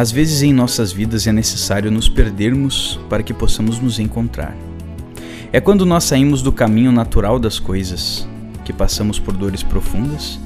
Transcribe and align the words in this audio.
Às 0.00 0.10
vezes 0.10 0.40
em 0.40 0.50
nossas 0.50 0.92
vidas 0.92 1.26
é 1.26 1.32
necessário 1.32 1.90
nos 1.90 2.08
perdermos 2.08 2.98
para 3.06 3.22
que 3.22 3.34
possamos 3.34 3.78
nos 3.78 3.98
encontrar. 3.98 4.56
É 5.52 5.60
quando 5.60 5.84
nós 5.84 6.04
saímos 6.04 6.40
do 6.40 6.50
caminho 6.50 6.90
natural 6.90 7.38
das 7.38 7.58
coisas, 7.58 8.26
que 8.64 8.72
passamos 8.72 9.18
por 9.18 9.36
dores 9.36 9.62
profundas 9.62 10.40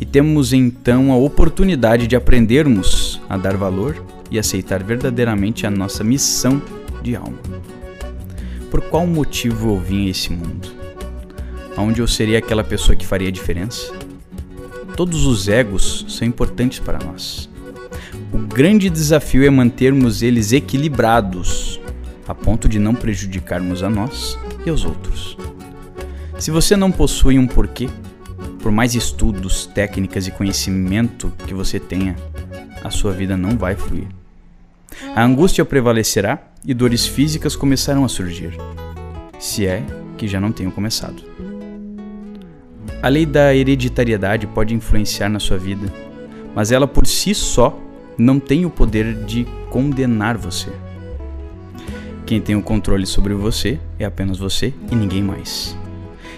e 0.00 0.06
temos 0.06 0.54
então 0.54 1.12
a 1.12 1.16
oportunidade 1.16 2.06
de 2.06 2.16
aprendermos 2.16 3.20
a 3.28 3.36
dar 3.36 3.54
valor 3.54 4.02
e 4.30 4.38
aceitar 4.38 4.82
verdadeiramente 4.82 5.66
a 5.66 5.70
nossa 5.70 6.02
missão 6.02 6.62
de 7.02 7.14
alma. 7.14 7.36
Por 8.70 8.80
qual 8.80 9.06
motivo 9.06 9.74
eu 9.74 9.78
vim 9.78 10.06
a 10.06 10.10
esse 10.10 10.32
mundo? 10.32 10.68
Onde 11.76 12.00
eu 12.00 12.08
seria 12.08 12.38
aquela 12.38 12.64
pessoa 12.64 12.96
que 12.96 13.06
faria 13.06 13.28
a 13.28 13.30
diferença? 13.30 13.92
Todos 14.96 15.26
os 15.26 15.48
egos 15.48 16.06
são 16.08 16.26
importantes 16.26 16.78
para 16.78 16.98
nós 17.04 17.54
o 18.32 18.38
grande 18.38 18.90
desafio 18.90 19.44
é 19.44 19.50
mantermos 19.50 20.22
eles 20.22 20.52
equilibrados, 20.52 21.80
a 22.26 22.34
ponto 22.34 22.68
de 22.68 22.78
não 22.78 22.94
prejudicarmos 22.94 23.82
a 23.82 23.90
nós 23.90 24.38
e 24.64 24.70
aos 24.70 24.84
outros. 24.84 25.36
Se 26.38 26.50
você 26.50 26.76
não 26.76 26.90
possui 26.90 27.38
um 27.38 27.46
porquê, 27.46 27.88
por 28.60 28.72
mais 28.72 28.94
estudos, 28.94 29.66
técnicas 29.66 30.26
e 30.26 30.30
conhecimento 30.30 31.32
que 31.46 31.54
você 31.54 31.78
tenha, 31.78 32.16
a 32.82 32.90
sua 32.90 33.12
vida 33.12 33.36
não 33.36 33.56
vai 33.56 33.74
fluir. 33.74 34.08
A 35.14 35.24
angústia 35.24 35.64
prevalecerá 35.64 36.38
e 36.64 36.74
dores 36.74 37.06
físicas 37.06 37.54
começarão 37.54 38.04
a 38.04 38.08
surgir, 38.08 38.56
se 39.38 39.66
é 39.66 39.84
que 40.18 40.26
já 40.26 40.40
não 40.40 40.52
tenham 40.52 40.72
começado. 40.72 41.22
A 43.02 43.08
lei 43.08 43.24
da 43.24 43.54
hereditariedade 43.54 44.46
pode 44.46 44.74
influenciar 44.74 45.28
na 45.28 45.38
sua 45.38 45.58
vida, 45.58 45.92
mas 46.54 46.72
ela 46.72 46.88
por 46.88 47.06
si 47.06 47.34
só 47.34 47.78
não 48.18 48.40
tem 48.40 48.64
o 48.64 48.70
poder 48.70 49.14
de 49.24 49.46
condenar 49.70 50.36
você. 50.36 50.70
Quem 52.24 52.40
tem 52.40 52.56
o 52.56 52.62
controle 52.62 53.06
sobre 53.06 53.34
você 53.34 53.78
é 53.98 54.04
apenas 54.04 54.38
você 54.38 54.72
e 54.90 54.94
ninguém 54.94 55.22
mais. 55.22 55.76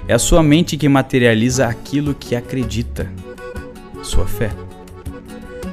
É 0.07 0.15
a 0.15 0.19
sua 0.19 0.43
mente 0.43 0.77
que 0.77 0.89
materializa 0.89 1.67
aquilo 1.67 2.15
que 2.15 2.35
acredita, 2.35 3.11
sua 4.03 4.27
fé. 4.27 4.51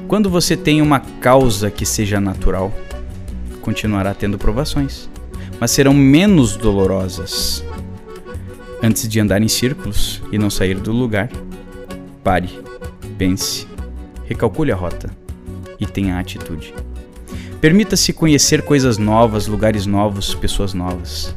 Quando 0.06 0.30
você 0.30 0.56
tem 0.56 0.80
uma 0.80 1.00
causa 1.00 1.70
que 1.70 1.84
seja 1.84 2.20
natural, 2.20 2.72
continuará 3.60 4.14
tendo 4.14 4.38
provações, 4.38 5.08
mas 5.58 5.70
serão 5.70 5.92
menos 5.92 6.56
dolorosas. 6.56 7.64
Antes 8.82 9.08
de 9.08 9.18
andar 9.18 9.42
em 9.42 9.48
círculos 9.48 10.22
e 10.30 10.38
não 10.38 10.50
sair 10.50 10.78
do 10.78 10.92
lugar, 10.92 11.28
pare, 12.22 12.50
pense, 13.18 13.66
recalcule 14.26 14.70
a 14.70 14.76
rota 14.76 15.25
e 15.78 15.86
tenha 15.86 16.18
atitude. 16.18 16.74
Permita-se 17.60 18.12
conhecer 18.12 18.62
coisas 18.62 18.98
novas, 18.98 19.46
lugares 19.46 19.86
novos, 19.86 20.34
pessoas 20.34 20.74
novas. 20.74 21.34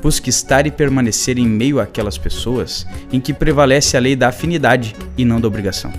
Busque 0.00 0.30
estar 0.30 0.66
e 0.66 0.70
permanecer 0.70 1.38
em 1.38 1.46
meio 1.46 1.80
àquelas 1.80 2.16
pessoas 2.16 2.86
em 3.12 3.20
que 3.20 3.34
prevalece 3.34 3.96
a 3.96 4.00
lei 4.00 4.14
da 4.14 4.28
afinidade 4.28 4.94
e 5.18 5.24
não 5.24 5.40
da 5.40 5.48
obrigação. 5.48 5.92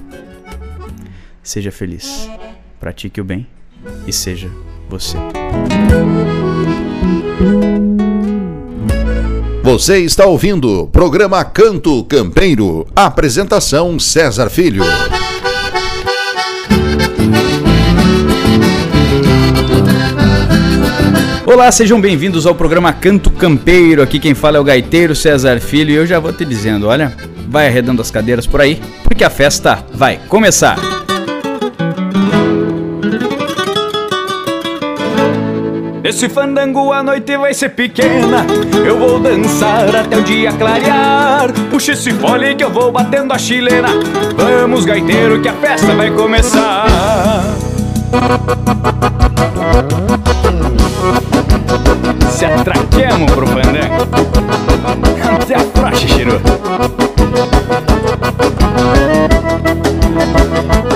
Seja 1.44 1.72
feliz, 1.72 2.30
pratique 2.80 3.20
o 3.20 3.24
bem 3.24 3.46
e 4.08 4.14
seja 4.14 4.50
você. 4.90 5.18
Você 9.64 10.00
está 10.00 10.26
ouvindo 10.26 10.84
o 10.84 10.88
programa 10.88 11.44
Canto 11.44 12.02
Campeiro. 12.06 12.88
Apresentação 12.96 14.00
César 14.00 14.50
Filho. 14.50 14.82
Olá, 21.48 21.72
sejam 21.72 22.02
bem-vindos 22.02 22.46
ao 22.46 22.54
programa 22.54 22.92
Canto 22.92 23.30
Campeiro. 23.32 24.02
Aqui 24.02 24.20
quem 24.20 24.36
fala 24.36 24.58
é 24.58 24.60
o 24.60 24.66
gaiteiro 24.66 25.16
César 25.16 25.62
Filho 25.62 25.92
e 25.92 25.96
eu 25.96 26.06
já 26.06 26.20
vou 26.20 26.34
te 26.34 26.44
dizendo, 26.44 26.90
olha, 26.90 27.16
vai 27.48 27.68
arredando 27.68 28.02
as 28.02 28.12
cadeiras 28.12 28.46
por 28.46 28.60
aí, 28.60 28.82
porque 29.02 29.24
a 29.24 29.30
festa 29.30 29.82
vai 29.94 30.20
começar. 30.28 30.78
Esse 36.04 36.28
fandango 36.28 36.92
a 36.92 37.02
noite 37.02 37.38
vai 37.38 37.54
ser 37.54 37.70
pequena 37.70 38.46
Eu 38.86 38.98
vou 38.98 39.20
dançar 39.20 39.94
até 39.94 40.18
o 40.18 40.24
dia 40.24 40.54
clarear 40.54 41.52
Puxa 41.70 41.92
esse 41.92 42.12
fole 42.14 42.56
que 42.56 42.64
eu 42.64 42.70
vou 42.70 42.94
batendo 42.94 43.34
a 43.34 43.38
chilena 43.38 43.90
Vamos 44.38 44.86
gaiteiro 44.86 45.42
que 45.42 45.50
a 45.50 45.54
festa 45.54 45.94
vai 45.96 46.10
começar 46.12 47.44
se 52.38 52.46
atraquemos 52.46 53.32
pro 53.32 53.48
fandango 53.48 54.08
Até 55.42 55.56
a 55.56 55.60
frocha, 55.60 56.08
Chiru. 56.08 56.40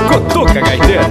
Cotuca, 0.07 0.61
gaiteiro. 0.61 1.05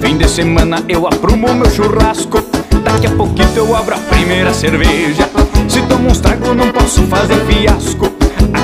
Fim 0.00 0.18
de 0.18 0.28
semana 0.28 0.84
eu 0.88 1.08
aprumo 1.08 1.52
meu 1.52 1.68
churrasco. 1.68 2.40
Daqui 2.84 3.08
a 3.08 3.10
pouquinho 3.10 3.48
eu 3.56 3.74
abro 3.74 3.96
a 3.96 3.98
primeira 3.98 4.54
cerveja. 4.54 5.28
Se 5.68 5.82
tomo 5.82 6.10
uns 6.10 6.20
trago 6.20 6.54
não 6.54 6.70
posso 6.70 7.02
fazer 7.08 7.44
fiasco 7.46 8.15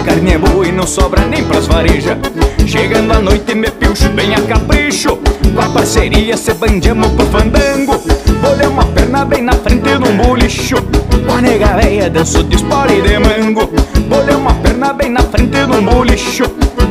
carne 0.02 0.32
é 0.32 0.38
boa 0.38 0.66
e 0.66 0.72
não 0.72 0.86
sobra 0.86 1.26
nem 1.26 1.44
pras 1.44 1.66
varejas. 1.66 2.16
Chegando 2.66 3.12
à 3.12 3.20
noite 3.20 3.54
me 3.54 3.70
pilcho 3.70 4.08
bem 4.10 4.34
a 4.34 4.40
capricho. 4.42 5.18
Com 5.54 5.60
a 5.60 5.68
parceria 5.68 6.36
se 6.36 6.52
bandiamo 6.54 7.08
pro 7.10 7.26
fandango. 7.26 8.02
Bolei 8.40 8.66
uma 8.66 8.84
perna 8.86 9.24
bem 9.24 9.42
na 9.42 9.52
frente 9.52 9.90
num 9.98 10.16
bolicho. 10.16 10.76
Com 11.26 11.34
a 11.34 11.40
nega 11.40 12.10
danço 12.10 12.42
de 12.44 12.56
espora 12.56 12.92
e 12.92 13.02
de 13.02 13.18
mango. 13.18 13.70
Bolei 14.08 14.34
uma 14.34 14.54
perna 14.54 14.92
bem 14.92 15.10
na 15.10 15.20
frente 15.20 15.58
num 15.66 15.84
bolicho. 15.84 16.44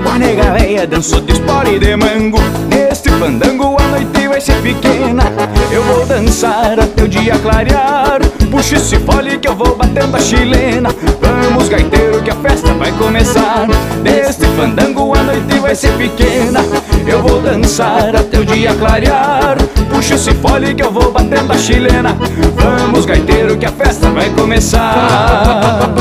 Com 0.04 0.10
a 0.10 0.18
nega 0.18 0.88
danço 0.88 1.22
de 1.22 1.34
espora 1.34 1.70
e 1.70 1.80
de 1.80 1.96
mango. 1.96 2.40
Neste 2.70 3.10
fandango 3.10 3.78
a 3.80 3.88
noite 3.88 4.21
vai 4.32 4.40
ser 4.40 4.62
pequena. 4.62 5.24
Eu 5.70 5.84
vou 5.84 6.06
dançar 6.06 6.80
até 6.80 7.04
o 7.04 7.08
dia 7.08 7.38
clarear. 7.40 8.22
Puxa 8.50 8.78
esse 8.78 8.98
fole 9.00 9.38
que 9.38 9.48
eu 9.48 9.56
vou 9.56 9.76
batendo 9.76 10.16
a 10.16 10.20
chilena. 10.22 10.90
Vamos 11.20 11.68
gaiteiro 11.68 12.22
que 12.22 12.30
a 12.30 12.36
festa 12.36 12.74
vai 12.76 12.94
começar. 12.94 13.68
Neste 14.02 14.46
fandango 14.56 15.14
a 15.14 15.24
noite 15.24 15.60
vai 15.60 15.76
ser 15.76 15.92
pequena. 15.98 16.62
Eu 17.06 17.22
vou 17.22 17.42
dançar 17.42 18.16
até 18.16 18.40
o 18.40 18.46
dia 18.46 18.74
clarear. 18.74 19.58
Puxa 19.94 20.16
esse 20.16 20.34
fole 20.36 20.74
que 20.74 20.84
eu 20.84 20.92
vou 20.92 21.12
batendo 21.12 21.52
a 21.52 21.58
chilena. 21.58 22.16
Vamos 22.56 23.06
gaiteiro 23.06 23.58
que 23.58 23.66
a 23.66 23.72
festa 23.72 24.10
vai 24.12 24.30
começar 24.30 25.92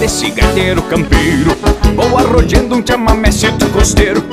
desse 0.00 0.30
gaiteiro 0.30 0.80
campeiro. 0.82 1.54
Vou 1.94 2.16
arrojando 2.16 2.74
um 2.74 2.82
chamamecito 2.84 3.68
costeiro. 3.68 4.24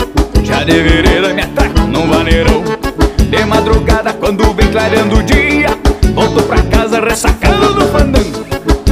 Já 0.41 0.63
de 0.63 0.71
vereira 0.71 1.33
me 1.33 1.41
atraco 1.41 1.81
num 1.81 2.07
vaneirão. 2.07 2.63
De 3.29 3.45
madrugada 3.45 4.13
quando 4.13 4.53
vem 4.53 4.71
clareando 4.71 5.17
o 5.17 5.23
dia 5.23 5.77
Volto 6.13 6.41
pra 6.43 6.61
casa 6.63 7.01
ressacando 7.01 7.73
do 7.73 7.85
fandango. 7.87 8.45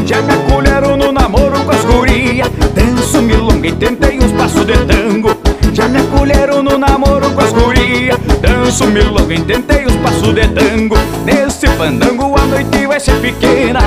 Já 0.05 0.21
me 0.21 0.33
acolheram 0.33 0.97
no 0.97 1.13
namoro 1.13 1.63
com 1.63 1.71
as 1.71 1.85
gurias. 1.85 2.49
Danço 2.75 3.21
milonga 3.21 3.67
e 3.67 3.71
tentei 3.71 4.19
uns 4.19 4.33
passos 4.33 4.65
de 4.65 4.77
tango. 4.85 5.35
Já 5.71 5.87
me 5.87 5.99
acolheram 5.99 6.61
no 6.61 6.77
namoro 6.77 7.31
com 7.31 7.41
as 7.41 7.53
gurias. 7.53 8.19
Danço 8.41 8.85
milonga 8.87 9.33
e 9.33 9.41
tentei 9.41 9.85
uns 9.85 9.95
passos 9.95 10.35
de 10.35 10.47
tango. 10.49 10.95
Nesse 11.55 11.67
fandango 11.77 12.35
a 12.37 12.45
noite 12.47 12.85
vai 12.85 12.99
ser 12.99 13.15
pequena. 13.21 13.79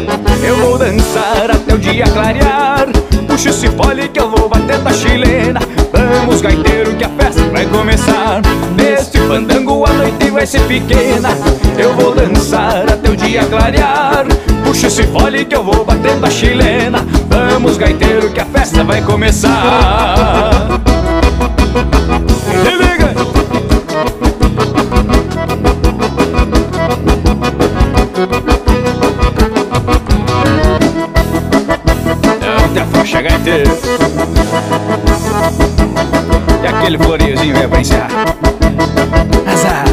Eu 0.43 0.57
vou 0.57 0.79
dançar 0.79 1.51
até 1.51 1.75
o 1.75 1.79
dia 1.79 2.05
clarear. 2.05 2.87
Puxa 3.27 3.51
esse 3.51 3.69
fole 3.69 4.09
que 4.09 4.19
eu 4.19 4.31
vou 4.31 4.49
bater 4.49 4.79
da 4.79 4.91
chilena. 4.91 5.61
Vamos 5.93 6.41
gaiteiro 6.41 6.97
que 6.97 7.05
a 7.05 7.11
festa 7.11 7.43
vai 7.51 7.67
começar. 7.67 8.41
Nesse 8.75 9.19
fandango 9.19 9.85
a 9.85 9.93
noite 9.93 10.31
vai 10.31 10.47
ser 10.47 10.63
pequena. 10.63 11.29
Eu 11.77 11.93
vou 11.93 12.15
dançar 12.15 12.91
até 12.91 13.11
o 13.11 13.15
dia 13.15 13.45
clarear. 13.45 14.25
Puxa 14.65 14.87
esse 14.87 15.03
fole 15.03 15.45
que 15.45 15.55
eu 15.55 15.63
vou 15.63 15.85
batendo 15.85 16.25
a 16.25 16.31
chilena. 16.31 17.05
Vamos 17.29 17.77
gaiteiro 17.77 18.31
que 18.31 18.41
a 18.41 18.47
festa 18.47 18.83
vai 18.83 19.03
começar. 19.03 19.51
Se 22.65 22.71
liga! 22.71 23.48
E 36.63 36.67
aquele 36.67 36.97
floreiozinho 36.99 37.57
é 37.57 37.67
pra 37.67 37.81
encerrar. 37.81 38.11
Azar. 39.45 39.85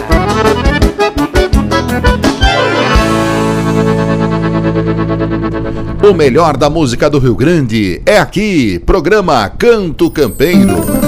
O 6.07 6.13
melhor 6.13 6.55
da 6.55 6.69
música 6.69 7.09
do 7.09 7.17
Rio 7.17 7.35
Grande 7.35 7.99
é 8.05 8.19
aqui, 8.19 8.77
programa 8.85 9.49
Canto 9.49 10.11
Campeiro. 10.11 11.04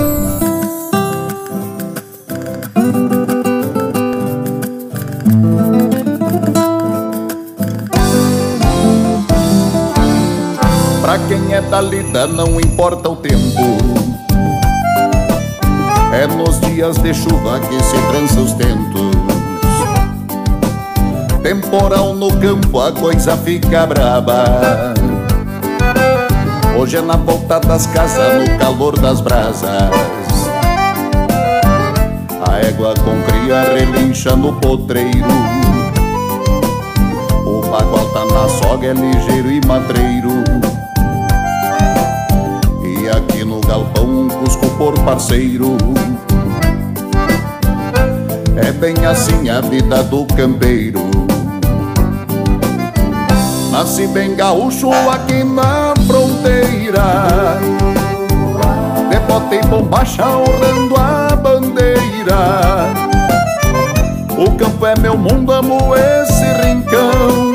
Da 12.18 12.26
lida 12.26 12.28
não 12.28 12.60
importa 12.60 13.10
o 13.10 13.16
tempo. 13.16 13.38
É 16.12 16.26
nos 16.26 16.60
dias 16.62 16.98
de 16.98 17.14
chuva 17.14 17.60
que 17.60 17.84
se 17.84 17.98
trança 18.08 18.40
os 18.40 18.54
tentos. 18.54 19.12
Temporal 21.44 22.16
no 22.16 22.36
campo 22.40 22.82
a 22.82 22.92
coisa 22.92 23.38
fica 23.38 23.86
braba. 23.86 24.94
Hoje 26.76 26.98
é 26.98 27.02
na 27.02 27.16
volta 27.18 27.60
das 27.60 27.86
casas, 27.86 28.50
no 28.50 28.58
calor 28.58 29.00
das 29.00 29.22
brasas. 29.22 29.92
A 32.50 32.60
égua 32.66 32.96
com 32.96 33.22
cria 33.24 33.62
relincha 33.62 34.36
no 34.36 34.54
potreiro. 34.54 35.28
O 37.46 37.62
bagual 37.62 38.10
tá 38.10 38.26
na 38.26 38.50
soga, 38.50 38.88
é 38.88 38.94
ligeiro 38.94 39.52
e 39.52 39.66
matreiro 39.68 40.77
um 44.18 44.28
cusco 44.28 44.68
por 44.72 44.98
parceiro. 45.02 45.78
É 48.56 48.72
bem 48.72 49.06
assim 49.06 49.50
a 49.50 49.62
vida 49.62 50.04
do 50.04 50.26
campeiro. 50.26 51.02
Nasci 53.72 54.08
bem 54.08 54.36
gaúcho 54.36 54.90
aqui 54.92 55.44
na 55.44 55.94
fronteira. 56.08 57.58
De 59.50 59.66
bombacha 59.68 60.26
honrando 60.26 60.96
a 60.98 61.34
bandeira. 61.36 62.88
O 64.38 64.52
campo 64.58 64.86
é 64.86 64.94
meu 65.00 65.18
mundo, 65.18 65.54
amo 65.54 65.96
esse 65.96 66.44
rincão. 66.66 67.54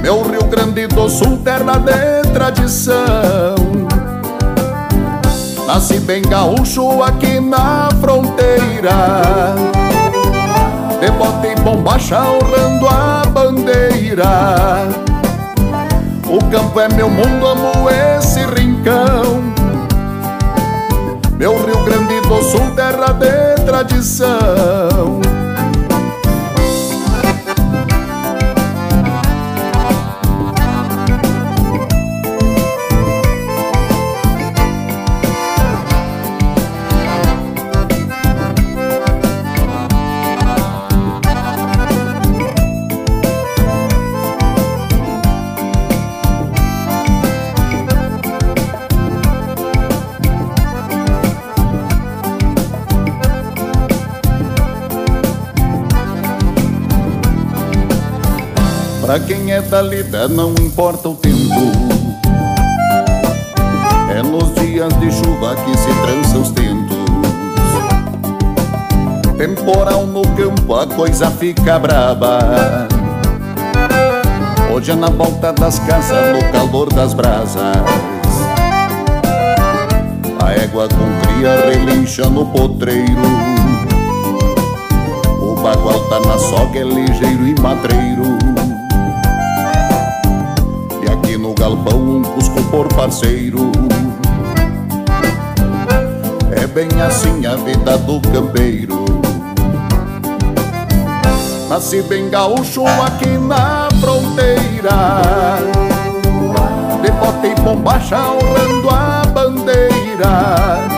Meu 0.00 0.22
Rio 0.22 0.44
Grande 0.44 0.86
do 0.86 1.08
Sul, 1.10 1.36
terra 1.44 1.78
de 1.78 2.30
tradição 2.32 3.67
Nasci 5.68 6.00
bem 6.00 6.22
gaúcho 6.22 7.02
aqui 7.02 7.38
na 7.38 7.90
fronteira. 8.00 9.54
De 10.98 11.10
bota 11.10 11.46
e 11.46 11.54
bombacha 11.56 12.22
honrando 12.22 12.88
a 12.88 13.22
bandeira. 13.26 14.88
O 16.26 16.38
campo 16.50 16.80
é 16.80 16.88
meu 16.88 17.10
mundo, 17.10 17.46
amo 17.46 17.90
esse 17.90 18.40
rincão. 18.46 19.42
Meu 21.36 21.54
Rio 21.62 21.84
Grande 21.84 22.18
do 22.22 22.42
Sul, 22.44 22.70
terra 22.74 23.12
de 23.12 23.62
tradição 23.66 25.37
Pra 59.08 59.18
quem 59.18 59.50
é 59.50 59.62
da 59.62 59.80
lida 59.80 60.28
não 60.28 60.50
importa 60.60 61.08
o 61.08 61.14
tempo. 61.14 61.38
É 64.14 64.22
nos 64.22 64.54
dias 64.54 64.92
de 65.00 65.10
chuva 65.10 65.56
que 65.56 65.78
se 65.78 65.88
trança 66.02 66.36
os 66.36 66.50
tentos. 66.50 66.98
Temporal 69.38 70.06
no 70.06 70.20
campo 70.36 70.74
a 70.74 70.86
coisa 70.86 71.30
fica 71.30 71.78
braba. 71.78 72.38
Hoje 74.70 74.90
é 74.90 74.94
na 74.94 75.08
volta 75.08 75.54
das 75.54 75.78
casas, 75.78 76.36
no 76.36 76.52
calor 76.52 76.92
das 76.92 77.14
brasas. 77.14 77.78
A 80.44 80.52
égua 80.52 80.86
com 80.86 81.32
cria 81.32 81.56
relincha 81.64 82.28
no 82.28 82.44
potreiro. 82.44 83.22
O 85.40 85.54
bagual 85.54 85.98
tá 86.10 86.20
na 86.28 86.38
soga, 86.38 86.78
é 86.78 86.84
ligeiro 86.84 87.48
e 87.48 87.58
matreiro 87.58 88.67
galpão 91.58 92.22
cusco 92.22 92.62
por 92.70 92.88
parceiro. 92.94 93.72
É 96.52 96.66
bem 96.66 96.88
assim 97.02 97.44
a 97.46 97.56
vida 97.56 97.98
do 97.98 98.20
campeiro. 98.20 99.04
Nasci 101.68 102.00
bem 102.02 102.30
gaúcho 102.30 102.84
aqui 102.86 103.36
na 103.38 103.88
fronteira. 104.00 105.58
De 107.02 107.10
bota 107.12 107.46
e 107.46 107.54
bombacha 107.56 108.16
honrando 108.18 108.88
a 108.90 109.26
bandeira. 109.26 110.88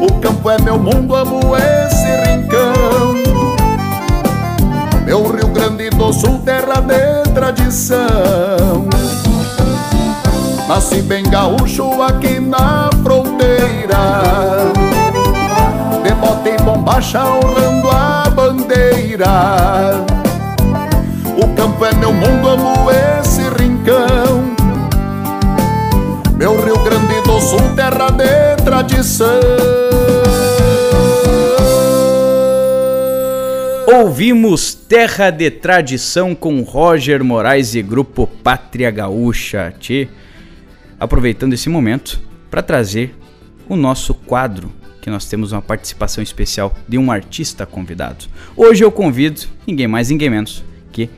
O 0.00 0.20
campo 0.20 0.50
é 0.50 0.60
meu 0.62 0.78
mundo, 0.78 1.14
amo 1.14 1.40
esse 1.56 2.06
rincão. 2.30 3.16
Meu 5.04 5.26
Rio 5.30 5.48
Grande 5.48 5.90
do 5.90 6.12
Sul, 6.12 6.40
terra 6.44 6.80
de 6.80 7.30
tradição 7.32 8.65
Nasci 10.68 11.00
bem 11.00 11.22
gaúcho 11.22 12.02
aqui 12.02 12.40
na 12.40 12.90
fronteira 13.04 14.72
De 16.02 16.12
bota 16.14 16.48
e 16.48 16.56
bombacha 16.56 17.24
honrando 17.24 17.88
a 17.88 18.28
bandeira 18.30 20.04
O 21.40 21.54
campo 21.54 21.84
é 21.84 21.94
meu 21.94 22.12
mundo, 22.12 22.48
amo 22.48 22.90
esse 22.90 23.42
rincão 23.62 24.56
Meu 26.36 26.60
Rio 26.64 26.78
Grande 26.80 27.20
do 27.22 27.40
Sul, 27.40 27.60
terra 27.76 28.10
de 28.10 28.64
tradição 28.64 29.40
Ouvimos 33.86 34.74
Terra 34.74 35.30
de 35.30 35.48
Tradição 35.48 36.34
com 36.34 36.60
Roger 36.62 37.22
Moraes 37.22 37.76
e 37.76 37.82
Grupo 37.82 38.26
Pátria 38.26 38.90
Gaúcha. 38.90 39.72
Tchê. 39.78 40.08
Aproveitando 40.98 41.52
esse 41.52 41.68
momento 41.68 42.20
para 42.50 42.62
trazer 42.62 43.14
o 43.68 43.76
nosso 43.76 44.14
quadro, 44.14 44.72
que 45.02 45.10
nós 45.10 45.26
temos 45.26 45.52
uma 45.52 45.62
participação 45.62 46.22
especial 46.22 46.74
de 46.88 46.96
um 46.96 47.10
artista 47.10 47.66
convidado. 47.66 48.24
Hoje 48.56 48.82
eu 48.82 48.90
convido 48.90 49.42
ninguém 49.66 49.86
mais, 49.86 50.10
ninguém 50.10 50.30
menos 50.30 50.64
que 50.90 51.10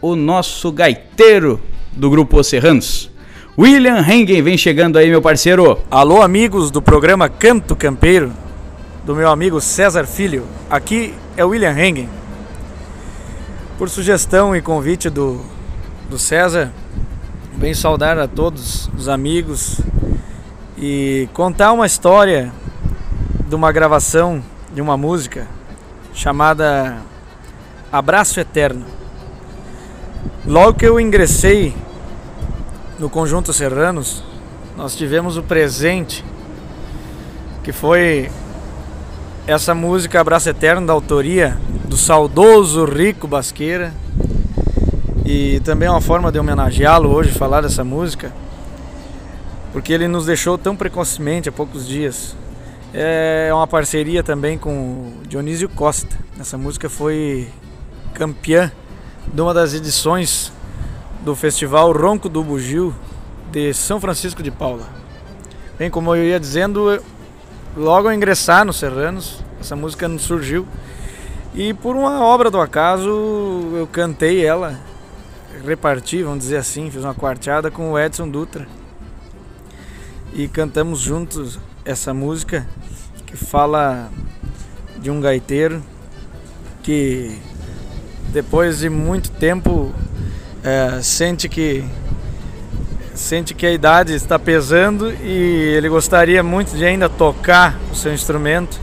o 0.00 0.14
nosso 0.14 0.70
gaiteiro 0.70 1.60
do 1.92 2.08
Grupo 2.08 2.42
Serranos. 2.44 3.10
William 3.58 4.00
Hengen 4.00 4.42
vem 4.42 4.56
chegando 4.56 4.98
aí, 4.98 5.08
meu 5.08 5.20
parceiro. 5.22 5.80
Alô, 5.90 6.22
amigos 6.22 6.70
do 6.70 6.80
programa 6.80 7.28
Canto 7.28 7.74
Campeiro. 7.74 8.32
do 9.04 9.14
meu 9.14 9.30
amigo 9.30 9.60
César 9.60 10.04
Filho. 10.04 10.44
Aqui 10.68 11.14
é 11.36 11.44
William 11.44 11.72
Hengen. 11.72 12.08
Por 13.78 13.88
sugestão 13.88 14.54
e 14.54 14.60
convite 14.60 15.08
do, 15.08 15.40
do 16.10 16.18
César, 16.18 16.72
bem 17.56 17.72
saudar 17.72 18.18
a 18.18 18.28
todos 18.28 18.90
os 18.94 19.08
amigos 19.08 19.80
e 20.76 21.26
contar 21.32 21.72
uma 21.72 21.86
história 21.86 22.52
de 23.48 23.54
uma 23.54 23.72
gravação 23.72 24.42
de 24.74 24.82
uma 24.82 24.94
música 24.94 25.48
chamada 26.12 26.98
Abraço 27.90 28.38
Eterno. 28.38 28.84
Logo 30.46 30.74
que 30.78 30.86
eu 30.86 31.00
ingressei 31.00 31.74
no 32.98 33.08
Conjunto 33.08 33.54
Serranos, 33.54 34.22
nós 34.76 34.94
tivemos 34.94 35.38
o 35.38 35.42
presente 35.42 36.22
que 37.64 37.72
foi 37.72 38.30
essa 39.46 39.74
música 39.74 40.20
Abraço 40.20 40.50
Eterno 40.50 40.86
da 40.86 40.92
autoria 40.92 41.56
do 41.88 41.96
saudoso 41.96 42.84
Rico 42.84 43.26
Basqueira. 43.26 43.94
E 45.28 45.58
também 45.64 45.88
é 45.88 45.90
uma 45.90 46.00
forma 46.00 46.30
de 46.30 46.38
homenageá-lo 46.38 47.10
hoje 47.12 47.32
falar 47.32 47.60
dessa 47.60 47.82
música, 47.82 48.32
porque 49.72 49.92
ele 49.92 50.06
nos 50.06 50.24
deixou 50.24 50.56
tão 50.56 50.76
precocemente 50.76 51.48
há 51.48 51.52
poucos 51.52 51.88
dias. 51.88 52.36
É 52.94 53.50
uma 53.52 53.66
parceria 53.66 54.22
também 54.22 54.56
com 54.56 55.14
Dionísio 55.26 55.68
Costa. 55.68 56.16
Essa 56.38 56.56
música 56.56 56.88
foi 56.88 57.48
campeã 58.14 58.70
de 59.26 59.42
uma 59.42 59.52
das 59.52 59.74
edições 59.74 60.52
do 61.24 61.34
Festival 61.34 61.90
Ronco 61.90 62.28
do 62.28 62.44
Bugio 62.44 62.94
de 63.50 63.74
São 63.74 64.00
Francisco 64.00 64.44
de 64.44 64.52
Paula. 64.52 64.86
Bem, 65.76 65.90
como 65.90 66.14
eu 66.14 66.22
ia 66.22 66.38
dizendo, 66.38 67.02
logo 67.76 68.06
ao 68.06 68.14
ingressar 68.14 68.64
no 68.64 68.72
Serranos, 68.72 69.42
essa 69.60 69.74
música 69.74 70.08
surgiu. 70.20 70.64
E 71.52 71.74
por 71.74 71.96
uma 71.96 72.24
obra 72.24 72.48
do 72.48 72.60
acaso, 72.60 73.08
eu 73.74 73.88
cantei 73.90 74.46
ela, 74.46 74.78
reparti, 75.64 76.22
vamos 76.22 76.40
dizer 76.40 76.56
assim, 76.56 76.90
fiz 76.90 77.04
uma 77.04 77.14
quarteada 77.14 77.70
com 77.70 77.92
o 77.92 77.98
Edson 77.98 78.28
Dutra. 78.28 78.66
E 80.34 80.48
cantamos 80.48 81.00
juntos 81.00 81.58
essa 81.84 82.12
música 82.12 82.66
que 83.24 83.36
fala 83.36 84.10
de 84.98 85.10
um 85.10 85.20
gaiteiro 85.20 85.82
que 86.82 87.38
depois 88.32 88.78
de 88.78 88.88
muito 88.88 89.30
tempo 89.30 89.92
é, 90.62 91.00
sente 91.02 91.48
que 91.48 91.84
sente 93.14 93.54
que 93.54 93.64
a 93.64 93.72
idade 93.72 94.14
está 94.14 94.38
pesando 94.38 95.10
e 95.10 95.74
ele 95.76 95.88
gostaria 95.88 96.42
muito 96.42 96.76
de 96.76 96.84
ainda 96.84 97.08
tocar 97.08 97.78
o 97.90 97.94
seu 97.94 98.12
instrumento, 98.12 98.78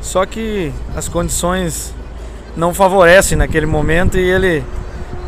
só 0.00 0.24
que 0.24 0.72
as 0.96 1.06
condições 1.06 1.94
não 2.56 2.72
favorecem 2.72 3.36
naquele 3.36 3.66
momento 3.66 4.16
e 4.18 4.22
ele 4.22 4.64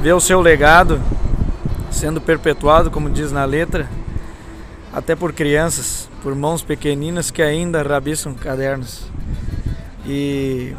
vê 0.01 0.15
o 0.15 0.21
seu 0.21 0.41
legado 0.41 0.99
sendo 1.91 2.23
perpetuado, 2.23 2.91
como 2.91 3.11
diz 3.11 3.31
na 3.31 3.45
letra, 3.45 3.87
até 4.93 5.15
por 5.15 5.33
crianças, 5.33 6.09
por 6.23 6.35
mãos 6.35 6.63
pequeninas 6.63 7.31
que 7.31 7.43
ainda 7.43 7.83
rabiscam 7.83 8.33
cadernos. 8.33 9.05
E 10.07 10.75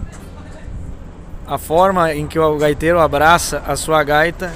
a 1.45 1.59
forma 1.59 2.13
em 2.15 2.25
que 2.25 2.39
o 2.39 2.57
gaiteiro 2.57 2.99
abraça 2.99 3.61
a 3.67 3.75
sua 3.75 4.03
gaita 4.03 4.51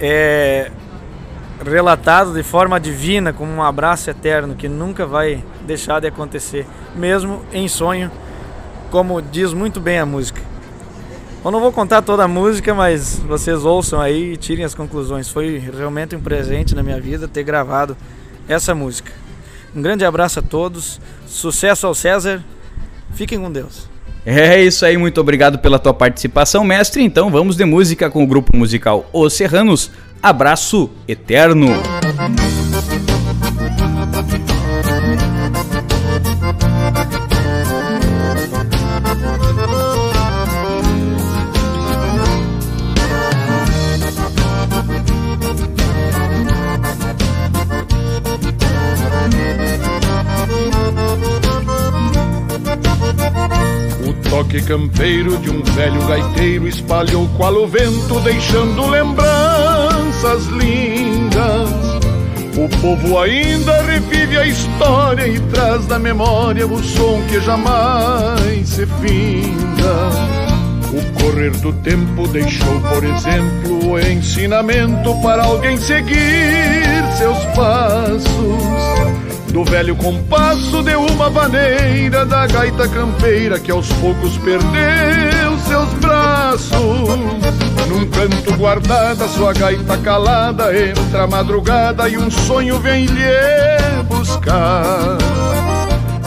é 0.00 0.70
relatado 1.64 2.32
de 2.32 2.42
forma 2.42 2.80
divina 2.80 3.32
como 3.32 3.52
um 3.52 3.62
abraço 3.62 4.08
eterno 4.08 4.54
que 4.54 4.68
nunca 4.68 5.04
vai 5.04 5.44
deixar 5.66 6.00
de 6.00 6.06
acontecer, 6.06 6.66
mesmo 6.94 7.44
em 7.52 7.68
sonho, 7.68 8.10
como 8.90 9.20
diz 9.20 9.52
muito 9.52 9.80
bem 9.80 9.98
a 9.98 10.06
música. 10.06 10.55
Eu 11.44 11.50
não 11.50 11.60
vou 11.60 11.70
contar 11.70 12.02
toda 12.02 12.24
a 12.24 12.28
música, 12.28 12.74
mas 12.74 13.20
vocês 13.20 13.64
ouçam 13.64 14.00
aí 14.00 14.32
e 14.32 14.36
tirem 14.36 14.64
as 14.64 14.74
conclusões. 14.74 15.28
Foi 15.28 15.58
realmente 15.58 16.16
um 16.16 16.20
presente 16.20 16.74
na 16.74 16.82
minha 16.82 17.00
vida 17.00 17.28
ter 17.28 17.44
gravado 17.44 17.96
essa 18.48 18.74
música. 18.74 19.12
Um 19.74 19.82
grande 19.82 20.04
abraço 20.04 20.38
a 20.38 20.42
todos, 20.42 21.00
sucesso 21.26 21.86
ao 21.86 21.94
César, 21.94 22.42
fiquem 23.14 23.38
com 23.38 23.52
Deus. 23.52 23.88
É 24.24 24.60
isso 24.60 24.84
aí, 24.84 24.96
muito 24.96 25.20
obrigado 25.20 25.58
pela 25.58 25.78
tua 25.78 25.94
participação, 25.94 26.64
mestre. 26.64 27.02
Então 27.02 27.30
vamos 27.30 27.56
de 27.56 27.64
música 27.64 28.10
com 28.10 28.24
o 28.24 28.26
grupo 28.26 28.56
musical 28.56 29.08
Os 29.12 29.34
Serranos. 29.34 29.90
Abraço 30.20 30.90
eterno. 31.06 31.68
Campeiro 54.66 55.38
de 55.38 55.48
um 55.48 55.62
velho 55.62 56.06
gaiteiro 56.08 56.66
espalhou 56.66 57.28
qual 57.36 57.54
o 57.54 57.68
vento, 57.68 58.20
deixando 58.20 58.86
lembranças 58.88 60.46
lindas. 60.46 61.70
O 62.56 62.68
povo 62.80 63.18
ainda 63.18 63.80
revive 63.82 64.36
a 64.36 64.44
história 64.44 65.28
e 65.28 65.38
traz 65.38 65.86
da 65.86 65.98
memória 65.98 66.66
o 66.66 66.82
som 66.82 67.22
que 67.28 67.40
jamais 67.40 68.68
se 68.68 68.86
finda. 68.86 70.10
O 70.92 71.22
correr 71.22 71.50
do 71.58 71.72
tempo 71.72 72.26
deixou, 72.26 72.80
por 72.80 73.04
exemplo, 73.04 73.92
o 73.92 74.00
ensinamento 74.00 75.14
para 75.22 75.44
alguém 75.44 75.76
seguir 75.76 77.04
seus 77.18 77.38
passos 77.54 79.25
do 79.52 79.64
velho 79.64 79.96
compasso 79.96 80.82
de 80.82 80.94
uma 80.94 81.30
vaneira 81.30 82.24
da 82.24 82.46
gaita 82.46 82.88
campeira 82.88 83.58
que 83.58 83.70
aos 83.70 83.92
poucos 83.94 84.36
perdeu 84.38 85.58
seus 85.66 85.92
braços. 85.94 86.76
Num 87.88 88.06
canto 88.10 88.56
guardada, 88.56 89.26
sua 89.28 89.52
gaita 89.52 89.96
calada, 89.98 90.76
entra 90.76 91.24
a 91.24 91.26
madrugada 91.26 92.08
e 92.08 92.18
um 92.18 92.30
sonho 92.30 92.78
vem 92.78 93.06
lhe 93.06 94.02
buscar. 94.08 95.16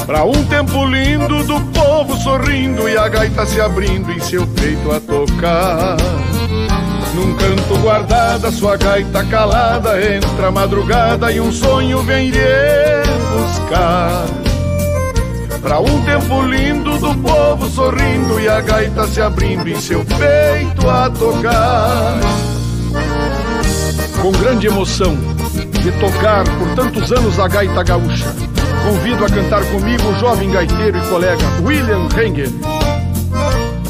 Pra 0.06 0.24
um 0.24 0.44
tempo 0.46 0.86
lindo 0.86 1.44
do 1.44 1.62
povo 1.72 2.18
sorrindo 2.18 2.90
e 2.90 2.98
a 2.98 3.08
gaita 3.08 3.46
se 3.46 3.62
abrindo 3.62 4.12
em 4.12 4.20
seu 4.20 4.48
peito 4.48 4.92
a 4.92 5.00
tocar. 5.00 5.98
Num 7.14 7.36
canto 7.36 7.78
guardada, 7.82 8.52
sua 8.52 8.78
gaita 8.78 9.24
calada, 9.26 10.02
entra 10.02 10.48
a 10.48 10.52
madrugada 10.52 11.32
e 11.32 11.40
um 11.40 11.52
sonho 11.52 12.02
vem 12.02 12.30
lhe 12.30 12.40
buscar. 13.70 14.26
Pra 15.62 15.80
um 15.80 16.02
tempo 16.04 16.42
lindo 16.42 16.98
do 16.98 17.14
povo 17.16 17.70
sorrindo 17.70 18.40
e 18.40 18.48
a 18.48 18.62
gaita 18.62 19.06
se 19.08 19.22
abrindo 19.22 19.68
em 19.68 19.80
seu 19.80 20.04
peito 20.06 20.90
a 20.90 21.10
tocar. 21.10 22.20
Com 24.22 24.32
grande 24.32 24.68
emoção 24.68 25.16
de 25.82 25.92
tocar 26.00 26.44
por 26.58 26.76
tantos 26.76 27.12
anos 27.12 27.40
a 27.40 27.48
gaita 27.48 27.84
gaúcha, 27.84 28.34
convido 28.86 29.26
a 29.26 29.30
cantar 29.30 29.64
comigo 29.66 30.10
o 30.10 30.20
jovem 30.20 30.50
gaiteiro 30.50 30.98
e 30.98 31.10
colega 31.10 31.46
William 31.64 32.08
Hengen. 32.18 32.60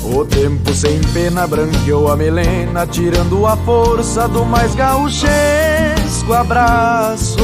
O 0.04 0.26
tempo 0.26 0.74
sem 0.74 1.00
pena 1.14 1.46
branqueou 1.46 2.12
a 2.12 2.16
melena, 2.16 2.86
tirando 2.88 3.46
a 3.46 3.56
força 3.58 4.28
do 4.28 4.44
mais 4.44 4.74
gauchesco 4.74 6.34
abraço. 6.34 7.38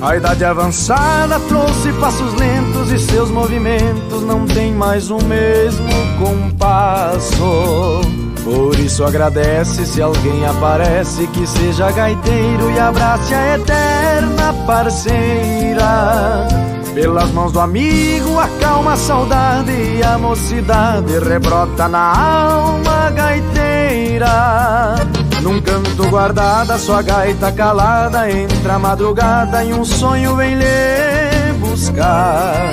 A 0.00 0.16
idade 0.16 0.44
avançada 0.44 1.40
trouxe 1.40 1.92
passos 1.94 2.34
lentos 2.34 2.92
e 2.92 2.98
seus 2.98 3.30
movimentos 3.30 4.22
não 4.22 4.46
têm 4.46 4.72
mais 4.72 5.10
o 5.10 5.16
mesmo 5.24 5.88
compasso. 6.18 8.02
Por 8.44 8.78
isso 8.78 9.04
agradece 9.04 9.86
se 9.86 10.02
alguém 10.02 10.46
aparece 10.46 11.26
que 11.28 11.46
seja 11.46 11.90
gaiteiro 11.90 12.70
e 12.70 12.78
abrace 12.78 13.34
a 13.34 13.56
eterna 13.56 14.52
parceira. 14.66 16.46
Pelas 16.94 17.30
mãos 17.32 17.52
do 17.52 17.60
amigo 17.60 18.38
acalma 18.38 18.92
a 18.92 18.96
saudade 18.96 19.72
e 19.72 20.02
a 20.02 20.16
mocidade 20.16 21.18
rebrota 21.18 21.88
na 21.88 22.16
alma 22.16 23.10
gaiteira. 23.10 24.96
Num 25.46 25.60
canto 25.60 26.10
guardada, 26.10 26.76
sua 26.76 27.02
gaita 27.02 27.52
calada, 27.52 28.28
entra 28.28 28.74
a 28.74 28.78
madrugada 28.80 29.62
e 29.62 29.72
um 29.72 29.84
sonho 29.84 30.34
vem 30.34 30.56
lhe 30.56 31.52
buscar. 31.60 32.72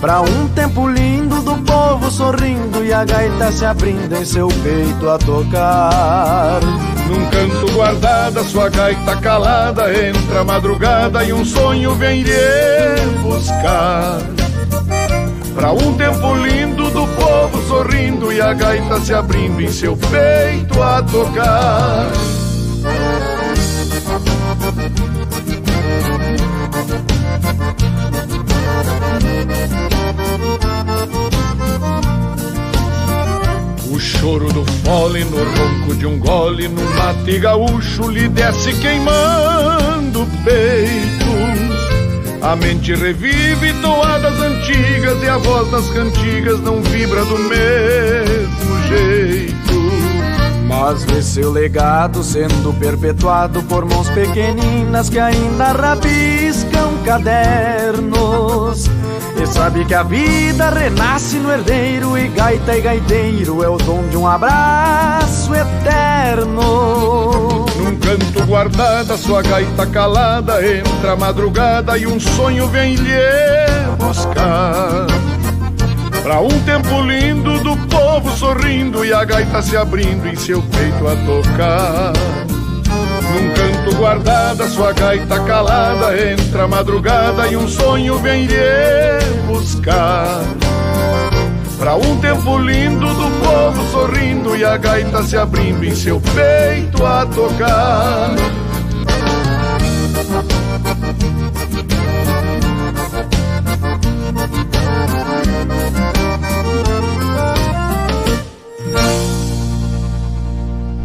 Pra 0.00 0.20
um 0.20 0.48
tempo 0.54 0.86
lindo 0.86 1.42
do 1.42 1.56
povo 1.64 2.12
sorrindo 2.12 2.84
e 2.84 2.92
a 2.92 3.04
gaita 3.04 3.50
se 3.50 3.66
abrindo 3.66 4.14
em 4.14 4.24
seu 4.24 4.46
peito 4.46 5.10
a 5.10 5.18
tocar. 5.18 6.60
Num 7.08 7.26
canto 7.26 7.72
guardada, 7.72 8.44
sua 8.44 8.68
gaita 8.68 9.16
calada, 9.16 9.92
entra 9.92 10.42
a 10.42 10.44
madrugada 10.44 11.24
e 11.24 11.32
um 11.32 11.44
sonho 11.44 11.92
vem 11.96 12.22
lhe 12.22 13.00
buscar. 13.20 14.20
Pra 15.56 15.72
um 15.72 15.92
tempo 15.94 16.34
lindo 16.36 16.87
do 16.98 17.06
povo 17.14 17.62
sorrindo 17.68 18.32
e 18.32 18.40
a 18.40 18.52
gaita 18.52 18.98
se 19.00 19.14
abrindo 19.14 19.60
em 19.60 19.70
seu 19.70 19.96
peito 19.96 20.82
a 20.82 21.00
tocar. 21.00 22.10
O 33.88 34.00
choro 34.00 34.52
do 34.52 34.64
fole 34.64 35.24
no 35.24 35.36
ronco 35.36 35.94
de 35.94 36.04
um 36.04 36.18
gole 36.18 36.66
no 36.66 36.82
mate 36.96 37.38
gaúcho 37.38 38.10
lhe 38.10 38.28
desce 38.28 38.72
queimando 38.72 40.22
o 40.22 40.26
peito. 40.42 41.77
A 42.40 42.54
mente 42.54 42.94
revive 42.94 43.72
toadas 43.82 44.40
antigas 44.40 45.22
e 45.22 45.28
a 45.28 45.36
voz 45.38 45.68
das 45.70 45.90
cantigas 45.90 46.60
não 46.60 46.80
vibra 46.82 47.24
do 47.24 47.38
mesmo 47.38 48.82
jeito. 48.86 49.58
Mas 50.68 51.04
vê 51.04 51.22
seu 51.22 51.50
legado 51.50 52.22
sendo 52.22 52.72
perpetuado 52.78 53.62
por 53.64 53.84
mãos 53.84 54.08
pequeninas 54.10 55.10
que 55.10 55.18
ainda 55.18 55.72
rabiscam 55.72 56.98
cadernos. 57.04 58.88
E 59.42 59.46
sabe 59.46 59.84
que 59.84 59.94
a 59.94 60.02
vida 60.02 60.70
renasce 60.70 61.38
no 61.38 61.50
herdeiro 61.50 62.16
e 62.16 62.28
gaita 62.28 62.76
e 62.76 62.80
gaiteiro 62.80 63.64
é 63.64 63.68
o 63.68 63.78
dom 63.78 64.06
de 64.08 64.16
um 64.16 64.26
abraço 64.26 65.52
eterno. 65.54 67.57
Num 67.88 67.96
canto 68.00 68.44
guardada, 68.44 69.16
sua 69.16 69.40
gaita 69.40 69.86
calada, 69.86 70.60
entra 70.62 71.12
a 71.12 71.16
madrugada 71.16 71.96
e 71.96 72.06
um 72.06 72.20
sonho 72.20 72.68
vem 72.68 72.96
lhe 72.96 73.16
buscar. 73.98 75.06
Pra 76.22 76.38
um 76.38 76.50
tempo 76.66 77.00
lindo 77.00 77.58
do 77.60 77.74
povo 77.88 78.30
sorrindo 78.36 79.06
e 79.06 79.12
a 79.14 79.24
gaita 79.24 79.62
se 79.62 79.74
abrindo 79.74 80.28
em 80.28 80.36
seu 80.36 80.60
peito 80.60 81.08
a 81.08 81.16
tocar. 81.24 82.12
Num 83.32 83.54
canto 83.54 83.96
guardada, 83.96 84.68
sua 84.68 84.92
gaita 84.92 85.40
calada, 85.44 86.14
entra 86.30 86.64
a 86.64 86.68
madrugada 86.68 87.46
e 87.48 87.56
um 87.56 87.66
sonho 87.66 88.18
vem 88.18 88.44
lhe 88.44 89.18
buscar. 89.46 90.42
Pra 91.78 91.94
um 91.94 92.20
tempo 92.20 92.58
lindo 92.58 93.06
do 93.06 93.30
povo 93.40 93.90
sorrindo 93.92 94.56
e 94.56 94.64
a 94.64 94.76
gaita 94.76 95.22
se 95.22 95.36
abrindo 95.36 95.84
em 95.84 95.94
seu 95.94 96.20
peito 96.20 97.06
a 97.06 97.24
tocar. 97.26 98.34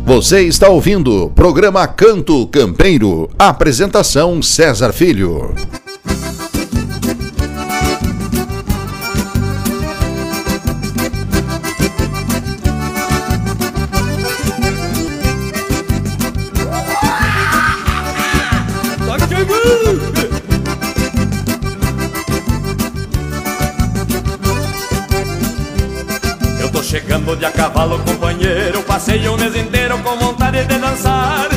Você 0.05 0.41
está 0.41 0.69
ouvindo 0.69 1.31
programa 1.33 1.87
Canto 1.87 2.45
Campeiro. 2.47 3.29
Apresentação 3.37 4.41
César 4.41 4.91
Filho. 4.91 5.55
De 27.43 27.47
a 27.47 27.51
cavalo, 27.51 27.99
companheiro. 27.99 28.81
Passei 28.83 29.27
o 29.27 29.37
mês 29.37 29.53
inteiro 29.53 29.97
com 29.99 30.15
vontade 30.15 30.63
de 30.63 30.77
dançar. 30.77 31.49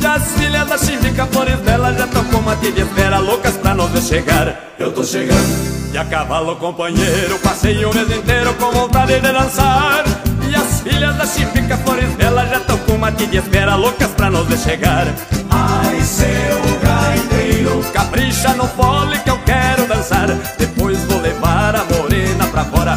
E 0.00 0.06
as 0.06 0.32
filhas 0.34 0.68
da 0.68 0.78
Chivica, 0.78 1.26
flores 1.26 1.58
dela 1.60 1.92
Já 1.92 2.06
tão 2.06 2.24
com 2.26 2.36
uma 2.36 2.54
de 2.54 2.68
espera, 2.68 3.18
loucas 3.18 3.56
pra 3.56 3.74
nos 3.74 3.90
ver 3.90 4.02
chegar. 4.02 4.74
Eu 4.78 4.92
tô 4.92 5.02
chegando. 5.02 5.90
De 5.90 5.98
a 5.98 6.04
cavalo, 6.04 6.54
companheiro. 6.56 7.40
Passei 7.40 7.84
o 7.84 7.92
mês 7.92 8.08
inteiro 8.08 8.54
com 8.54 8.70
vontade 8.70 9.14
de 9.14 9.32
dançar. 9.32 10.04
E 10.48 10.54
as 10.54 10.80
filhas 10.80 11.16
da 11.16 11.26
Chivica, 11.26 11.76
flores 11.78 12.14
dela 12.14 12.46
Já 12.46 12.60
tão 12.60 12.78
com 12.78 12.92
uma 12.92 13.10
de 13.10 13.36
espera, 13.36 13.74
loucas 13.74 14.10
pra 14.10 14.30
nos 14.30 14.46
ver 14.46 14.58
chegar. 14.58 15.08
Ai, 15.50 16.00
seu 16.02 16.78
gaiteiro. 16.84 17.82
Capricha 17.92 18.50
no 18.50 18.68
fole 18.68 19.18
que 19.18 19.30
eu 19.30 19.38
quero 19.38 19.88
dançar. 19.88 20.28
Depois 20.56 21.02
vou 21.06 21.20
levar 21.20 21.74
a 21.74 21.84
morena 21.84 22.46
pra 22.46 22.64
fora 22.64 22.96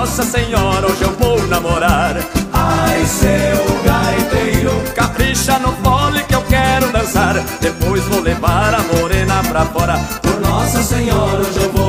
Nossa 0.00 0.22
Senhora, 0.22 0.86
hoje 0.86 1.02
eu 1.02 1.12
vou 1.12 1.46
namorar. 1.46 2.16
Ai, 2.54 3.04
seu 3.04 3.82
gaiteiro. 3.84 4.72
Capricha 4.94 5.58
no 5.58 5.72
fole 5.84 6.24
que 6.24 6.34
eu 6.34 6.40
quero 6.44 6.90
dançar. 6.90 7.34
Depois 7.60 8.02
vou 8.04 8.22
levar 8.22 8.74
a 8.74 8.80
morena 8.80 9.42
pra 9.44 9.66
fora. 9.66 9.98
Por 10.22 10.40
Nossa 10.40 10.82
Senhora, 10.82 11.42
hoje 11.42 11.58
eu 11.62 11.70
vou 11.72 11.79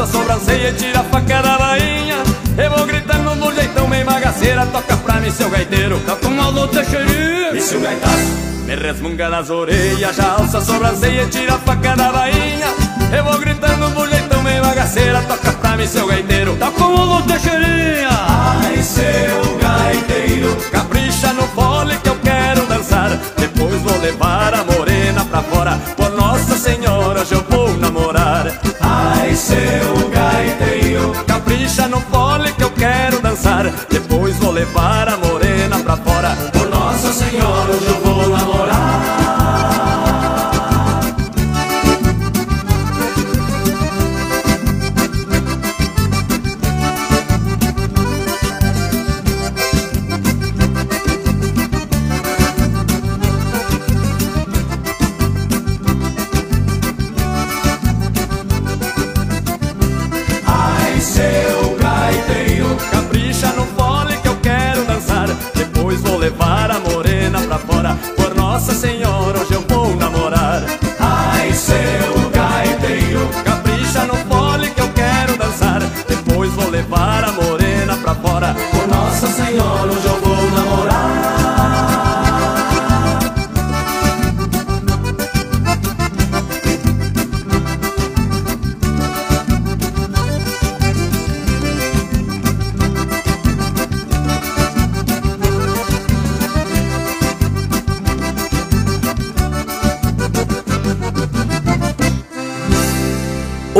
alça 0.00 0.04
a 0.04 0.06
sobrancelha 0.06 0.70
e 0.70 0.72
tira 0.74 1.00
a 1.00 1.04
faca 1.04 1.42
da 1.42 1.58
bainha. 1.58 2.16
Eu 2.56 2.70
vou 2.70 2.86
gritando 2.86 3.34
do 3.36 3.54
jeitão 3.54 3.86
meio 3.86 4.04
bagaceira 4.04 4.66
Toca 4.66 4.96
pra 4.98 5.20
mim 5.20 5.30
seu 5.30 5.48
gaiteiro, 5.48 6.00
toca 6.00 6.28
um 6.28 6.42
alô 6.42 6.68
Teixeirinha 6.68 7.54
Esse 7.54 7.76
um 7.76 7.80
gaitaço 7.80 8.50
me 8.66 8.76
resmunga 8.76 9.28
nas 9.28 9.50
orelhas 9.50 10.16
Já 10.16 10.32
alça 10.32 10.58
a 10.58 10.60
sobrancelha 10.60 11.22
e 11.22 11.28
tira 11.28 11.54
a 11.54 11.58
faca 11.58 11.96
da 11.96 12.12
bainha. 12.12 12.66
Eu 13.16 13.24
vou 13.24 13.38
gritando 13.38 13.90
do 13.90 14.08
jeitão 14.08 14.42
meio 14.42 14.62
bagaceira 14.62 15.22
Toca 15.22 15.52
pra 15.52 15.76
mim 15.76 15.86
seu 15.86 16.06
gaiteiro, 16.06 16.56
toca 16.56 16.84
um 16.84 16.96
alô 17.00 17.22
Teixeirinha. 17.22 18.08
Ai 18.10 18.82
seu 18.82 19.58
gaiteiro. 19.58 20.56
Capricha 20.70 21.32
no 21.32 21.42
fole 21.48 21.96
que 21.98 22.08
eu 22.08 22.16
quero 22.16 22.66
dançar. 22.66 23.10
Depois 23.36 23.80
vou 23.80 23.98
levar 24.00 24.54
a 24.54 24.64
morena 24.64 25.24
pra 25.24 25.42
fora. 25.42 25.78
Por 25.96 26.10
Nossa 26.10 26.56
Senhora 26.56 27.20
hoje 27.20 27.34
eu 27.34 27.42
seu 29.40 30.10
gaiteiro. 30.10 31.12
Capricha 31.26 31.88
no 31.88 32.00
fole 32.02 32.52
que 32.52 32.62
eu 32.62 32.70
quero 32.70 33.20
dançar. 33.20 33.64
Depois 33.88 34.36
vou 34.36 34.52
levar 34.52 35.08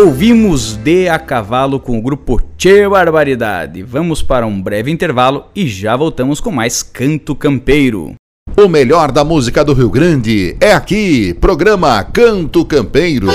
Ouvimos 0.03 0.77
De 0.77 1.11
a 1.11 1.19
Cavalo 1.19 1.79
com 1.79 1.99
o 1.99 2.01
grupo 2.01 2.41
Tchê 2.57 2.89
Barbaridade. 2.89 3.83
Vamos 3.83 4.23
para 4.23 4.47
um 4.47 4.63
breve 4.63 4.91
intervalo 4.91 5.45
e 5.55 5.69
já 5.69 5.95
voltamos 5.95 6.41
com 6.41 6.51
mais 6.51 6.83
Canto 6.83 7.35
Campeiro. 7.35 8.15
O 8.57 8.67
melhor 8.67 9.13
da 9.13 9.23
música 9.23 9.63
do 9.63 9.75
Rio 9.75 9.91
Grande 9.91 10.57
é 10.59 10.73
aqui, 10.73 11.35
programa 11.35 12.03
Canto 12.03 12.65
Campeiro. 12.65 13.27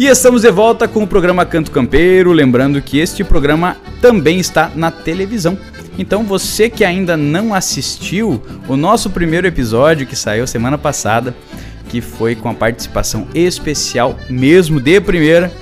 E 0.00 0.06
estamos 0.06 0.40
de 0.40 0.50
volta 0.50 0.88
com 0.88 1.02
o 1.02 1.06
programa 1.06 1.44
Canto 1.44 1.70
Campeiro, 1.70 2.32
lembrando 2.32 2.80
que 2.80 2.98
este 2.98 3.22
programa 3.22 3.76
também 4.00 4.38
está 4.38 4.72
na 4.74 4.90
televisão. 4.90 5.58
Então 5.98 6.22
você 6.22 6.70
que 6.70 6.84
ainda 6.84 7.16
não 7.16 7.52
assistiu 7.52 8.40
o 8.68 8.76
nosso 8.76 9.10
primeiro 9.10 9.46
episódio 9.46 10.06
que 10.06 10.14
saiu 10.14 10.46
semana 10.46 10.78
passada, 10.78 11.34
que 11.88 12.00
foi 12.00 12.36
com 12.36 12.48
a 12.48 12.54
participação 12.54 13.26
especial 13.34 14.16
mesmo 14.30 14.78
de 14.78 15.00
primeira 15.00 15.52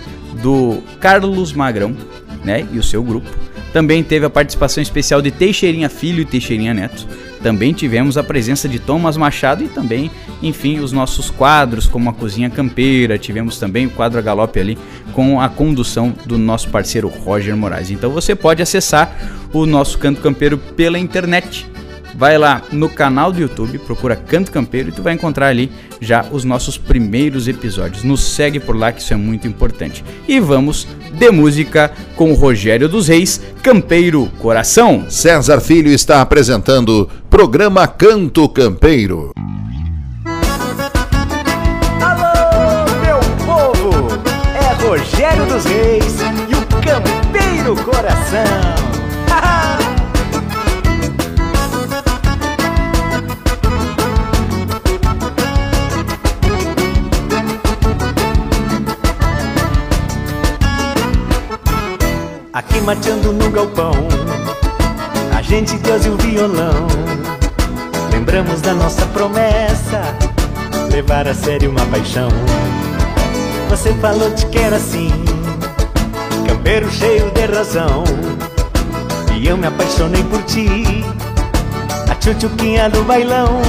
do 0.43 0.83
Carlos 1.01 1.53
Magrão, 1.55 1.97
né, 2.45 2.67
e 2.71 2.79
o 2.79 2.83
seu 2.83 3.03
grupo. 3.03 3.29
Também 3.73 4.03
teve 4.03 4.27
a 4.27 4.31
participação 4.31 4.83
especial 4.83 5.23
de 5.23 5.31
Teixeirinha 5.31 5.89
Filho 5.89 6.21
e 6.21 6.25
Teixeirinha 6.25 6.75
Neto. 6.75 7.07
Também 7.47 7.73
tivemos 7.73 8.19
a 8.19 8.25
presença 8.25 8.69
de 8.69 8.81
Thomas 8.81 9.17
Machado 9.17 9.63
e 9.63 9.69
também, 9.69 10.11
enfim, 10.43 10.81
os 10.81 10.91
nossos 10.91 11.31
quadros, 11.31 11.87
como 11.87 12.11
a 12.11 12.13
Cozinha 12.13 12.51
Campeira. 12.51 13.21
Tivemos 13.21 13.57
também 13.57 13.87
o 13.87 13.91
quadro 13.91 14.19
a 14.19 14.21
galope 14.21 14.59
ali 14.59 14.77
com 15.13 15.41
a 15.41 15.49
condução 15.49 16.13
do 16.25 16.37
nosso 16.39 16.69
parceiro 16.71 17.07
Roger 17.07 17.57
Moraes. 17.57 17.93
Então 17.93 18.11
você 18.11 18.35
pode 18.35 18.63
acessar 18.63 19.17
o 19.53 19.65
nosso 19.65 19.97
Canto 19.97 20.21
Campeiro 20.21 20.59
pela 20.59 20.99
internet. 20.99 21.71
Vai 22.17 22.39
lá 22.39 22.63
no 22.73 22.89
canal 22.89 23.31
do 23.31 23.39
YouTube, 23.39 23.79
procura 23.81 24.17
Canto 24.17 24.51
Campeiro 24.51 24.89
e 24.89 24.93
tu 24.93 25.03
vai 25.03 25.13
encontrar 25.13 25.49
ali 25.49 25.71
já 26.01 26.25
os 26.33 26.45
nossos 26.45 26.79
primeiros 26.79 27.47
episódios. 27.47 28.03
Nos 28.03 28.23
segue 28.23 28.59
por 28.59 28.75
lá 28.75 28.91
que 28.91 29.03
isso 29.03 29.13
é 29.13 29.17
muito 29.17 29.47
importante. 29.47 30.03
E 30.27 30.41
vamos 30.41 30.89
de 31.13 31.31
música 31.31 31.93
com 32.17 32.31
o 32.33 32.35
Rogério 32.35 32.89
dos 32.89 33.09
Reis, 33.09 33.39
Campeiro 33.63 34.31
Coração. 34.39 35.11
César 35.11 35.61
Filho 35.61 35.91
está 35.91 36.23
apresentando 36.23 37.07
programa 37.29 37.87
Canto 37.87 38.49
Campeiro. 38.49 39.33
Alô, 42.01 42.87
meu 43.03 43.21
povo! 43.45 44.09
É 44.55 44.73
Rogério 44.83 45.45
dos 45.45 45.67
Reis 45.67 46.15
e 46.49 46.55
o 46.55 46.67
Campeiro 46.81 47.77
Coração. 47.85 48.96
Aqui 62.57 62.81
mateando 62.81 63.35
no 63.35 63.51
galpão, 63.51 63.93
a 65.37 65.43
gente, 65.43 65.77
Deus 65.77 66.07
e 66.07 66.09
o 66.09 66.17
violão. 66.17 66.87
Lembramos 68.11 68.63
da 68.63 68.73
nossa 68.73 69.05
promessa, 69.09 70.01
levar 70.91 71.29
a 71.29 71.35
sério 71.35 71.71
uma 71.71 71.85
paixão. 71.85 72.31
Você 73.69 73.93
falou 74.01 74.31
te 74.31 74.47
quero 74.47 74.75
assim, 74.75 75.11
campeiro 76.49 76.91
cheio 76.91 77.31
de 77.33 77.45
razão. 77.45 78.05
E 79.35 79.47
eu 79.47 79.59
me 79.59 79.67
apaixonei 79.67 80.25
por 80.25 80.43
ti, 80.45 81.05
a 82.11 82.15
tchutchuquinha 82.15 82.89
do 82.89 83.05
bailão. 83.05 83.61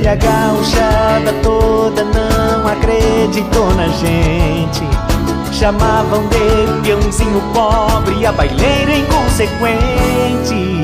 E 0.00 0.06
a 0.06 0.14
gauchada 0.14 1.32
toda 1.42 2.04
não 2.04 2.68
acreditou 2.68 3.74
na 3.74 3.88
gente. 3.88 4.84
Chamavam 5.52 6.26
de 6.28 6.82
peãozinho 6.82 7.40
pobre, 7.54 8.26
a 8.26 8.32
baileira 8.32 8.96
inconsequente. 8.96 10.74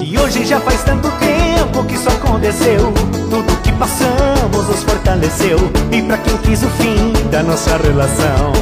E 0.00 0.18
hoje 0.18 0.46
já 0.46 0.60
faz 0.60 0.84
tanto 0.84 1.10
tempo 1.18 1.84
que 1.84 1.94
isso 1.94 2.08
aconteceu. 2.08 2.94
Tudo 3.28 3.60
que 3.62 3.72
passamos 3.72 4.68
nos 4.68 4.82
fortaleceu. 4.84 5.58
E 5.90 6.00
pra 6.02 6.16
quem 6.18 6.36
quis 6.38 6.62
o 6.62 6.68
fim 6.68 7.12
da 7.30 7.42
nossa 7.42 7.76
relação, 7.76 8.52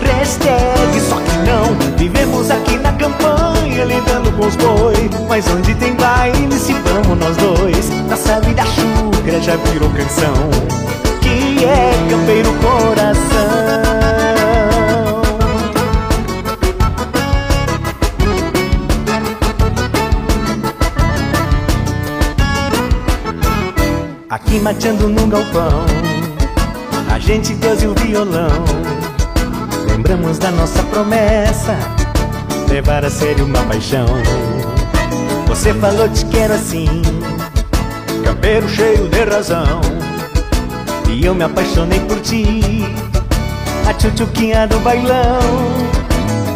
hashtag 0.00 1.00
só 1.08 1.16
que 1.16 1.36
não. 1.46 1.96
Vivemos 1.96 2.50
aqui 2.50 2.78
na 2.78 2.92
campanha, 2.94 3.84
lidando 3.84 4.32
com 4.32 4.46
os 4.46 4.56
boi. 4.56 5.10
Mas 5.28 5.46
onde 5.48 5.74
tem 5.74 5.94
baile, 5.94 6.58
se 6.58 6.72
vamos 6.72 7.18
nós 7.18 7.36
dois. 7.36 7.90
Nossa 8.08 8.40
vida 8.40 8.62
chucra 8.64 9.40
já 9.40 9.56
virou 9.56 9.90
canção. 9.90 10.50
Que 11.20 11.64
é 11.64 11.90
campeiro 12.08 12.54
coração. 12.62 13.65
Aqui 24.46 24.60
mateando 24.60 25.08
num 25.08 25.28
galpão. 25.28 25.84
A 27.12 27.18
gente, 27.18 27.52
Deus 27.54 27.82
e 27.82 27.88
o 27.88 27.94
violão. 27.94 28.64
Lembramos 29.88 30.38
da 30.38 30.52
nossa 30.52 30.82
promessa 30.84 31.76
Levar 32.68 33.04
a 33.04 33.10
sério 33.10 33.44
uma 33.44 33.58
paixão. 33.64 34.06
Você 35.48 35.74
falou 35.74 36.08
te 36.10 36.24
quero 36.26 36.54
assim 36.54 36.86
Campeiro 38.24 38.68
cheio 38.68 39.08
de 39.08 39.24
razão. 39.24 39.80
E 41.10 41.26
eu 41.26 41.34
me 41.34 41.42
apaixonei 41.42 41.98
por 42.00 42.20
ti 42.20 42.84
A 43.84 43.94
tchutchuquinha 43.94 44.68
do 44.68 44.78
bailão. 44.78 45.40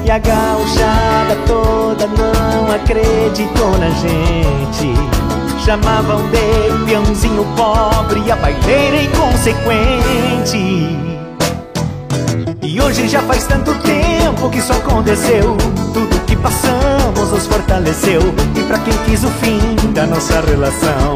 E 0.05 0.11
a 0.13 0.19
gauchada 0.19 1.37
toda 1.45 2.07
não 2.07 2.73
acreditou 2.73 3.77
na 3.79 3.91
gente 3.91 5.20
Chamavam 5.71 6.21
de 6.31 6.85
peãozinho 6.85 7.47
pobre 7.57 8.29
a 8.29 8.35
baileira 8.35 9.05
inconsequente. 9.05 10.99
E 12.61 12.81
hoje 12.81 13.07
já 13.07 13.23
faz 13.23 13.47
tanto 13.47 13.73
tempo 13.77 14.51
que 14.51 14.59
isso 14.59 14.73
aconteceu. 14.73 15.57
Tudo 15.95 16.27
que 16.27 16.35
passamos 16.35 17.31
nos 17.31 17.47
fortaleceu. 17.47 18.21
E 18.57 18.63
pra 18.65 18.81
quem 18.81 18.93
quis 19.05 19.23
o 19.23 19.29
fim 19.29 19.61
da 19.93 20.09
nossa 20.09 20.41
relação, 20.41 21.15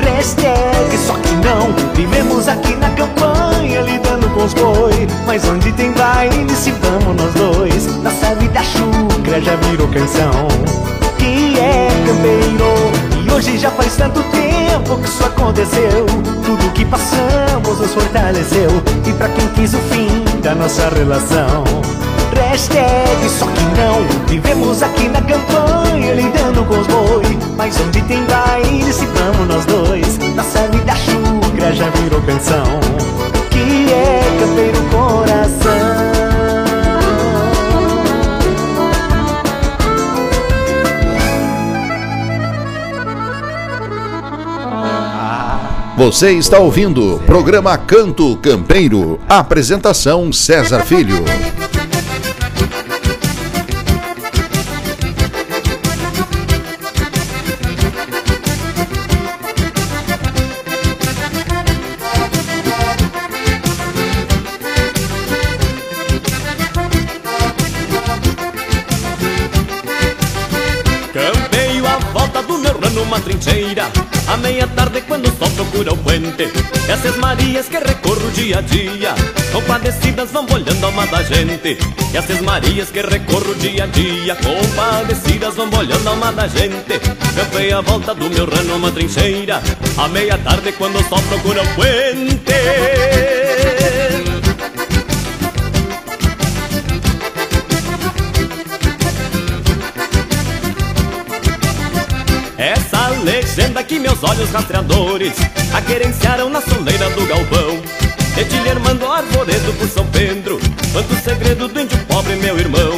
hashtag 0.00 0.98
só 1.06 1.14
que 1.14 1.30
não. 1.46 1.72
Vivemos 1.94 2.48
aqui 2.48 2.74
na 2.74 2.90
campanha 2.90 3.82
lidando 3.82 4.28
com 4.30 4.42
os 4.46 4.54
boi. 4.54 5.06
Mas 5.28 5.48
onde 5.48 5.70
tem 5.70 5.92
baile 5.92 6.50
se 6.56 6.72
vamos 6.72 7.14
nós 7.22 7.32
dois. 7.34 7.86
Nossa 8.02 8.34
vida 8.34 8.60
chucra 8.64 9.40
já 9.40 9.54
virou 9.54 9.86
canção. 9.86 10.95
Hoje 13.36 13.58
já 13.58 13.70
faz 13.70 13.94
tanto 13.96 14.22
tempo 14.30 14.96
que 14.96 15.08
isso 15.08 15.24
aconteceu. 15.24 16.06
Tudo 16.44 16.72
que 16.72 16.84
passamos 16.86 17.78
nos 17.78 17.92
fortaleceu. 17.92 18.70
E 19.06 19.12
pra 19.12 19.28
quem 19.28 19.46
quis 19.48 19.74
o 19.74 19.78
fim 19.78 20.24
da 20.40 20.54
nossa 20.54 20.88
relação 20.88 21.64
Hashtag 22.34 23.28
só 23.28 23.46
que 23.46 23.64
não. 23.76 24.26
Vivemos 24.26 24.82
aqui 24.82 25.08
na 25.08 25.20
campanha 25.20 26.14
lidando 26.14 26.64
com 26.64 26.78
os 26.78 26.86
boi. 26.86 27.38
Mas 27.56 27.78
onde 27.80 28.00
tem 28.02 28.24
baile 28.24 28.92
se 28.92 29.04
vamos 29.06 29.48
nós 29.48 29.64
dois. 29.66 30.18
Nossa 30.34 30.66
vida 30.68 30.94
chucra 30.94 31.74
já 31.74 31.88
virou 31.90 32.20
canção 32.22 32.80
Que 33.50 33.92
é 33.92 34.20
campeiro 34.40 34.82
coração 34.90 35.95
Você 45.96 46.32
está 46.32 46.58
ouvindo 46.58 47.18
programa 47.24 47.76
Canto 47.78 48.36
Campeiro. 48.36 49.18
Apresentação 49.26 50.30
César 50.30 50.84
Filho. 50.84 51.24
dia 78.56 78.58
a 78.58 78.60
dia. 78.60 79.14
Compadecidas 79.52 80.30
vão 80.30 80.46
olhando 80.52 80.84
a 80.84 80.86
alma 80.86 81.06
da 81.06 81.22
gente. 81.22 81.78
E 82.12 82.16
essas 82.16 82.40
marias 82.40 82.90
que 82.90 83.00
recorro 83.00 83.54
dia 83.56 83.84
a 83.84 83.86
dia. 83.86 84.36
Compadecidas 84.36 85.54
vão 85.54 85.68
olhando 85.78 86.06
a 86.06 86.10
alma 86.10 86.32
da 86.32 86.46
gente. 86.46 86.98
Campei 87.34 87.72
a 87.72 87.80
volta 87.80 88.14
do 88.14 88.30
meu 88.30 88.46
rano 88.48 88.76
uma 88.76 88.90
trincheira. 88.90 89.62
À 89.96 90.08
meia 90.08 90.38
tarde 90.38 90.72
quando 90.72 90.98
o 90.98 91.08
sol 91.08 91.20
procura 91.28 91.62
o 91.62 91.74
puente. 91.74 92.46
Essa 102.58 103.08
legenda 103.22 103.82
que 103.84 103.98
meus 103.98 104.22
olhos 104.24 104.50
rastreadores 104.50 105.34
Aquerenciaram 105.76 106.48
na 106.48 106.62
soleira 106.62 107.10
do 107.10 107.26
galpão. 107.26 107.85
Edilher 108.36 108.78
mandou 108.80 109.10
arvoredo 109.10 109.72
por 109.74 109.88
São 109.88 110.06
Pedro. 110.08 110.58
Quanto 110.92 111.14
segredo 111.24 111.68
do 111.68 111.80
índio 111.80 111.98
pobre, 112.06 112.36
meu 112.36 112.58
irmão. 112.58 112.92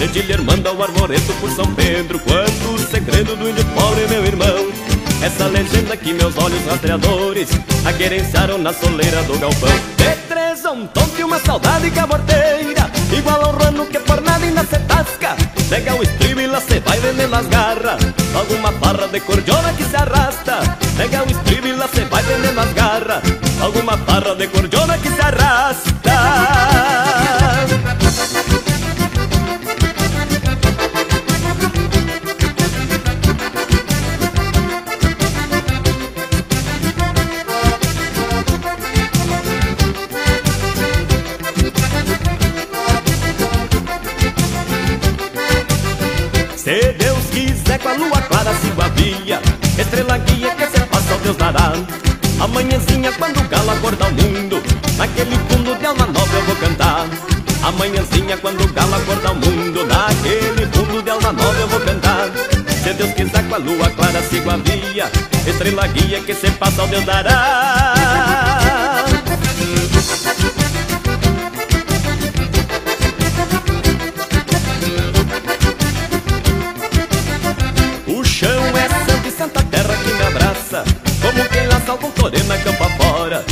Edilher 0.00 0.40
manda 0.42 0.72
o 0.72 0.82
arvoredo 0.82 1.32
por 1.40 1.50
São 1.50 1.66
Pedro. 1.74 2.20
Quanto 2.20 2.78
segredo 2.90 3.34
do 3.34 3.50
índio 3.50 3.64
pobre, 3.74 4.06
meu 4.06 4.24
irmão. 4.24 4.70
Essa 5.20 5.46
legenda 5.46 5.96
que 5.96 6.12
meus 6.12 6.36
olhos 6.38 6.64
rastreadores 6.64 7.48
Aquerenciaram 7.84 8.56
na 8.56 8.72
soleira 8.72 9.20
do 9.24 9.36
galpão. 9.36 9.68
De 9.96 10.16
três 10.28 10.64
um 10.64 10.86
tonto 10.86 11.18
e 11.18 11.24
uma 11.24 11.40
saudade 11.40 11.90
caborteira 11.90 12.88
Igual 13.16 13.42
ao 13.46 13.56
rano 13.56 13.84
que 13.86 13.98
por 13.98 14.20
nada 14.20 14.44
ainda 14.44 14.62
se 14.62 14.78
tasca. 14.80 15.34
Pega 15.68 15.96
o 15.96 16.02
estribo 16.02 16.40
e 16.40 16.46
lá 16.46 16.60
cê 16.60 16.78
vai 16.80 17.00
vendendo 17.00 17.34
as 17.34 17.46
garras. 17.48 18.00
Alguma 18.34 18.70
barra 18.72 19.08
de 19.08 19.18
cordiona 19.20 19.72
que 19.72 19.82
se 19.84 19.96
arrasta 19.96 20.17
sigo 64.28 64.50
a 64.50 64.56
via 64.56 65.10
Estrela 65.46 65.86
guia 65.86 66.20
que 66.20 66.34
se 66.34 66.50
passa 66.52 66.82
ao 66.82 66.88
Deus 66.88 67.04
dará 67.04 68.64
O 78.06 78.24
chão 78.24 78.62
é 78.76 78.88
santo 79.06 79.28
e 79.28 79.30
santa 79.30 79.62
terra 79.62 79.94
que 80.04 80.12
me 80.12 80.22
abraça 80.22 80.84
Como 81.22 81.48
quem 81.48 81.66
laça 81.66 81.92
algum 81.92 82.10
torena 82.10 82.58
campo 82.58 82.84
afora. 82.84 83.44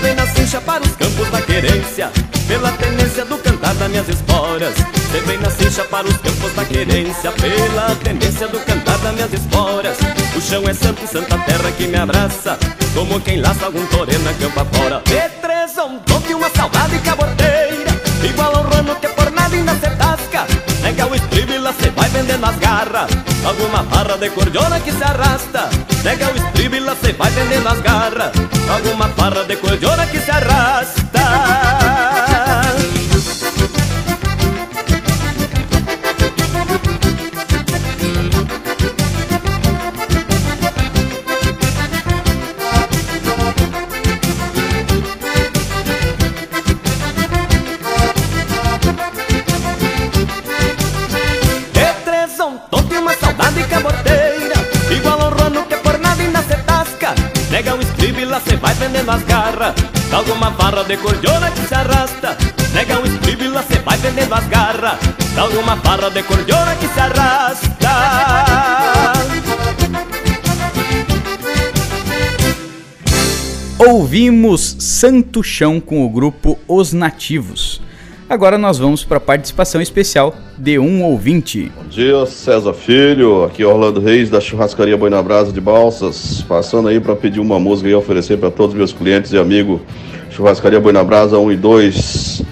Vem 0.00 0.14
na 0.14 0.26
cincha 0.26 0.60
para 0.60 0.82
os 0.82 0.96
campos 0.96 1.28
da 1.30 1.42
querência 1.42 2.10
Pela 2.48 2.72
tendência 2.72 3.24
do 3.24 3.36
cantar 3.38 3.74
das 3.74 3.90
minhas 3.90 4.08
esporas 4.08 4.74
Cê 5.12 5.20
vem 5.20 5.36
na 5.36 5.50
cincha 5.50 5.84
para 5.84 6.06
os 6.06 6.16
campos 6.16 6.54
da 6.54 6.64
querência 6.64 7.30
Pela 7.32 7.94
tendência 7.96 8.48
do 8.48 8.58
cantar 8.60 8.96
das 8.96 9.12
minhas 9.12 9.30
esporas 9.30 9.98
O 10.34 10.40
chão 10.40 10.66
é 10.66 10.72
santo 10.72 11.04
e 11.04 11.06
santa 11.06 11.36
terra 11.40 11.70
que 11.76 11.86
me 11.86 11.98
abraça 11.98 12.58
Como 12.94 13.20
quem 13.20 13.38
laça 13.38 13.66
algum 13.66 13.84
torena 13.88 14.32
campo 14.32 14.60
afora 14.60 15.02
De 15.04 15.28
três 15.42 15.76
um 15.76 15.98
toque 15.98 16.32
uma 16.32 16.48
saudade 16.48 16.98
caborteira 17.00 17.92
Igual 18.24 18.56
ao 18.56 18.62
rano 18.62 18.96
que 18.96 19.08
por 19.08 19.30
nada 19.32 19.54
ainda 19.54 19.74
se 19.74 19.90
tasca. 19.96 20.46
Nega 20.80 21.06
o 21.06 21.14
estribo 21.14 21.52
e 21.52 21.58
lá 21.58 21.74
cê 21.74 21.90
vai 21.90 22.08
vendendo 22.08 22.46
as 22.46 22.56
garras 22.56 23.10
Alguma 23.44 23.82
barra 23.82 24.16
de 24.16 24.30
cordiona 24.30 24.80
que 24.80 24.92
se 24.92 25.02
arrasta. 25.02 25.68
Nega 26.04 26.30
o 26.32 26.36
estribo 26.36 26.76
e 26.76 26.80
lá 26.80 26.96
cê 27.02 27.12
vai 27.12 27.30
vendendo 27.32 27.66
as 27.66 27.80
garras 27.80 28.32
Alguma 28.70 29.08
barra 29.08 29.44
de 29.44 29.56
cordiona 29.56 30.06
que 30.06 30.20
se 30.20 30.30
arrasta 30.30 31.01
vendendo 58.82 59.10
as 59.10 59.22
garras. 59.22 59.74
Dá 60.10 60.16
alguma 60.16 60.50
barra 60.50 60.82
de 60.82 60.96
cordiona 60.96 61.50
que 61.52 61.66
se 61.66 61.74
arrasta. 61.74 62.36
Nega 62.74 63.00
o 63.00 63.06
estribo 63.06 63.44
e 63.44 63.48
lá 63.48 63.62
cê 63.62 63.78
vai 63.78 63.96
vendendo 63.98 64.34
as 64.34 64.46
garras. 64.48 64.98
Dá 65.34 65.42
alguma 65.42 65.76
barra 65.76 66.10
de 66.10 66.22
cordiona 66.24 66.74
que 66.76 66.88
se 66.88 67.00
arrasta. 67.00 67.92
Ouvimos 73.78 74.76
Santo 74.78 75.42
Chão 75.42 75.80
com 75.80 76.04
o 76.04 76.08
grupo 76.08 76.58
Os 76.66 76.92
Nativos. 76.92 77.81
Agora 78.32 78.56
nós 78.56 78.78
vamos 78.78 79.04
para 79.04 79.18
a 79.18 79.20
participação 79.20 79.78
especial 79.82 80.34
de 80.56 80.78
um 80.78 81.04
ouvinte. 81.04 81.70
Bom 81.76 81.86
dia, 81.86 82.24
César 82.24 82.72
Filho. 82.72 83.44
Aqui 83.44 83.62
é 83.62 83.66
Orlando 83.66 84.00
Reis 84.00 84.30
da 84.30 84.40
Churrascaria 84.40 84.96
Boi 84.96 85.10
na 85.10 85.22
Brasa 85.22 85.52
de 85.52 85.60
Balsas. 85.60 86.42
Passando 86.48 86.88
aí 86.88 86.98
para 86.98 87.14
pedir 87.14 87.40
uma 87.40 87.60
música 87.60 87.90
e 87.90 87.94
oferecer 87.94 88.38
para 88.38 88.50
todos 88.50 88.72
os 88.72 88.78
meus 88.78 88.90
clientes 88.90 89.34
e 89.34 89.38
amigos. 89.38 89.82
Churrascaria 90.30 90.80
Boi 90.80 90.94
na 90.94 91.04
Brasa 91.04 91.38
1 91.38 91.52
e 91.52 91.56
2. 91.58 92.42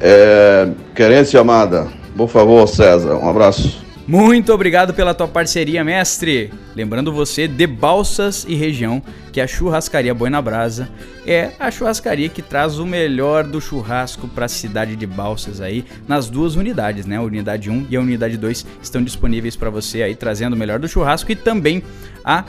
É... 0.00 0.68
Querência 0.94 1.40
amada. 1.40 1.88
Por 2.16 2.28
favor, 2.28 2.68
César. 2.68 3.16
Um 3.16 3.28
abraço. 3.28 3.81
Muito 4.06 4.52
obrigado 4.52 4.92
pela 4.92 5.14
tua 5.14 5.28
parceria, 5.28 5.84
mestre. 5.84 6.52
Lembrando 6.74 7.12
você 7.12 7.46
de 7.46 7.66
Balsas 7.68 8.44
e 8.48 8.54
região 8.56 9.00
que 9.32 9.40
a 9.40 9.46
churrascaria 9.46 10.12
Boi 10.12 10.28
na 10.28 10.42
Brasa 10.42 10.88
é 11.24 11.52
a 11.58 11.70
churrascaria 11.70 12.28
que 12.28 12.42
traz 12.42 12.80
o 12.80 12.84
melhor 12.84 13.44
do 13.44 13.60
churrasco 13.60 14.26
para 14.26 14.46
a 14.46 14.48
cidade 14.48 14.96
de 14.96 15.06
Balsas 15.06 15.60
aí 15.60 15.84
nas 16.08 16.28
duas 16.28 16.56
unidades, 16.56 17.06
né? 17.06 17.16
A 17.16 17.22
unidade 17.22 17.70
1 17.70 17.86
e 17.90 17.96
a 17.96 18.00
unidade 18.00 18.36
2 18.36 18.66
estão 18.82 19.04
disponíveis 19.04 19.54
para 19.54 19.70
você 19.70 20.02
aí 20.02 20.16
trazendo 20.16 20.54
o 20.54 20.58
melhor 20.58 20.80
do 20.80 20.88
churrasco 20.88 21.30
e 21.30 21.36
também 21.36 21.82
a 22.24 22.44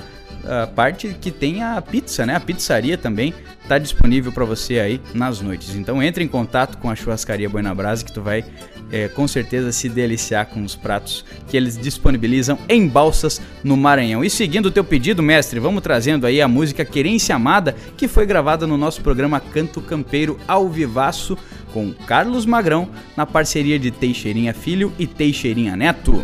a 0.46 0.68
parte 0.68 1.16
que 1.20 1.32
tem 1.32 1.64
a 1.64 1.82
pizza, 1.82 2.26
né? 2.26 2.36
A 2.36 2.40
pizzaria 2.40 2.98
também 2.98 3.34
está 3.62 3.78
disponível 3.78 4.32
para 4.32 4.44
você 4.44 4.80
aí 4.80 5.02
nas 5.14 5.40
noites. 5.40 5.76
Então 5.76 6.04
entre 6.04 6.24
em 6.24 6.28
contato 6.28 6.78
com 6.78 6.90
a 6.90 6.96
churrascaria 6.96 7.50
Boi 7.50 7.62
na 7.62 7.74
Brasa 7.74 8.04
que 8.04 8.12
tu 8.12 8.22
vai 8.22 8.44
é, 8.94 9.08
com 9.08 9.28
certeza 9.28 9.72
se 9.72 9.90
deliciar 9.90 10.46
com 10.46 10.64
os 10.64 10.76
pratos 10.76 11.26
que 11.48 11.58
eles 11.58 11.76
disponibilizam 11.76 12.60
em 12.70 12.88
Balsas 12.88 13.42
no 13.64 13.76
Maranhão. 13.76 14.24
E 14.24 14.30
seguindo 14.30 14.68
o 14.68 14.72
teu 14.72 14.84
pedido, 14.84 15.24
mestre, 15.24 15.60
vamos 15.60 15.82
trazendo 15.82 16.28
aí 16.28 16.40
a 16.40 16.48
música 16.48 16.86
Querência 16.86 17.36
Amada 17.36 17.76
que 17.98 18.08
foi 18.08 18.28
gravada 18.28 18.68
no 18.68 18.78
nosso 18.78 19.02
programa 19.02 19.40
Canto 19.40 19.82
Campeiro 19.82 20.40
ao 20.48 20.70
vivaço 20.70 21.36
com 21.74 21.92
Carlos 21.92 22.46
Magrão 22.46 22.88
na 23.18 23.26
parceria 23.26 23.80
de 23.80 23.90
Teixeirinha 23.90 24.54
Filho 24.54 24.94
e 25.00 25.08
Teixeirinha 25.08 25.76
Neto. 25.76 26.24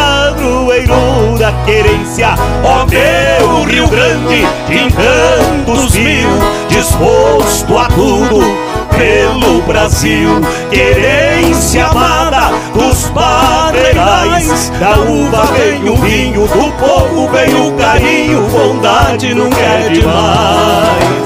querência 1.65 2.29
Ó 2.63 2.85
meu 2.85 3.63
Rio 3.63 3.87
Grande, 3.87 4.45
de 4.67 4.83
encantos 4.83 5.95
mil 5.95 6.29
Disposto 6.69 7.77
a 7.77 7.87
tudo 7.87 8.71
pelo 8.97 9.61
Brasil. 9.63 10.29
Querência 10.69 11.85
amada 11.87 12.51
dos 12.73 13.09
padreirais, 13.09 14.71
da 14.79 14.97
uva 14.99 15.45
vem 15.53 15.89
o 15.89 15.95
vinho, 15.97 16.47
do 16.47 16.71
povo 16.73 17.27
vem 17.29 17.53
o 17.67 17.71
carinho, 17.73 18.41
bondade 18.49 19.33
não 19.33 19.47
é 19.47 19.89
demais. 19.89 21.21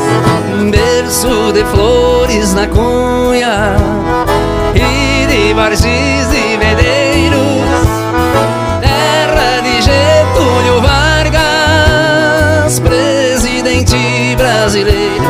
Berço 0.71 1.51
de 1.53 1.65
flores 1.65 2.53
na 2.53 2.67
cunha 2.67 3.75
e 4.73 5.25
de 5.25 5.53
vargis 5.53 6.33
e 6.33 6.44
brasileiro 14.65 15.23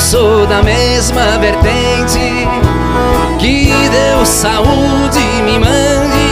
sou 0.00 0.44
da 0.44 0.60
mesma 0.60 1.38
vertente 1.38 2.48
Que 3.38 3.72
Deus 3.90 4.28
saúde 4.28 5.20
me 5.44 5.56
mande 5.56 6.28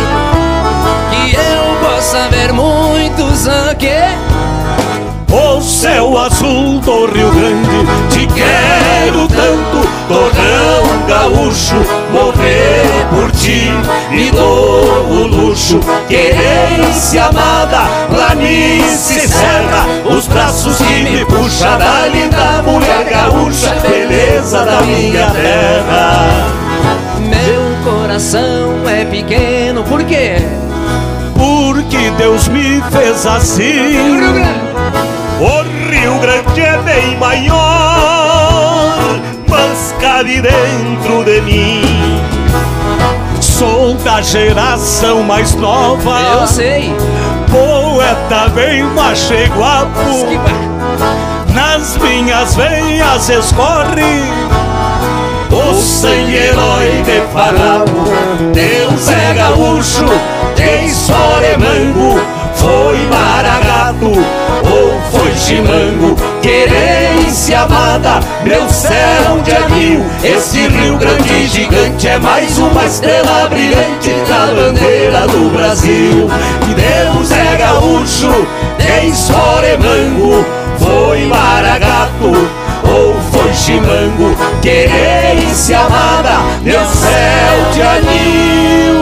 Que 1.12 1.36
eu 1.36 1.88
possa 1.88 2.28
ver 2.28 2.52
muitos 2.52 3.46
aqui 3.46 3.86
O 5.30 5.60
céu 5.60 6.18
azul 6.18 6.80
do 6.80 7.06
Rio 7.06 7.30
Grande 7.30 7.86
Te 8.10 8.26
quero 8.26 9.28
tanto, 9.28 9.88
torrão 10.08 11.06
gaúcho 11.06 11.85
Morrer 12.12 13.06
por 13.10 13.30
ti. 13.32 13.70
Me 14.10 14.30
dou 14.30 15.06
o 15.10 15.26
luxo 15.26 15.80
Querência 16.08 17.24
amada, 17.24 17.82
planície 18.08 19.28
serra 19.28 19.86
Os 20.04 20.26
braços 20.26 20.78
que 20.78 21.02
me 21.02 21.24
puxa 21.24 21.76
da 21.76 22.06
linda 22.06 22.62
mulher 22.62 23.04
gaúcha 23.04 23.74
Beleza 23.82 24.64
da 24.64 24.80
minha 24.82 25.30
terra. 25.30 26.46
Meu 27.20 27.92
coração 27.92 28.88
é 28.88 29.04
pequeno, 29.04 29.82
por 29.84 30.04
quê? 30.04 30.36
Porque 31.36 32.10
Deus 32.16 32.48
me 32.48 32.80
fez 32.90 33.26
assim. 33.26 33.98
O 35.40 35.90
Rio 35.90 36.18
Grande 36.20 36.60
é 36.60 36.78
bem 36.78 37.16
maior 37.18 38.15
cabe 40.00 40.40
dentro 40.40 41.24
de 41.24 41.40
mim. 41.42 41.82
Sou 43.40 43.94
da 43.94 44.20
geração 44.20 45.22
mais 45.22 45.54
nova. 45.54 46.20
Eu 46.40 46.46
sei. 46.46 46.94
Poeta 47.50 48.48
bem 48.50 48.82
macho 48.82 49.32
guapo 49.56 50.26
Nas 51.54 51.96
minhas 51.96 52.54
veias 52.54 53.28
escorre 53.28 54.22
O 55.50 55.74
sangue 55.74 56.36
herói 56.36 57.02
de 57.04 57.20
farrapo 57.32 58.04
Deus 58.52 59.08
é 59.08 59.34
gaúcho, 59.34 60.04
tem 60.56 60.88
soremango 60.90 62.20
Foi 62.54 62.98
maragato 63.06 64.12
ou 64.70 65.00
foi 65.10 65.34
chimango 65.36 66.16
Querência 67.26 67.62
amada, 67.62 68.20
meu 68.44 68.70
céu 68.70 69.40
de 69.42 69.50
anil 69.50 70.06
Esse 70.22 70.68
Rio 70.68 70.96
Grande 70.96 71.48
gigante 71.48 72.06
é 72.06 72.20
mais 72.20 72.56
uma 72.56 72.84
estrela 72.84 73.48
brilhante 73.48 74.10
Da 74.28 74.46
bandeira 74.54 75.26
do 75.26 75.50
Brasil. 75.50 76.30
E 76.70 76.74
Deus 76.74 77.32
é 77.32 77.56
gaúcho, 77.56 78.46
tem 78.78 79.12
soremango 79.12 80.46
Foi 80.78 81.26
maragato 81.26 82.30
ou 82.88 83.16
foi 83.32 83.52
chimango. 83.52 84.36
Querência 84.62 85.80
amada, 85.80 86.42
meu 86.62 86.86
céu 86.86 87.72
de 87.72 87.82
anil 87.82 88.94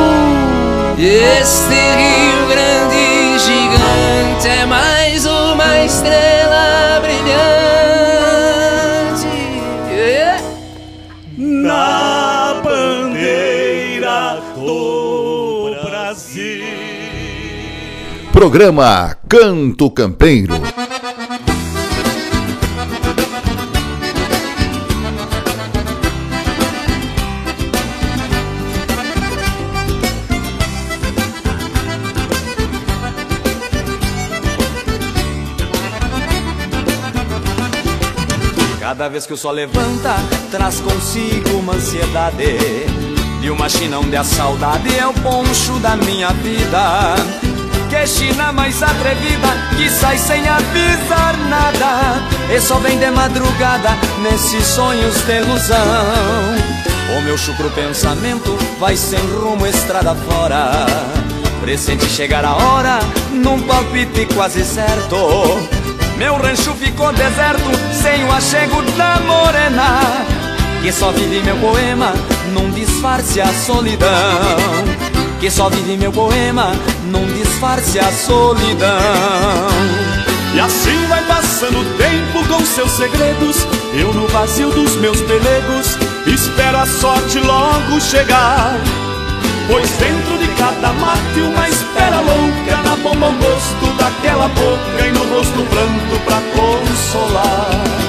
Este 0.97 1.75
Rio 1.75 2.47
Grande 2.49 3.39
gigante 3.39 4.49
é 4.49 4.65
mais 4.65 5.27
uma 5.27 5.85
estrela 5.85 6.24
Programa 18.45 19.17
Canto 19.27 19.91
Campeiro. 19.91 20.53
Cada 38.79 39.09
vez 39.09 39.25
que 39.25 39.33
o 39.33 39.39
sol 39.39 39.53
levanta, 39.53 40.17
traz 40.51 40.81
consigo 40.81 41.49
uma 41.57 41.73
ansiedade. 41.77 42.59
E 43.43 43.49
uma 43.49 43.71
chinão 43.71 44.03
de 44.03 44.17
a 44.17 44.23
saudade 44.23 44.95
é 44.95 45.07
o 45.07 45.15
poncho 45.15 45.79
da 45.81 45.97
minha 45.97 46.29
vida. 46.29 47.54
China 48.07 48.53
mais 48.53 48.83
atrevida, 48.83 49.49
que 49.77 49.89
sai 49.89 50.19
sem 50.19 50.47
avisar 50.49 51.37
nada. 51.49 52.23
E 52.55 52.61
só 52.61 52.79
vem 52.79 52.99
de 52.99 53.11
madrugada, 53.11 53.91
nesses 54.23 54.67
sonhos 54.67 55.15
de 55.23 55.41
ilusão. 55.41 55.77
O 57.17 57.23
meu 57.23 57.39
chucro 57.39 57.71
pensamento 57.71 58.57
vai 58.79 58.97
sem 58.97 59.21
rumo 59.21 59.67
estrada 59.67 60.15
fora. 60.15 60.87
Pressente 61.61 62.07
chegar 62.07 62.45
a 62.45 62.55
hora, 62.55 62.99
num 63.31 63.61
palpite 63.63 64.27
quase 64.35 64.65
certo. 64.65 65.17
Meu 66.17 66.37
rancho 66.37 66.73
ficou 66.75 67.13
deserto, 67.13 67.71
sem 67.93 68.25
o 68.25 68.33
achego 68.33 68.81
da 68.97 69.19
morena 69.19 69.99
Que 70.81 70.93
só 70.93 71.11
vive 71.11 71.41
meu 71.43 71.57
poema, 71.57 72.13
num 72.53 72.71
disfarce 72.71 73.41
a 73.41 73.53
solidão 73.53 74.94
Que 75.45 75.51
só 75.51 75.69
vive 75.69 75.99
meu 75.99 76.11
poema, 76.11 76.73
num 77.11 77.27
disfarce 77.35 77.99
a 77.99 78.11
solidão. 78.11 78.89
E 80.55 80.59
assim 80.59 81.07
vai 81.07 81.23
passando 81.27 81.81
o 81.81 81.85
tempo 81.99 82.49
com 82.49 82.65
seus 82.65 82.91
segredos 82.93 83.67
Eu 83.93 84.15
no 84.15 84.27
vazio 84.29 84.71
dos 84.71 84.97
meus 84.97 85.21
pelegos 85.21 85.99
Espero 86.27 86.79
a 86.79 86.87
sorte 86.87 87.41
logo 87.41 88.01
chegar. 88.01 88.81
Pois 89.69 89.91
dentro 89.99 90.39
de 90.39 90.49
cada 90.57 90.95
mate 90.95 91.41
uma 91.41 91.69
espera 91.69 92.21
louca 92.21 92.83
Na 92.83 92.97
bomba 92.97 93.27
um 93.27 93.37
gosto 93.37 93.97
daquela 93.99 94.49
boca 94.49 95.07
E 95.07 95.13
no 95.13 95.25
rosto 95.35 95.61
um 95.61 95.67
pranto 95.67 96.21
pra 96.25 96.41
consolar 96.57 98.04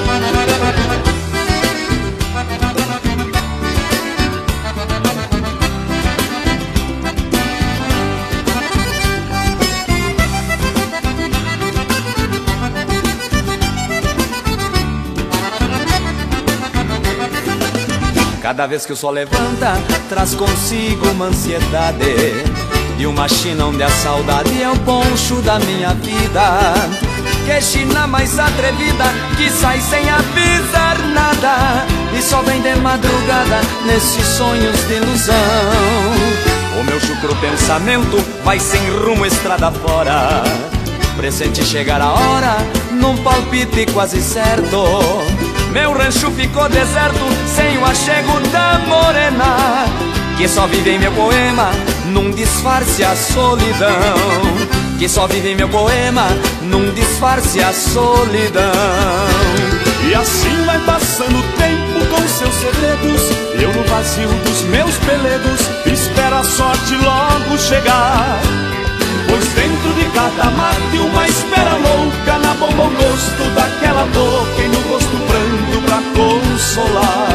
Cada 18.55 18.67
vez 18.67 18.85
que 18.85 18.93
o 18.93 18.95
sol 18.95 19.11
levanta, 19.11 19.73
traz 20.07 20.33
consigo 20.33 21.09
uma 21.09 21.25
ansiedade. 21.25 22.15
E 22.97 23.05
uma 23.05 23.27
china 23.27 23.65
onde 23.65 23.83
a 23.83 23.89
saudade 23.89 24.63
é 24.63 24.69
o 24.69 24.79
poncho 24.79 25.41
da 25.41 25.59
minha 25.59 25.93
vida. 25.95 26.73
Que 27.45 27.59
china 27.59 28.07
mais 28.07 28.39
atrevida, 28.39 29.03
que 29.35 29.49
sai 29.49 29.81
sem 29.81 30.09
avisar 30.09 30.97
nada. 31.13 31.85
E 32.17 32.21
só 32.21 32.41
vem 32.43 32.61
de 32.61 32.73
madrugada, 32.75 33.59
nesses 33.85 34.25
sonhos 34.25 34.87
de 34.87 34.93
ilusão. 34.93 35.35
O 36.79 36.83
meu 36.85 36.97
chucro 37.01 37.35
pensamento 37.35 38.23
vai 38.45 38.57
sem 38.57 38.89
rumo 38.89 39.25
estrada 39.25 39.69
fora. 39.69 40.43
Presente 41.17 41.61
chegar 41.65 41.99
a 41.99 42.13
hora, 42.13 42.55
num 42.93 43.17
palpite 43.17 43.85
quase 43.87 44.21
certo 44.21 45.34
meu 45.75 45.91
rancho 45.91 46.31
ficou 46.31 46.69
deserto, 46.69 47.19
sem 47.53 47.77
o 47.77 47.85
achego 47.85 48.39
da 48.49 48.79
morena 48.87 49.85
Que 50.37 50.47
só 50.47 50.65
vive 50.67 50.91
em 50.91 50.99
meu 50.99 51.11
poema, 51.11 51.69
num 52.05 52.31
disfarce 52.31 53.03
a 53.03 53.13
solidão. 53.13 53.89
Que 54.97 55.09
só 55.09 55.27
vive 55.27 55.49
em 55.49 55.55
meu 55.55 55.67
poema, 55.67 56.27
num 56.61 56.93
disfarce 56.93 57.61
a 57.61 57.73
solidão. 57.73 58.71
E 60.07 60.15
assim 60.15 60.63
vai 60.65 60.79
passando 60.85 61.37
o 61.37 61.43
tempo 61.57 62.05
com 62.09 62.27
seus 62.29 62.55
segredos. 62.55 63.21
Eu 63.61 63.73
no 63.73 63.83
vazio 63.83 64.29
dos 64.45 64.61
meus 64.63 64.95
pelegos 64.99 65.59
Espero 65.85 66.35
a 66.37 66.43
sorte 66.43 66.95
logo 66.95 67.57
chegar. 67.57 68.39
Pois 69.27 69.45
dentro 69.53 69.93
de 69.93 70.05
cada 70.13 70.49
mate 70.51 70.97
uma 70.97 71.27
espera 71.27 71.75
louca 71.75 72.39
Na 72.39 72.53
bomba 72.53 72.83
o 72.83 72.89
gosto 72.91 73.55
daquela 73.55 74.05
boca 74.05 74.61
E 74.61 74.67
no 74.67 74.79
rosto 74.91 75.17
pranto 75.27 75.34
pra 75.85 76.01
consolar. 76.15 77.29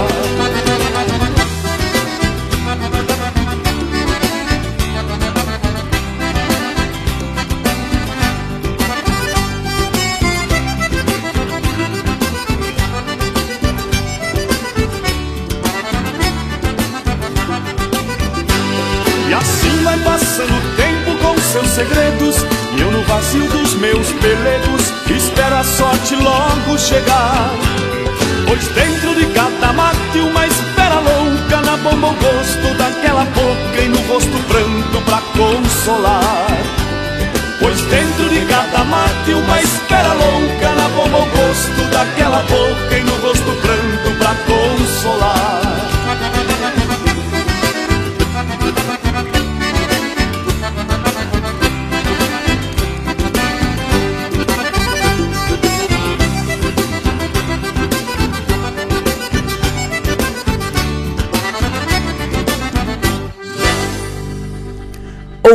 E 19.29 19.35
assim 19.35 19.85
vai 19.85 19.99
passando 20.01 20.53
o 20.53 20.77
tempo 20.77 21.17
com 21.23 21.41
seus 21.41 21.69
segredos. 21.69 22.37
E 22.77 22.81
eu 22.81 22.91
no 22.91 23.03
vazio 23.05 23.47
dos 23.49 23.75
meus 23.75 24.13
pelegos, 24.13 24.93
espera 25.11 25.61
a 25.61 25.65
sorte 25.65 26.17
logo 26.17 26.79
chegar. 26.79 27.70
Pois 28.51 28.67
dentro 28.71 29.15
de 29.15 29.27
cada 29.27 29.73
mate 29.73 30.19
uma 30.19 30.45
espera 30.45 30.99
louca 30.99 31.63
Na 31.65 31.77
bomba 31.77 32.09
o 32.09 32.15
gosto 32.15 32.77
daquela 32.79 33.25
boca 33.27 33.81
E 33.81 33.89
no 33.89 33.99
rosto 34.09 34.37
pranto 34.49 35.01
pra 35.05 35.23
consolar. 35.39 36.59
Pois 37.61 37.81
dentro 37.83 38.29
de 38.29 38.45
cada 38.47 38.83
mate 38.87 39.35
uma 39.35 39.63
espera 39.63 40.13
louca 40.15 40.69
Na 40.75 40.89
bomba 40.89 41.19
o 41.19 41.27
gosto 41.27 41.91
daquela 41.93 42.43
boca 42.43 43.00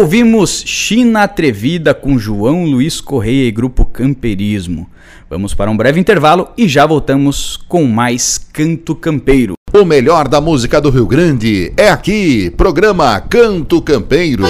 Ouvimos 0.06 0.62
China 0.68 1.24
Atrevida 1.24 1.92
com 1.92 2.20
João 2.20 2.64
Luiz 2.64 3.02
Correia 3.02 3.48
e 3.48 3.52
Grupo 3.52 3.84
Camperismo. 3.84 4.88
Vamos 5.28 5.56
para 5.56 5.72
um 5.72 5.76
breve 5.76 6.00
intervalo 6.00 6.50
e 6.56 6.68
já 6.68 6.86
voltamos 6.86 7.58
com 7.68 7.86
mais 7.86 8.38
Canto 8.38 8.94
Campeiro. 8.94 9.56
O 9.74 9.84
melhor 9.84 10.28
da 10.28 10.40
música 10.40 10.80
do 10.80 10.92
Rio 10.92 11.08
Grande 11.08 11.74
é 11.76 11.90
aqui, 11.90 12.52
programa 12.52 13.20
Canto 13.20 13.82
Campeiro. 13.82 14.44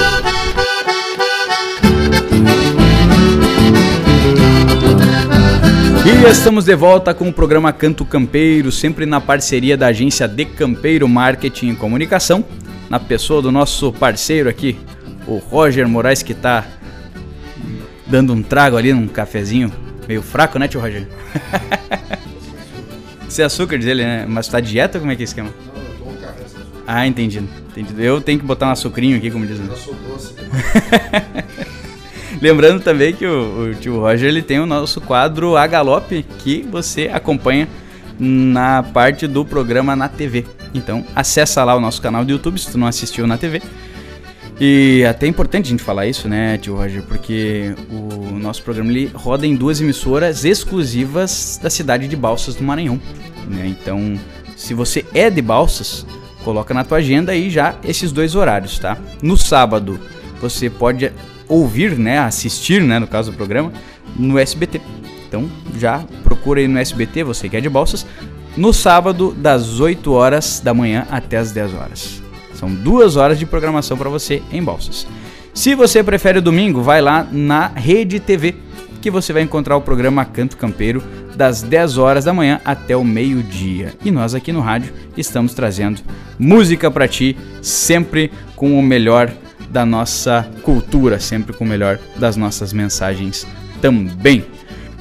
E 6.06 6.30
estamos 6.30 6.66
de 6.66 6.76
volta 6.76 7.14
com 7.14 7.30
o 7.30 7.34
programa 7.34 7.72
Canto 7.72 8.04
Campeiro, 8.04 8.74
sempre 8.74 9.06
na 9.06 9.22
parceria 9.22 9.78
da 9.78 9.88
agência 9.88 10.28
De 10.28 10.44
Campeiro 10.44 11.08
Marketing 11.08 11.70
e 11.70 11.76
Comunicação, 11.78 12.44
na 12.90 13.00
pessoa 13.00 13.42
do 13.42 13.54
nosso 13.54 13.94
parceiro 13.94 14.50
aqui, 14.50 14.78
o 15.28 15.38
Roger 15.38 15.88
Moraes 15.88 16.22
que 16.22 16.34
tá 16.34 16.66
dando 18.06 18.34
um 18.34 18.42
trago 18.42 18.78
ali 18.78 18.94
num 18.94 19.08
cafezinho 19.08 19.72
meio 20.08 20.22
fraco, 20.22 20.60
né, 20.60 20.68
tio 20.68 20.80
Roger? 20.80 21.08
Sem 23.28 23.44
açúcar 23.44 23.80
dele, 23.80 24.04
né? 24.04 24.26
Mas 24.28 24.48
tá 24.48 24.60
dieta 24.60 25.00
como 25.00 25.12
é 25.12 25.16
que 25.16 25.24
é 25.24 25.26
o 25.26 25.26
esquema? 25.26 25.50
Ah, 26.88 27.08
entendido. 27.08 27.48
entendido. 27.70 28.02
Eu 28.02 28.22
tenho 28.22 28.40
que 28.40 28.46
botar 28.46 28.68
um 28.68 28.72
açucrinho 28.72 29.18
aqui, 29.18 29.32
como 29.32 29.46
diz. 29.46 29.60
Né? 29.60 29.68
Lembrando 32.40 32.82
também 32.82 33.14
que 33.14 33.26
o, 33.26 33.72
o, 33.72 33.76
tio 33.76 34.00
Roger 34.00 34.30
ele 34.30 34.44
tem 34.44 34.60
o 34.60 34.66
nosso 34.66 35.02
quadro 35.02 35.58
A 35.58 35.66
Galope 35.66 36.24
que 36.40 36.62
você 36.70 37.10
acompanha 37.12 37.68
na 38.20 38.84
parte 38.84 39.26
do 39.26 39.44
programa 39.44 39.96
na 39.96 40.08
TV. 40.08 40.46
Então, 40.74 41.04
acessa 41.16 41.64
lá 41.64 41.76
o 41.76 41.80
nosso 41.80 42.02
canal 42.02 42.24
do 42.24 42.32
YouTube 42.32 42.60
se 42.60 42.72
tu 42.72 42.78
não 42.78 42.88
assistiu 42.88 43.26
na 43.26 43.38
TV 43.38 43.62
e 44.60 45.04
até 45.08 45.26
é 45.26 45.30
importante 45.30 45.66
a 45.66 45.70
gente 45.70 45.84
falar 45.84 46.08
isso, 46.08 46.30
né, 46.30 46.58
tio 46.58 46.76
Roger, 46.76 47.04
porque 47.04 47.76
o 47.90 48.38
nosso 48.40 48.64
programa 48.64 48.90
ele 48.90 49.12
roda 49.14 49.46
em 49.46 49.56
duas 49.56 49.82
emissoras 49.82 50.46
exclusivas 50.46 51.60
da 51.62 51.70
cidade 51.70 52.08
de 52.08 52.16
Balsas 52.16 52.56
do 52.56 52.64
Maranhão. 52.64 53.00
Né? 53.50 53.68
Então, 53.68 54.18
se 54.56 54.74
você 54.74 55.06
é 55.14 55.30
de 55.30 55.42
Balsas, 55.42 56.06
coloca 56.44 56.74
na 56.74 56.84
tua 56.84 57.00
agenda 57.00 57.34
aí 57.34 57.50
já 57.50 57.76
esses 57.84 58.12
dois 58.12 58.36
horários, 58.36 58.80
tá? 58.80 58.98
No 59.22 59.36
sábado, 59.36 60.00
você 60.40 60.70
pode 60.70 61.12
ouvir, 61.48 61.98
né, 61.98 62.20
assistir, 62.20 62.82
né, 62.82 62.98
no 62.98 63.08
caso 63.08 63.32
do 63.32 63.38
programa, 63.38 63.74
no 64.16 64.40
SBT. 64.40 64.80
Então, 65.28 65.50
já 65.78 66.00
procura 66.24 66.62
aí 66.62 66.68
no 66.68 66.80
SBT, 66.80 67.24
você 67.24 67.50
que 67.50 67.58
é 67.58 67.62
de 67.62 67.70
Balsas, 67.70 68.06
no 68.56 68.72
sábado 68.72 69.34
das 69.34 69.82
8 69.82 70.12
horas 70.14 70.62
da 70.64 70.74
manhã 70.74 71.06
até 71.10 71.38
as 71.38 71.52
10 71.52 71.74
horas. 71.74 72.25
São 72.56 72.74
duas 72.74 73.16
horas 73.16 73.38
de 73.38 73.46
programação 73.46 73.98
para 73.98 74.10
você 74.10 74.42
em 74.52 74.64
Balsas. 74.64 75.06
Se 75.54 75.76
você 75.76 76.04
prefere 76.04 76.40
o 76.40 76.42
domingo, 76.42 76.82
vai 76.82 77.02
lá 77.02 77.28
na 77.32 77.68
Rede 77.68 78.20
TV, 78.20 78.56
que 79.02 79.12
você 79.12 79.32
vai 79.32 79.42
encontrar 79.42 79.78
o 79.78 79.82
programa 79.82 80.26
Canto 80.26 80.58
Campeiro 80.58 81.02
das 81.36 81.62
10 81.62 81.98
horas 81.98 82.26
da 82.26 82.34
manhã 82.34 82.60
até 82.66 82.96
o 82.96 83.04
meio-dia. 83.04 83.94
E 84.04 84.10
nós 84.10 84.34
aqui 84.34 84.52
no 84.52 84.62
rádio 84.62 84.94
estamos 85.16 85.54
trazendo 85.54 86.02
música 86.40 86.90
para 86.90 87.08
ti, 87.08 87.38
sempre 87.62 88.32
com 88.56 88.78
o 88.80 88.82
melhor 88.82 89.32
da 89.70 89.86
nossa 89.86 90.50
cultura, 90.62 91.20
sempre 91.20 91.54
com 91.54 91.64
o 91.64 91.68
melhor 91.68 92.00
das 92.18 92.36
nossas 92.36 92.74
mensagens 92.74 93.46
também. 93.82 94.55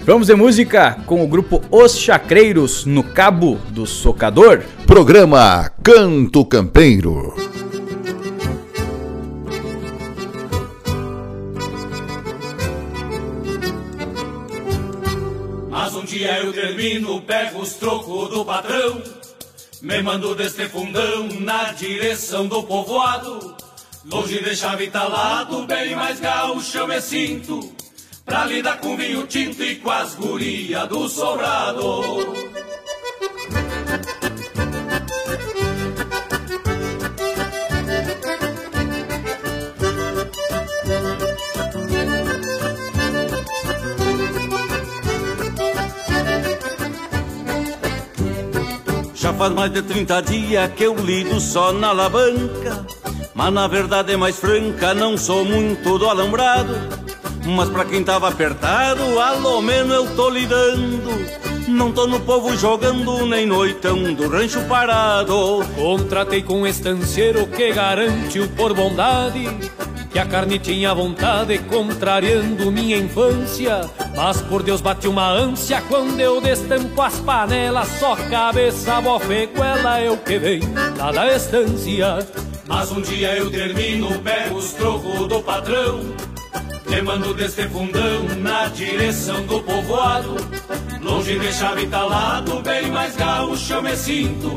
Vamos 0.07 0.27
de 0.27 0.35
música 0.35 0.99
com 1.07 1.25
o 1.25 1.27
grupo 1.27 1.63
Os 1.71 1.97
Chacreiros 1.97 2.85
no 2.85 3.03
Cabo 3.03 3.55
do 3.71 3.87
Socador. 3.87 4.63
Programa 4.87 5.73
Canto 5.83 6.45
Campeiro. 6.45 7.35
Mas 15.71 15.95
um 15.95 16.05
dia 16.05 16.39
eu 16.41 16.53
termino, 16.53 17.23
pego 17.23 17.63
os 17.63 17.73
trocos 17.73 18.29
do 18.29 18.45
patrão, 18.45 19.03
me 19.81 20.03
mando 20.03 20.35
deste 20.35 20.69
fundão 20.69 21.29
na 21.41 21.73
direção 21.73 22.47
do 22.47 22.63
povoado. 22.63 23.57
Longe 24.05 24.45
de 24.45 24.55
chave 24.55 24.89
talado, 24.89 25.67
bem 25.67 25.97
mais 25.97 26.21
gaúcho 26.21 26.77
eu 26.77 26.87
me 26.87 27.01
sinto 27.01 27.84
Pra 28.25 28.47
lidar 28.47 28.79
com 28.79 28.97
vinho 28.97 29.27
tinto 29.27 29.63
e 29.63 29.77
com 29.77 29.91
as 29.91 30.15
guria 30.15 30.87
do 30.87 31.09
sobrado. 31.09 32.35
Já 49.15 49.33
faz 49.33 49.53
mais 49.53 49.73
de 49.73 49.83
30 49.83 50.21
dias 50.23 50.73
que 50.75 50.85
eu 50.85 50.95
lido 50.97 51.41
só 51.41 51.73
na 51.73 51.89
alavanca 51.89 52.87
Mas 53.35 53.53
na 53.55 53.67
verdade 53.67 54.13
é 54.13 54.17
mais 54.19 54.37
franca, 54.37 54.93
não 54.93 55.17
sou 55.17 55.47
muito 55.47 55.99
do 55.99 56.07
alambrado 56.07 57.04
mas 57.45 57.69
pra 57.69 57.85
quem 57.85 58.03
tava 58.03 58.29
apertado, 58.29 59.21
alô 59.21 59.61
menos 59.61 59.95
eu 59.95 60.17
tô 60.17 60.31
lidando. 60.31 61.45
Não 61.69 61.91
tô 61.91 62.07
no 62.07 62.21
povo 62.21 62.57
jogando, 62.57 63.27
nem 63.27 63.47
noitão 63.47 64.15
do 64.15 64.29
rancho 64.29 64.61
parado. 64.65 65.65
Contratei 65.75 66.43
com 66.43 66.61
um 66.61 66.67
estanceiro 66.67 67.47
que 67.47 67.73
garante 67.73 68.39
o 68.39 68.49
por 68.49 68.75
bondade. 68.75 69.49
Que 70.11 70.19
a 70.19 70.27
carne 70.27 70.59
tinha 70.59 70.95
vontade, 70.95 71.59
contrariando 71.59 72.71
minha 72.71 72.97
infância. 72.97 73.81
Mas 74.15 74.41
por 74.43 74.63
Deus 74.63 74.81
bate 74.81 75.09
uma 75.09 75.29
ânsia 75.29 75.83
quando 75.89 76.21
eu 76.21 76.41
destampo 76.41 77.01
as 77.03 77.19
panelas. 77.21 77.89
Só 77.99 78.15
cabeça, 78.15 79.01
bofeguela, 79.01 80.01
eu 80.01 80.17
que 80.19 80.39
vem 80.39 80.61
lá 80.97 81.11
da 81.11 81.35
estância. 81.35 82.19
Mas 82.67 82.93
um 82.93 83.01
dia 83.01 83.37
eu 83.37 83.51
termino, 83.51 84.21
pego 84.21 84.57
os 84.57 84.73
trocos 84.73 85.27
do 85.27 85.41
patrão. 85.43 86.01
Remando 86.87 87.35
deste 87.35 87.69
fundão 87.69 88.25
na 88.39 88.69
direção 88.69 89.45
do 89.47 89.61
povoado. 89.63 90.37
Longe 91.01 91.39
de 91.39 91.53
chave 91.53 91.87
talado, 91.87 92.61
bem 92.63 92.91
mais 92.91 93.17
gaúcho 93.17 93.73
eu 93.73 93.83
me 93.83 93.97
sinto. 93.97 94.55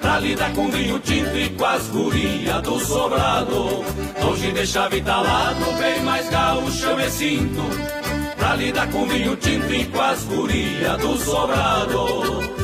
Pra 0.00 0.18
lidar 0.18 0.52
com 0.52 0.70
vinho 0.70 0.98
tinto 0.98 1.36
e 1.36 1.50
com 1.50 1.64
as 1.64 1.86
gurias 1.88 2.62
do 2.62 2.78
sobrado. 2.80 3.84
Longe 4.22 4.52
de 4.52 4.66
chave 4.66 5.00
talado, 5.00 5.78
bem 5.78 6.02
mais 6.02 6.28
gaúcho 6.28 6.86
eu 6.86 6.96
me 6.96 7.10
sinto. 7.10 7.62
Pra 8.36 8.56
lidar 8.56 8.90
com 8.90 9.06
vinho 9.06 9.36
tinto 9.36 9.72
e 9.72 9.84
com 9.86 10.00
as 10.00 10.24
gurias 10.24 10.98
do 10.98 11.18
sobrado 11.18 12.59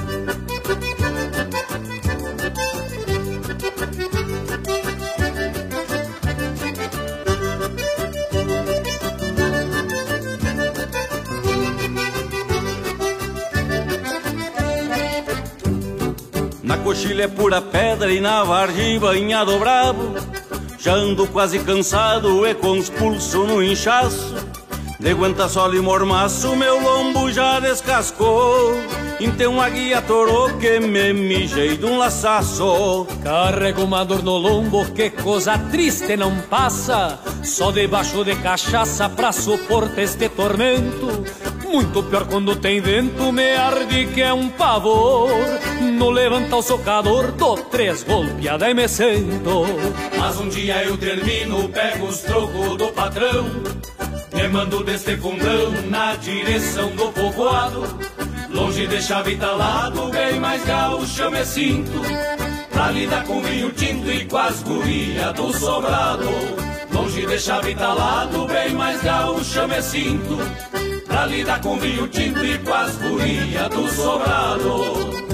Coxilha 17.17 17.25
é 17.25 17.29
pura 17.29 17.63
pedra 17.63 18.13
e 18.13 18.21
na 18.21 18.45
vargem 18.45 18.99
banhado 18.99 19.59
bravo 19.59 20.15
Já 20.79 20.93
ando 20.93 21.27
quase 21.27 21.59
cansado 21.61 22.47
e 22.47 22.55
com 22.55 22.73
os 22.73 22.91
pulsos 22.91 23.49
no 23.49 23.63
inchaço 23.63 24.35
De 25.01 25.13
aguenta 25.13 25.49
sol 25.49 25.75
e 25.75 25.81
mormaço, 25.81 26.55
meu 26.55 26.79
lombo 26.79 27.33
já 27.33 27.59
descascou. 27.61 28.83
Então 29.19 29.61
a 29.61 29.69
guia 29.71 30.03
torou 30.03 30.59
que 30.59 30.79
me 30.79 31.13
mijei 31.13 31.77
de 31.77 31.87
um 31.87 31.97
laçaço. 31.99 33.07
Carrego 33.23 33.85
uma 33.85 34.05
dor 34.05 34.23
no 34.23 34.37
lombo, 34.37 34.85
que 34.93 35.11
coisa 35.11 35.59
triste 35.59 36.17
não 36.17 36.37
passa. 36.51 37.19
Só 37.43 37.71
debaixo 37.71 38.25
de 38.25 38.37
cachaça 38.37 39.09
pra 39.09 39.33
suportar 39.33 40.03
este 40.03 40.29
tormento. 40.29 41.25
Muito 41.67 42.03
pior 42.03 42.27
quando 42.27 42.57
tem 42.57 42.81
vento, 42.81 43.33
me 43.33 43.55
arde 43.55 44.07
que 44.07 44.23
é 44.23 44.33
um 44.33 44.49
pavor. 44.49 45.31
No 45.97 46.11
levanta 46.11 46.57
o 46.57 46.63
socador, 46.63 47.33
dou 47.33 47.57
três 47.57 48.03
golpeadas 48.03 48.69
e 48.69 48.75
me 48.75 48.87
sento. 48.87 49.65
Mas 50.19 50.39
um 50.39 50.47
dia 50.47 50.85
eu 50.85 50.99
termino, 50.99 51.71
pego 51.71 52.05
os 52.05 52.21
trocos 52.21 52.77
do 52.77 52.89
patrão. 52.89 53.47
Me 54.35 54.47
mando 54.49 54.85
deste 54.85 55.17
fundão 55.17 55.73
na 55.89 56.15
direção 56.17 56.91
do 56.91 57.11
povoado. 57.13 57.83
Longe 58.51 58.87
de 58.87 59.01
chave 59.01 59.37
talado, 59.37 60.11
bem 60.11 60.39
mais 60.39 60.63
gaúcho 60.67 61.23
eu 61.23 61.31
me 61.31 61.47
sinto. 61.47 62.03
Pra 62.71 62.91
lidar 62.91 63.25
com 63.25 63.41
vinho 63.41 63.73
tinto 63.73 64.13
e 64.13 64.27
com 64.27 64.37
as 64.37 64.63
gurias 64.63 65.33
do 65.33 65.51
sobrado. 65.59 66.29
Longe 66.93 67.25
de 67.25 67.39
chave 67.39 67.75
talado, 67.75 68.47
bem 68.47 68.75
mais 68.75 69.03
gaúcho 69.03 69.61
eu 69.61 69.69
me 69.69 69.81
sinto. 69.81 70.37
Pra 71.07 71.25
lidar 71.25 71.63
com 71.63 71.79
vinho 71.79 72.07
tinto 72.09 72.45
e 72.45 72.59
com 72.59 72.75
as 72.75 72.95
gurias 72.97 73.69
do 73.71 73.89
sobrado. 73.89 75.26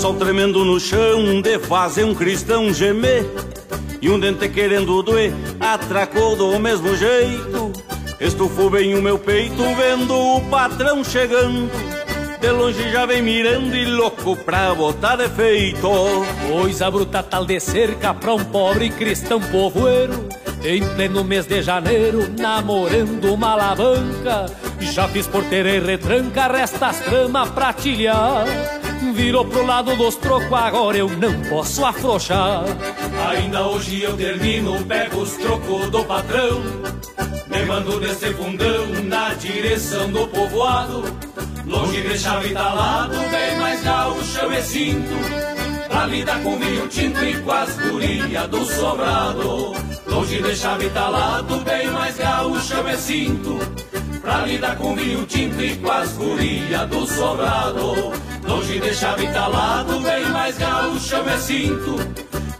Sol 0.00 0.14
tremendo 0.14 0.64
no 0.64 0.80
chão 0.80 1.42
de 1.42 1.58
fazer 1.58 2.04
um 2.04 2.14
cristão 2.14 2.72
gemer 2.72 3.22
E 4.00 4.08
um 4.08 4.18
dente 4.18 4.48
querendo 4.48 5.02
doer. 5.02 5.30
Atracou 5.60 6.34
do 6.34 6.58
mesmo 6.58 6.96
jeito 6.96 7.70
Estufou 8.18 8.70
bem 8.70 8.94
o 8.94 9.02
meu 9.02 9.18
peito 9.18 9.62
vendo 9.76 10.14
o 10.14 10.40
patrão 10.48 11.04
chegando. 11.04 11.70
De 12.40 12.50
longe 12.50 12.90
já 12.90 13.04
vem 13.04 13.20
mirando 13.20 13.76
e 13.76 13.84
louco 13.84 14.34
pra 14.36 14.74
botar 14.74 15.16
defeito 15.16 15.90
Coisa 16.48 16.90
bruta 16.90 17.22
tal 17.22 17.44
de 17.44 17.60
cerca 17.60 18.14
pra 18.14 18.32
um 18.32 18.42
pobre 18.42 18.88
cristão 18.88 19.38
povoeiro 19.38 20.26
Em 20.64 20.82
pleno 20.94 21.22
mês 21.22 21.44
de 21.44 21.60
janeiro, 21.60 22.26
namorando 22.38 23.34
uma 23.34 23.50
alavanca. 23.50 24.46
Já 24.80 25.06
fiz 25.08 25.26
porteira 25.26 25.68
e 25.68 25.78
retranca, 25.78 26.46
resta 26.46 26.86
as 26.86 27.00
tramas 27.00 27.50
pra 27.50 27.74
tilhar 27.74 28.79
Virou 29.14 29.44
pro 29.44 29.64
lado 29.64 29.96
dos 29.96 30.14
trocos, 30.16 30.52
agora 30.52 30.96
eu 30.96 31.08
não 31.08 31.40
posso 31.48 31.84
afrouxar. 31.84 32.64
Ainda 33.30 33.66
hoje 33.66 34.02
eu 34.02 34.16
termino, 34.16 34.84
pego 34.84 35.22
os 35.22 35.32
trocos 35.32 35.88
do 35.90 36.04
patrão. 36.04 36.62
Me 37.48 37.64
mando 37.66 37.98
desse 37.98 38.32
fundão 38.34 38.86
na 39.04 39.34
direção 39.34 40.10
do 40.10 40.28
povoado. 40.28 41.02
Longe 41.66 42.02
de 42.02 42.18
chave 42.18 42.52
talado, 42.52 43.16
bem 43.30 43.58
mais 43.58 43.82
gaúcho 43.82 44.38
eu 44.42 44.50
me 44.50 44.62
sinto. 44.62 45.14
Pra 45.88 46.06
lidar 46.06 46.42
com 46.42 46.58
vinho 46.58 46.86
tinto 46.88 47.24
e 47.24 47.40
com 47.40 47.50
as 47.52 47.76
gurias 47.76 48.48
do 48.48 48.64
sobrado. 48.64 49.72
Longe 50.06 50.42
de 50.42 50.54
chave 50.54 50.90
talado, 50.90 51.56
bem 51.64 51.90
mais 51.90 52.16
gaúcho 52.16 52.74
eu 52.74 52.84
me 52.84 52.96
sinto. 52.96 53.58
Pra 54.20 54.46
lidar 54.46 54.76
com 54.76 54.94
vinho 54.94 55.24
tinto 55.26 55.60
e 55.62 55.76
com 55.76 55.90
as 55.90 56.12
gurias 56.12 56.88
do 56.88 57.06
sobrado. 57.06 58.12
Longe 58.46 58.80
de 58.80 58.94
chave 58.94 59.28
talado, 59.28 60.00
bem 60.00 60.24
mais 60.30 60.56
gaúcho 60.58 61.22
me 61.22 61.38
sinto 61.38 61.96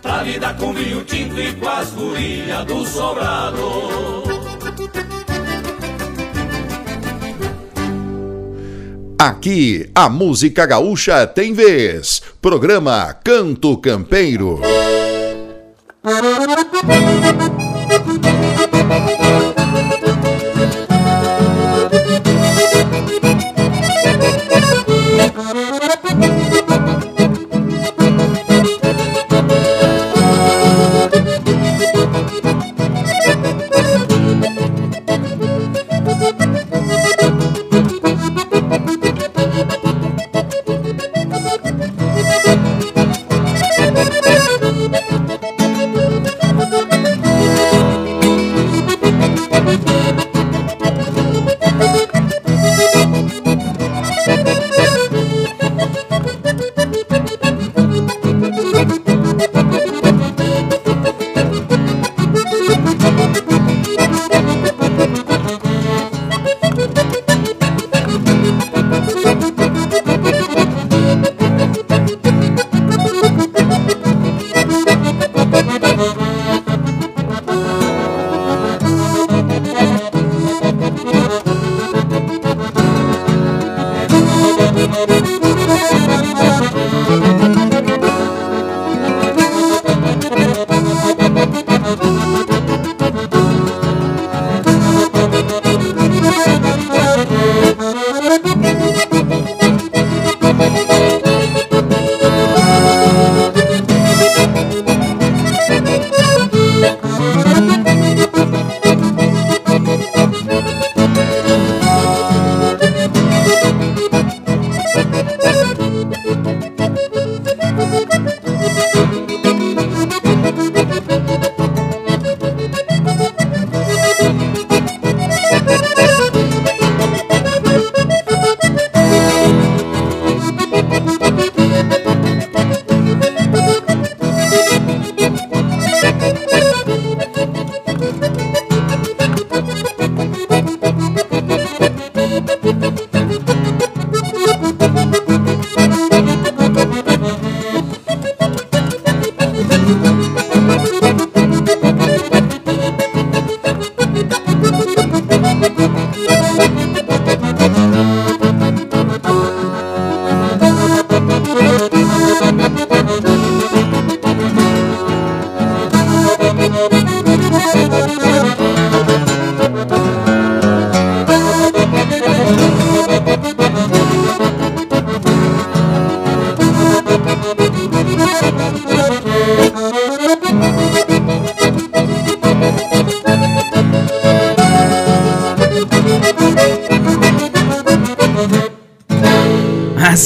Pra 0.01 0.23
lidar 0.23 0.57
com 0.57 0.73
vinho 0.73 1.03
tinto 1.05 1.41
e 1.41 1.53
com 1.55 1.69
as 1.69 1.91
gurias 1.91 2.65
do 2.67 2.87
sobrado 2.87 4.23
Aqui, 9.19 9.91
a 9.95 10.09
música 10.09 10.65
gaúcha 10.65 11.27
tem 11.27 11.53
vez. 11.53 12.23
Programa 12.41 13.13
Canto 13.23 13.77
Campeiro. 13.77 14.61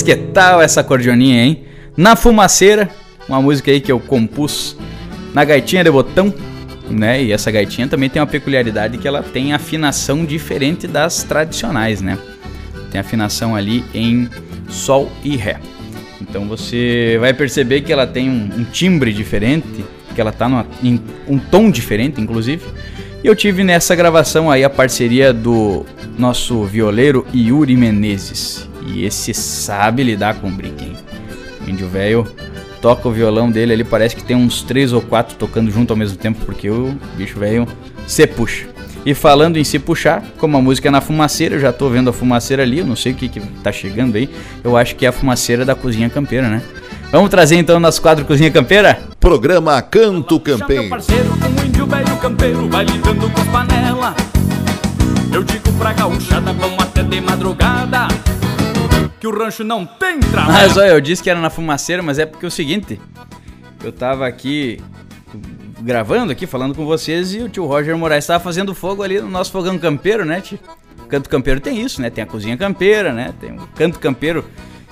Que 0.05 0.15
tal 0.15 0.61
essa 0.61 0.83
acordeoninha, 0.83 1.43
hein? 1.43 1.65
Na 1.97 2.15
Fumaceira, 2.15 2.91
uma 3.27 3.41
música 3.41 3.71
aí 3.71 3.81
que 3.81 3.91
eu 3.91 3.99
compus 3.99 4.77
na 5.33 5.45
gaitinha 5.45 5.83
de 5.83 5.91
botão, 5.91 6.33
né? 6.91 7.23
E 7.23 7.33
essa 7.33 7.51
gaitinha 7.51 7.89
também 7.89 8.11
tem 8.11 8.21
uma 8.21 8.27
peculiaridade 8.27 8.99
que 8.99 9.09
ela 9.09 9.23
tem 9.23 9.55
afinação 9.55 10.25
diferente 10.25 10.87
das 10.87 11.23
tradicionais, 11.23 12.03
né? 12.03 12.19
Tem 12.91 13.01
afinação 13.01 13.57
ali 13.57 13.83
em 13.95 14.29
sol 14.69 15.11
e 15.25 15.37
ré. 15.37 15.59
Então 16.21 16.47
você 16.47 17.17
vai 17.19 17.33
perceber 17.33 17.81
que 17.81 17.93
ela 17.93 18.07
tem 18.07 18.29
um, 18.29 18.51
um 18.59 18.65
timbre 18.65 19.11
diferente, 19.11 19.85
que 20.15 20.21
ela 20.21 20.33
tá 20.33 20.49
numa, 20.49 20.67
em 20.83 21.01
um 21.27 21.39
tom 21.39 21.71
diferente, 21.71 22.21
inclusive. 22.21 22.63
E 23.23 23.27
eu 23.27 23.35
tive 23.35 23.65
nessa 23.65 23.95
gravação 23.95 24.51
aí 24.51 24.63
a 24.65 24.71
parceria 24.71 25.33
do 25.33 25.87
nosso 26.19 26.63
violeiro 26.65 27.27
Yuri 27.35 27.75
Menezes. 27.75 28.69
E 28.85 29.05
esse 29.05 29.33
sabe 29.33 30.03
lidar 30.03 30.35
com 30.37 30.49
o 30.49 30.51
brinquinho. 30.51 30.97
O 31.67 31.71
índio 31.71 31.89
velho 31.89 32.27
toca 32.81 33.09
o 33.09 33.13
violão 33.13 33.51
dele 33.51 33.73
ali, 33.73 33.85
parece 33.85 34.15
que 34.15 34.23
tem 34.23 34.37
uns 34.37 34.63
três 34.63 34.93
ou 34.93 35.01
quatro 35.01 35.37
tocando 35.37 35.71
junto 35.71 35.93
ao 35.93 35.97
mesmo 35.97 36.19
tempo, 36.19 36.45
porque 36.45 36.69
o 36.69 36.95
bicho 37.17 37.39
velho 37.39 37.67
se 38.07 38.27
puxa. 38.27 38.67
E 39.07 39.13
falando 39.13 39.59
em 39.59 39.65
se 39.65 39.79
puxar, 39.79 40.23
como 40.39 40.57
a 40.57 40.63
música 40.63 40.89
é 40.89 40.91
na 40.91 41.01
fumaceira, 41.01 41.57
eu 41.57 41.61
já 41.61 41.73
tô 41.73 41.91
vendo 41.91 42.09
a 42.09 42.13
fumaceira 42.13 42.63
ali, 42.63 42.79
eu 42.79 42.87
não 42.87 42.97
sei 42.97 43.13
o 43.13 43.15
que, 43.15 43.29
que 43.29 43.41
tá 43.63 43.71
chegando 43.71 44.17
aí. 44.17 44.31
Eu 44.63 44.77
acho 44.77 44.97
que 44.97 45.05
é 45.05 45.09
a 45.09 45.13
fumaceira 45.13 45.65
da 45.65 45.75
cozinha 45.75 46.09
campeira, 46.09 46.49
né? 46.49 46.63
Vamos 47.15 47.31
trazer 47.31 47.57
então 47.57 47.79
nosso 47.79 48.03
quadro 48.03 48.25
Cozinha 48.25 48.51
Campeira? 48.51 49.01
Programa 49.21 49.81
Canto 49.81 50.41
Campeiro. 50.41 50.89
parceiro, 50.89 51.31
um 51.33 51.65
índio 51.65 51.87
velho 51.87 52.17
campeiro 52.17 52.69
vai 52.69 52.85
lidando 52.85 53.31
com 53.31 53.41
as 53.41 53.47
panelas. 53.47 54.15
Eu 55.33 55.45
digo 55.45 55.73
pra 55.75 55.93
gauchada, 55.93 56.53
vamos 56.53 56.83
até 56.83 57.05
de 57.05 57.21
madrugada. 57.21 58.09
Que 59.25 59.29
o 59.29 59.39
rancho 59.39 59.65
não 59.65 59.87
tem 59.87 60.21
trabalho. 60.21 60.53
Mas 60.53 60.77
olha, 60.77 60.89
eu 60.89 61.01
disse 61.01 61.23
que 61.23 61.31
era 61.31 61.41
na 61.41 61.49
fumaceira, 61.49 62.03
mas 62.03 62.19
é 62.19 62.27
porque 62.27 62.45
é 62.45 62.49
o 62.49 62.51
seguinte, 62.51 63.01
eu 63.83 63.91
tava 63.91 64.27
aqui 64.27 64.79
gravando 65.81 66.31
aqui, 66.31 66.47
falando 66.47 66.75
com 66.75 66.85
vocês, 66.85 67.33
e 67.33 67.39
o 67.39 67.49
tio 67.49 67.65
Roger 67.65 67.97
Moraes 67.97 68.25
estava 68.25 68.45
fazendo 68.45 68.75
fogo 68.75 69.03
ali 69.03 69.19
no 69.19 69.31
nosso 69.31 69.51
fogão 69.51 69.79
campeiro, 69.79 70.27
né, 70.27 70.43
tio? 70.43 70.59
Canto 71.09 71.31
campeiro 71.31 71.59
tem 71.59 71.81
isso, 71.81 72.03
né? 72.03 72.11
Tem 72.11 72.23
a 72.23 72.27
cozinha 72.27 72.55
campeira, 72.55 73.15
né? 73.15 73.33
Tem 73.41 73.53
o 73.53 73.67
canto 73.69 73.99
campeiro, 73.99 74.45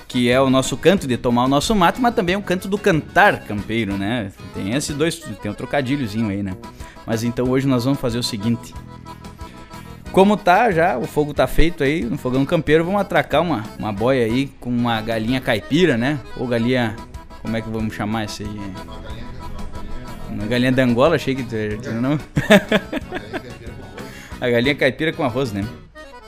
que 0.07 0.27
é 0.31 0.41
o 0.41 0.49
nosso 0.49 0.75
canto 0.77 1.05
de 1.05 1.15
tomar 1.15 1.45
o 1.45 1.47
nosso 1.47 1.75
mate, 1.75 2.01
mas 2.01 2.15
também 2.15 2.35
o 2.35 2.41
canto 2.41 2.67
do 2.67 2.79
cantar 2.79 3.43
campeiro, 3.43 3.97
né? 3.97 4.31
Tem 4.55 4.73
esses 4.73 4.95
dois, 4.95 5.19
tem 5.43 5.51
um 5.51 5.53
trocadilhozinho 5.53 6.29
aí, 6.29 6.41
né? 6.41 6.57
Mas 7.05 7.23
então 7.23 7.47
hoje 7.51 7.67
nós 7.67 7.85
vamos 7.85 7.99
fazer 7.99 8.17
o 8.17 8.23
seguinte. 8.23 8.73
Como 10.13 10.37
tá 10.37 10.69
já, 10.69 10.95
o 10.95 11.07
fogo 11.07 11.33
tá 11.33 11.47
feito 11.47 11.83
aí 11.83 12.03
no 12.03 12.19
fogão 12.19 12.45
campeiro, 12.45 12.85
vamos 12.85 13.01
atracar 13.01 13.41
uma, 13.41 13.63
uma 13.79 13.91
boia 13.91 14.25
aí 14.25 14.45
com 14.59 14.69
uma 14.69 15.01
galinha 15.01 15.41
caipira, 15.41 15.97
né? 15.97 16.19
Ou 16.37 16.47
galinha. 16.47 16.95
Como 17.41 17.57
é 17.57 17.61
que 17.61 17.67
vamos 17.67 17.95
chamar 17.95 18.25
isso 18.25 18.43
aí? 18.43 18.61
Uma 20.29 20.45
galinha 20.45 20.71
de 20.71 20.79
Angola, 20.79 21.15
achei 21.15 21.33
que 21.33 21.41
tu 21.41 21.89
não. 21.93 22.19
a 24.39 24.49
galinha 24.49 24.75
caipira 24.75 25.11
com 25.11 25.23
arroz, 25.23 25.51
né? 25.51 25.67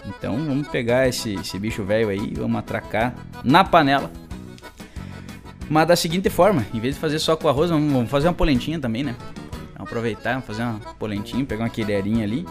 Então 0.07 0.35
vamos 0.35 0.67
pegar 0.67 1.07
esse, 1.07 1.35
esse 1.35 1.59
bicho 1.59 1.83
velho 1.83 2.09
aí, 2.09 2.33
vamos 2.35 2.57
atracar 2.57 3.13
na 3.43 3.63
panela. 3.63 4.11
Mas 5.69 5.87
da 5.87 5.95
seguinte 5.95 6.27
forma, 6.31 6.65
em 6.73 6.79
vez 6.79 6.95
de 6.95 7.01
fazer 7.01 7.19
só 7.19 7.35
com 7.35 7.47
arroz, 7.47 7.69
vamos, 7.69 8.09
fazer 8.09 8.29
uma 8.29 8.33
polentinha 8.33 8.79
também, 8.79 9.03
né? 9.03 9.15
Vamos 9.75 9.91
aproveitar, 9.91 10.41
fazer 10.41 10.63
uma 10.63 10.79
polentinha, 10.97 11.45
pegar 11.45 11.65
uma 11.65 11.69
queirinha 11.69 12.23
ali 12.23 12.47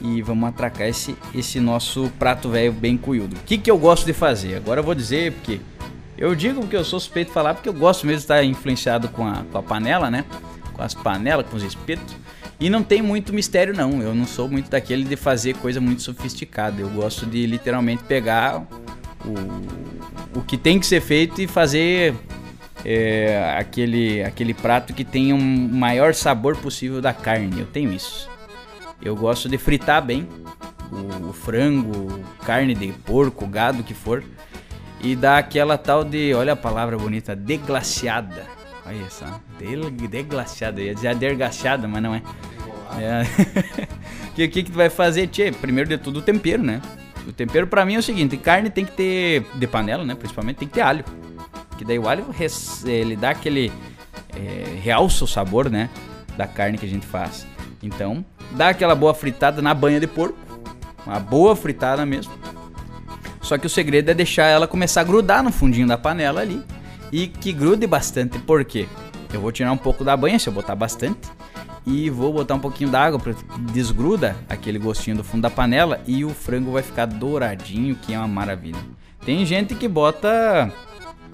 e 0.00 0.22
vamos 0.22 0.48
atracar 0.48 0.88
esse, 0.88 1.16
esse 1.34 1.60
nosso 1.60 2.10
prato 2.18 2.48
velho 2.48 2.72
bem 2.72 2.96
cuiudo. 2.96 3.36
O 3.36 3.40
que, 3.40 3.58
que 3.58 3.70
eu 3.70 3.78
gosto 3.78 4.04
de 4.04 4.12
fazer? 4.12 4.56
Agora 4.56 4.80
eu 4.80 4.84
vou 4.84 4.94
dizer 4.94 5.32
porque 5.32 5.60
eu 6.18 6.34
digo 6.34 6.66
que 6.66 6.76
eu 6.76 6.84
sou 6.84 6.98
suspeito 6.98 7.28
de 7.28 7.34
falar 7.34 7.54
porque 7.54 7.68
eu 7.68 7.74
gosto 7.74 8.06
mesmo 8.06 8.18
de 8.18 8.24
estar 8.24 8.42
influenciado 8.42 9.08
com 9.08 9.26
a, 9.26 9.44
com 9.50 9.58
a 9.58 9.62
panela, 9.62 10.10
né? 10.10 10.24
Com 10.72 10.82
as 10.82 10.94
panelas, 10.94 11.46
com 11.46 11.56
os 11.56 11.62
espetos. 11.62 12.16
E 12.58 12.70
não 12.70 12.82
tem 12.82 13.02
muito 13.02 13.34
mistério 13.34 13.74
não, 13.74 14.00
eu 14.00 14.14
não 14.14 14.26
sou 14.26 14.48
muito 14.48 14.70
daquele 14.70 15.04
de 15.04 15.16
fazer 15.16 15.54
coisa 15.56 15.80
muito 15.80 16.02
sofisticada. 16.02 16.80
Eu 16.80 16.88
gosto 16.88 17.26
de 17.26 17.46
literalmente 17.46 18.02
pegar 18.04 18.66
o, 19.24 20.38
o 20.38 20.42
que 20.42 20.56
tem 20.56 20.80
que 20.80 20.86
ser 20.86 21.02
feito 21.02 21.40
e 21.42 21.46
fazer 21.46 22.14
é, 22.84 23.56
aquele, 23.58 24.22
aquele 24.22 24.54
prato 24.54 24.94
que 24.94 25.04
tenha 25.04 25.34
um 25.34 25.68
maior 25.68 26.14
sabor 26.14 26.56
possível 26.56 27.02
da 27.02 27.12
carne. 27.12 27.60
Eu 27.60 27.66
tenho 27.66 27.92
isso. 27.92 28.35
Eu 29.00 29.14
gosto 29.14 29.48
de 29.48 29.58
fritar 29.58 30.04
bem 30.04 30.28
o, 30.90 31.28
o 31.28 31.32
frango, 31.32 32.20
carne 32.44 32.74
de 32.74 32.92
porco, 32.92 33.46
gado, 33.46 33.82
que 33.82 33.94
for. 33.94 34.24
E 35.00 35.14
dar 35.14 35.38
aquela 35.38 35.76
tal 35.76 36.02
de, 36.02 36.32
olha 36.34 36.54
a 36.54 36.56
palavra 36.56 36.96
bonita, 36.96 37.36
deglaciada. 37.36 38.46
Olha 38.84 39.10
só, 39.10 39.40
deglaciada. 40.08 40.80
Eu 40.80 40.86
ia 40.86 40.94
dizer 40.94 41.08
adergaciada, 41.08 41.86
mas 41.86 42.02
não 42.02 42.14
é. 42.14 42.22
é. 42.98 43.86
que 44.34 44.48
que, 44.48 44.62
que 44.62 44.70
tu 44.70 44.76
vai 44.76 44.88
fazer, 44.88 45.26
tchê? 45.26 45.52
Primeiro 45.52 45.88
de 45.88 45.98
tudo 45.98 46.20
o 46.20 46.22
tempero, 46.22 46.62
né? 46.62 46.80
O 47.26 47.32
tempero 47.32 47.66
para 47.66 47.84
mim 47.84 47.96
é 47.96 47.98
o 47.98 48.02
seguinte, 48.02 48.36
carne 48.36 48.70
tem 48.70 48.84
que 48.84 48.92
ter, 48.92 49.44
de 49.54 49.66
panela, 49.66 50.04
né? 50.04 50.14
Principalmente 50.14 50.58
tem 50.58 50.68
que 50.68 50.74
ter 50.74 50.82
alho. 50.82 51.04
Que 51.76 51.84
daí 51.84 51.98
o 51.98 52.08
alho, 52.08 52.24
ele 52.84 53.16
dá 53.16 53.30
aquele, 53.30 53.72
é, 54.34 54.78
realça 54.80 55.24
o 55.24 55.28
sabor, 55.28 55.68
né? 55.68 55.90
Da 56.36 56.46
carne 56.46 56.78
que 56.78 56.86
a 56.86 56.88
gente 56.88 57.04
faz. 57.04 57.44
Então, 57.82 58.24
dá 58.52 58.70
aquela 58.70 58.94
boa 58.94 59.14
fritada 59.14 59.60
na 59.60 59.74
banha 59.74 60.00
de 60.00 60.06
porco. 60.06 60.38
Uma 61.06 61.20
boa 61.20 61.54
fritada 61.54 62.04
mesmo. 62.04 62.32
Só 63.40 63.56
que 63.56 63.66
o 63.66 63.70
segredo 63.70 64.10
é 64.10 64.14
deixar 64.14 64.46
ela 64.46 64.66
começar 64.66 65.02
a 65.02 65.04
grudar 65.04 65.42
no 65.42 65.52
fundinho 65.52 65.86
da 65.86 65.96
panela 65.96 66.40
ali. 66.40 66.62
E 67.12 67.28
que 67.28 67.52
grude 67.52 67.86
bastante, 67.86 68.38
por 68.40 68.64
quê? 68.64 68.88
Eu 69.32 69.40
vou 69.40 69.52
tirar 69.52 69.70
um 69.70 69.76
pouco 69.76 70.02
da 70.02 70.16
banha, 70.16 70.38
se 70.38 70.48
eu 70.48 70.52
botar 70.52 70.74
bastante. 70.74 71.30
E 71.86 72.10
vou 72.10 72.32
botar 72.32 72.56
um 72.56 72.58
pouquinho 72.58 72.90
d'água 72.90 73.20
para 73.20 73.34
desgruda 73.72 74.34
aquele 74.48 74.78
gostinho 74.78 75.18
do 75.18 75.24
fundo 75.24 75.42
da 75.42 75.50
panela. 75.50 76.00
E 76.06 76.24
o 76.24 76.30
frango 76.30 76.72
vai 76.72 76.82
ficar 76.82 77.06
douradinho, 77.06 77.94
que 77.94 78.12
é 78.12 78.18
uma 78.18 78.26
maravilha. 78.26 78.80
Tem 79.24 79.46
gente 79.46 79.74
que 79.74 79.86
bota 79.86 80.72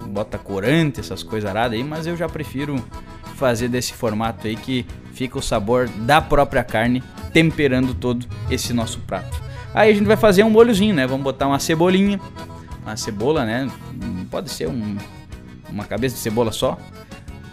bota 0.05 0.37
corante, 0.37 0.99
essas 0.99 1.23
coisas 1.23 1.49
aradas 1.49 1.77
aí, 1.77 1.83
mas 1.83 2.05
eu 2.05 2.15
já 2.15 2.27
prefiro 2.27 2.75
fazer 3.35 3.67
desse 3.67 3.93
formato 3.93 4.47
aí 4.47 4.55
que 4.55 4.85
fica 5.13 5.37
o 5.37 5.41
sabor 5.41 5.87
da 5.87 6.21
própria 6.21 6.63
carne 6.63 7.03
temperando 7.31 7.93
todo 7.93 8.25
esse 8.49 8.73
nosso 8.73 8.99
prato. 8.99 9.41
Aí 9.73 9.91
a 9.91 9.93
gente 9.93 10.05
vai 10.05 10.17
fazer 10.17 10.43
um 10.43 10.49
molhozinho, 10.49 10.93
né? 10.93 11.07
Vamos 11.07 11.23
botar 11.23 11.47
uma 11.47 11.59
cebolinha, 11.59 12.19
uma 12.83 12.95
cebola, 12.95 13.43
né? 13.45 13.69
Pode 14.29 14.51
ser 14.51 14.67
um, 14.67 14.97
uma 15.69 15.83
cabeça 15.83 16.15
de 16.15 16.21
cebola 16.21 16.51
só, 16.51 16.77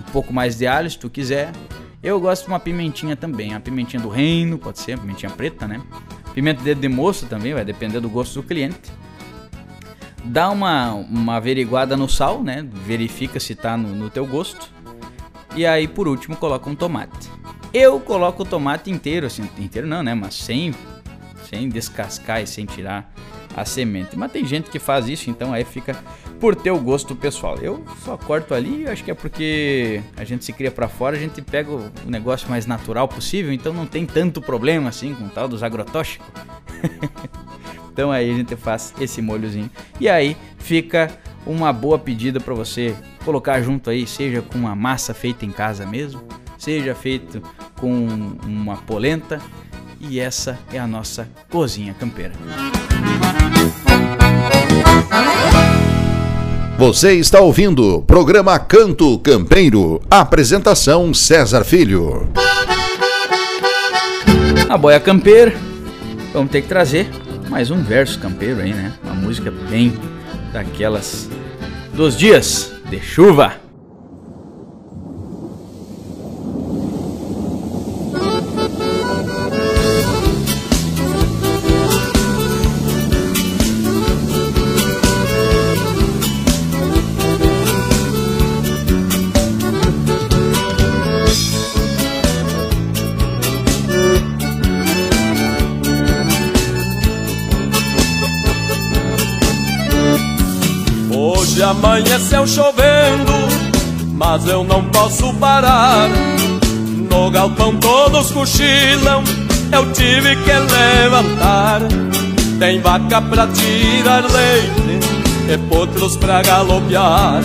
um 0.01 0.13
pouco 0.13 0.33
mais 0.33 0.59
de 0.59 0.67
alho 0.67 0.91
se 0.91 0.99
tu 0.99 1.09
quiser. 1.09 1.53
Eu 2.03 2.21
gosto 2.21 2.45
de 2.45 2.49
uma 2.49 2.61
pimentinha 2.61 3.17
também, 3.17 3.55
a 3.55 3.61
pimentinha 3.61 4.03
do 4.03 4.09
reino, 4.09 4.59
pode 4.59 4.79
ser, 4.79 4.93
a 4.93 4.99
pimentinha 4.99 5.31
preta, 5.31 5.67
né? 5.67 5.81
Pimenta 6.35 6.75
de 6.75 6.89
moça 6.89 7.27
também, 7.27 7.53
vai 7.53 7.65
depender 7.65 8.01
do 8.01 8.09
gosto 8.09 8.41
do 8.41 8.47
cliente. 8.47 8.91
Dá 10.25 10.51
uma, 10.51 10.93
uma 10.93 11.37
averiguada 11.37 11.97
no 11.97 12.09
sal, 12.09 12.43
né? 12.43 12.67
Verifica 12.87 13.41
se 13.41 13.55
tá 13.55 13.77
no, 13.77 13.89
no 13.95 14.11
teu 14.11 14.27
gosto. 14.27 14.71
E 15.55 15.67
aí, 15.67 15.89
por 15.89 16.07
último, 16.07 16.37
coloca 16.37 16.69
um 16.69 16.75
tomate. 16.75 17.29
Eu 17.73 18.01
coloco 18.01 18.43
o 18.43 18.47
tomate 18.47 18.91
inteiro, 18.91 19.27
assim, 19.27 19.49
inteiro 19.59 19.87
não, 19.87 20.03
né? 20.03 20.15
Mas 20.15 20.35
sem, 20.35 20.75
sem 21.49 21.69
descascar 21.69 22.43
e 22.43 22.47
sem 22.47 22.67
tirar 22.67 23.13
a 23.57 23.65
semente. 23.65 24.17
Mas 24.17 24.33
tem 24.33 24.45
gente 24.45 24.71
que 24.71 24.79
faz 24.79 25.09
isso, 25.09 25.31
então 25.31 25.53
aí 25.53 25.65
fica 25.65 25.97
por 26.39 26.57
teu 26.57 26.79
gosto 26.79 27.15
pessoal. 27.15 27.59
Eu 27.59 27.85
só 28.05 28.17
corto 28.17 28.55
ali, 28.55 28.89
acho 28.89 29.05
que 29.05 29.11
é 29.11 29.15
porque 29.15 30.03
a 30.17 30.25
gente 30.25 30.45
se 30.45 30.53
cria 30.53 30.71
para 30.71 30.89
fora, 30.89 31.17
a 31.17 31.19
gente 31.19 31.43
pega 31.43 31.71
o 31.71 31.91
negócio 32.07 32.49
mais 32.49 32.67
natural 32.67 33.07
possível, 33.07 33.53
então 33.53 33.73
não 33.73 33.87
tem 33.87 34.07
tanto 34.07 34.41
problema 34.41 34.89
assim 34.89 35.15
com 35.15 35.29
tal 35.29 35.49
dos 35.49 35.63
agrotóxicos. 35.63 36.27
então 37.93 38.11
aí 38.11 38.31
a 38.31 38.35
gente 38.35 38.57
faz 38.57 38.95
esse 39.01 39.21
molhozinho. 39.21 39.71
E 40.01 40.09
aí 40.09 40.37
fica 40.59 41.11
uma 41.47 41.73
boa 41.73 41.99
pedida 41.99 42.41
para 42.41 42.55
você 42.55 42.95
colocar 43.25 43.61
junto 43.63 43.91
aí, 43.91 44.07
seja 44.07 44.43
com 44.43 44.59
uma 44.59 44.75
massa 44.75 45.15
feita 45.15 45.45
em 45.45 45.51
casa 45.51 45.87
mesmo, 45.87 46.23
seja 46.59 46.95
feito 46.95 47.43
com 47.79 48.37
uma 48.47 48.77
polenta. 48.77 49.41
E 50.01 50.19
essa 50.19 50.59
é 50.73 50.79
a 50.79 50.87
nossa 50.87 51.29
cozinha 51.51 51.93
campeira. 51.93 52.33
Você 56.79 57.13
está 57.17 57.41
ouvindo 57.41 57.97
o 57.97 58.03
programa 58.03 58.59
Canto 58.59 59.19
Campeiro. 59.19 60.01
Apresentação 60.11 61.13
César 61.13 61.63
Filho. 61.65 62.31
A 64.71 64.79
boia 64.79 64.99
campeira. 64.99 65.53
Vamos 66.33 66.51
ter 66.51 66.63
que 66.63 66.69
trazer 66.69 67.11
mais 67.51 67.71
um 67.71 67.83
verso 67.83 68.19
campeiro 68.21 68.61
aí, 68.61 68.73
né? 68.73 68.95
Uma 69.05 69.15
música 69.15 69.51
bem 69.51 69.93
daquelas 70.53 71.29
dos 71.95 72.17
dias 72.19 72.73
de 72.91 73.01
chuva. 73.01 73.70
Chovendo, 102.61 103.33
mas 104.13 104.47
eu 104.47 104.63
não 104.63 104.85
posso 104.91 105.33
parar. 105.35 106.09
No 107.11 107.31
galpão 107.31 107.75
todos 107.77 108.31
cochilam, 108.31 109.25
eu 109.73 109.91
tive 109.93 110.37
que 110.37 110.53
levantar. 110.53 111.81
Tem 112.59 112.81
vaca 112.83 113.23
pra 113.23 113.47
tirar 113.47 114.23
leite 114.31 115.01
e 115.49 115.59
potros 115.69 116.17
pra 116.19 116.43
galopear. 116.43 117.41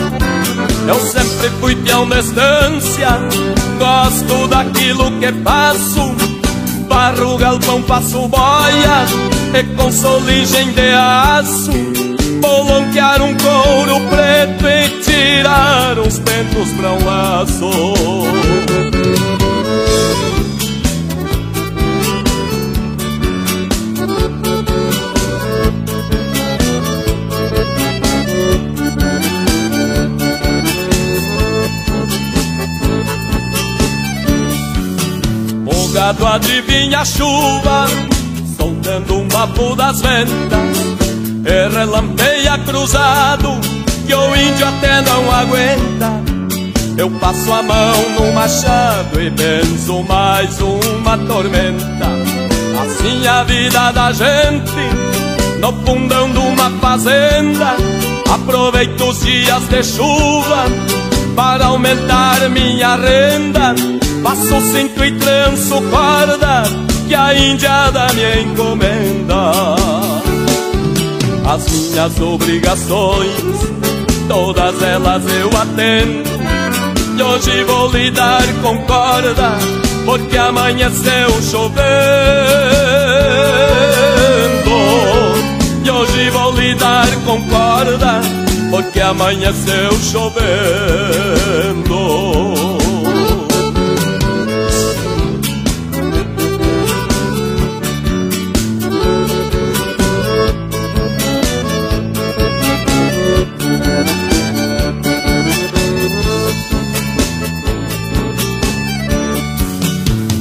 Eu 0.87 0.99
sempre 0.99 1.49
fui 1.61 1.75
peão 1.77 2.07
de 2.07 2.19
estância, 2.19 3.09
gosto 3.79 4.47
daquilo 4.49 5.11
que 5.19 5.31
faço. 5.43 6.13
Barro 6.89 7.37
galpão, 7.37 7.81
passo 7.83 8.27
boia 8.27 9.05
e 9.57 9.63
com 9.75 9.91
soligem 9.91 10.71
de 10.73 10.91
aço. 10.93 11.71
Vou 12.41 12.63
lonquear 12.63 13.21
um 13.21 13.35
couro 13.37 13.99
preto 14.09 14.67
e 14.67 14.94
tirar 15.15 15.99
uns 15.99 16.19
pentos 16.19 16.71
pra 16.73 16.91
um 16.91 17.05
laço. 17.05 17.69
gado 35.93 36.27
adivinha 36.27 36.99
a 36.99 37.05
chuva, 37.05 37.85
soltando 38.57 39.15
um 39.17 39.27
papo 39.29 39.75
das 39.77 40.01
ventas, 40.01 40.77
e 41.45 41.69
relampeia 41.73 42.57
cruzado, 42.59 43.64
que 44.05 44.13
o 44.13 44.35
índio 44.35 44.67
até 44.67 45.01
não 45.01 45.31
aguenta. 45.31 46.23
Eu 46.97 47.09
passo 47.19 47.51
a 47.51 47.61
mão 47.61 48.09
no 48.19 48.33
machado 48.33 49.21
e 49.21 49.29
benzo 49.29 50.03
mais 50.03 50.59
uma 50.61 51.17
tormenta. 51.17 52.07
Assim 52.81 53.27
a 53.27 53.43
vida 53.43 53.91
da 53.91 54.11
gente, 54.11 55.59
no 55.59 55.73
fundão 55.85 56.31
de 56.31 56.37
uma 56.37 56.69
fazenda. 56.79 57.75
Aproveito 58.33 59.01
os 59.01 59.19
dias 59.21 59.63
de 59.67 59.83
chuva 59.83 60.65
para 61.35 61.65
aumentar 61.65 62.49
minha 62.49 62.95
renda 62.95 63.75
Passo 64.25 64.59
cinto 64.59 65.05
e 65.05 65.11
tranço 65.19 65.79
corda 65.91 66.63
que 67.07 67.13
a 67.13 67.31
indiada 67.37 68.07
me 68.15 68.41
encomenda. 68.41 69.51
As 71.47 71.69
minhas 71.69 72.19
obrigações, 72.19 73.29
todas 74.27 74.81
elas 74.81 75.23
eu 75.27 75.49
atendo. 75.57 76.29
E 77.17 77.23
hoje 77.23 77.63
vou 77.63 77.89
lidar 77.91 78.43
com 78.61 78.77
corda, 78.79 79.57
porque 80.05 80.37
amanheceu 80.37 81.29
chovendo. 81.41 81.85
E 85.83 85.89
hoje 85.89 86.29
vou 86.29 86.51
lidar 86.53 87.07
com 87.25 87.41
corda, 87.47 88.21
porque 88.69 88.99
amanheceu 88.99 89.91
chovendo. 90.01 90.45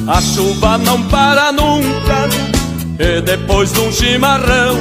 A 0.06 0.20
chuva 0.20 0.76
não 0.76 1.02
para 1.04 1.50
nunca 1.50 2.28
E 2.98 3.22
depois 3.22 3.72
de 3.72 3.80
um 3.80 3.90
chimarrão 3.90 4.76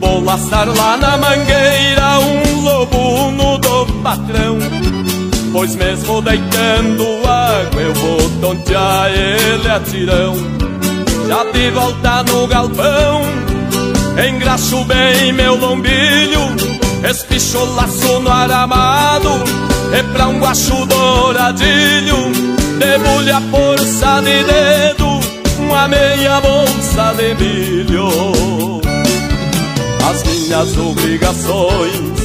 Vou 0.00 0.24
laçar 0.24 0.66
lá 0.66 0.96
na 0.96 1.16
mangueira 1.16 2.18
Um 2.18 2.62
lobo 2.62 3.30
no 3.30 3.58
do 3.58 3.86
patrão. 4.02 4.58
Pois 5.52 5.76
mesmo 5.76 6.20
deitando 6.20 7.04
água 7.24 7.80
Eu 7.80 7.94
vou 7.94 8.30
tontear 8.40 9.08
ele 9.08 9.70
a 9.70 9.78
tirão 9.80 10.34
Já 11.28 11.44
de 11.52 11.70
volta 11.70 12.24
no 12.24 12.46
galpão 12.48 13.22
Engraxo 14.28 14.84
bem 14.84 15.32
meu 15.32 15.54
lombilho 15.54 16.40
Espicho 17.08 17.64
laço 17.76 18.18
no 18.18 18.32
aramado 18.32 19.30
E 19.96 20.02
pra 20.12 20.26
um 20.26 20.40
guacho 20.40 20.86
douradilho 20.86 22.57
Debulha 22.78 23.38
a 23.38 23.40
força 23.40 24.20
de 24.22 24.44
dedo 24.44 25.20
Uma 25.58 25.88
meia 25.88 26.40
bolsa 26.40 27.12
de 27.16 27.34
milho. 27.34 28.80
As 30.08 30.22
minhas 30.22 30.76
obrigações 30.78 32.18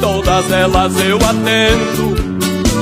Todas 0.00 0.50
elas 0.50 0.92
eu 1.00 1.16
atendo. 1.16 2.14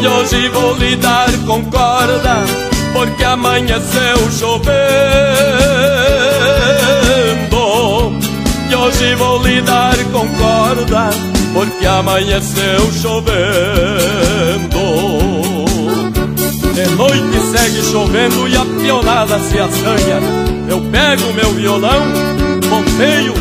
E 0.00 0.06
hoje 0.06 0.48
vou 0.50 0.74
lidar 0.76 1.28
com 1.46 1.64
corda 1.64 2.44
Porque 2.92 3.24
amanheceu 3.24 4.30
chovendo. 4.38 4.78
E 8.70 8.74
hoje 8.74 9.14
vou 9.14 9.42
lidar 9.42 9.96
com 10.12 10.28
corda 10.36 11.10
Porque 11.54 11.86
amanheceu 11.86 12.92
chovendo 13.00 14.78
de 16.78 16.94
noite 16.94 17.40
segue 17.50 17.82
chovendo 17.90 18.46
e 18.46 18.56
a 18.56 18.64
pionada 18.64 19.40
se 19.40 19.58
assanha. 19.58 20.20
Eu 20.68 20.80
pego 20.92 21.32
meu 21.32 21.52
violão, 21.52 22.02
ponteio, 22.70 23.34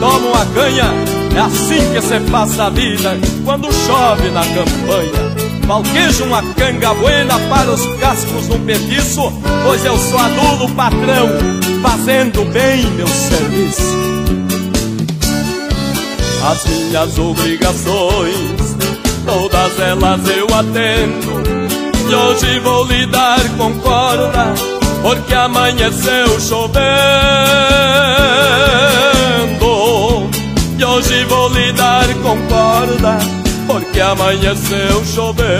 tomo 0.00 0.30
uma 0.30 0.44
canha. 0.46 0.92
É 1.36 1.38
assim 1.38 1.92
que 1.92 2.02
se 2.02 2.18
passa 2.28 2.64
a 2.64 2.70
vida 2.70 3.16
quando 3.44 3.72
chove 3.72 4.30
na 4.30 4.42
campanha. 4.42 5.32
Falquejo 5.64 6.24
uma 6.24 6.42
canga 6.54 6.92
buena 6.94 7.38
para 7.48 7.70
os 7.70 7.86
cascos 8.00 8.48
no 8.48 8.58
petiço, 8.58 9.32
pois 9.64 9.84
eu 9.84 9.96
sou 9.96 10.18
adulo 10.18 10.68
patrão, 10.74 11.28
fazendo 11.82 12.44
bem 12.52 12.84
meu 12.96 13.06
serviço. 13.06 14.02
As 16.50 16.64
minhas 16.66 17.16
obrigações, 17.16 18.76
todas 19.24 19.78
elas 19.78 20.36
eu 20.36 20.46
atendo 20.52 21.41
hoje 22.14 22.58
vou 22.60 22.84
lidar 22.84 23.40
com 23.56 23.72
corda 23.80 24.54
Porque 25.02 25.34
amanheceu 25.34 26.40
chovendo. 26.40 26.82
E 30.78 30.84
hoje 30.84 31.24
vou 31.24 31.48
lidar 31.50 32.06
com 32.22 32.40
corda 32.48 33.18
Porque 33.66 34.00
amanheceu 34.00 35.04
chovendo. 35.04 35.52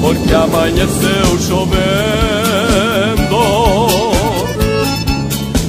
Porque 0.00 0.34
amanheceu 0.34 1.38
chovendo. 1.46 1.78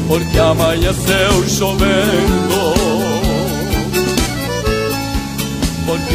Porque 0.07 0.39
amanheceu 0.39 1.47
chovendo 1.49 2.48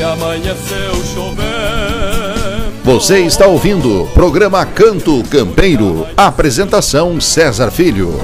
amanheceu 0.04 0.94
chovendo. 1.14 2.74
Você 2.84 3.20
está 3.20 3.46
ouvindo 3.46 4.06
programa 4.12 4.64
Canto 4.66 5.22
Campeiro. 5.30 6.06
Apresentação 6.16 7.18
César 7.20 7.70
Filho. 7.70 8.20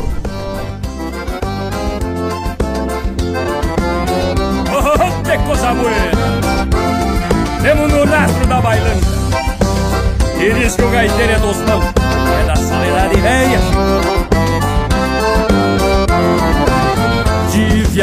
Oh, 4.68 5.22
que 5.22 5.38
coisa 5.38 5.74
buena! 5.74 6.50
Temos 7.62 7.92
no 7.92 8.04
rastro 8.04 8.46
da 8.46 8.60
bailanta. 8.60 9.06
E 10.38 10.52
diz 10.54 10.74
que 10.76 10.82
o 10.82 10.90
gaiteiro 10.90 11.32
é 11.32 11.38
dos 11.38 11.56
mãos, 11.58 11.84
é 11.86 12.46
da 12.46 12.56
saledade 12.56 13.20
velha. 13.20 13.58
Tive 13.58 13.79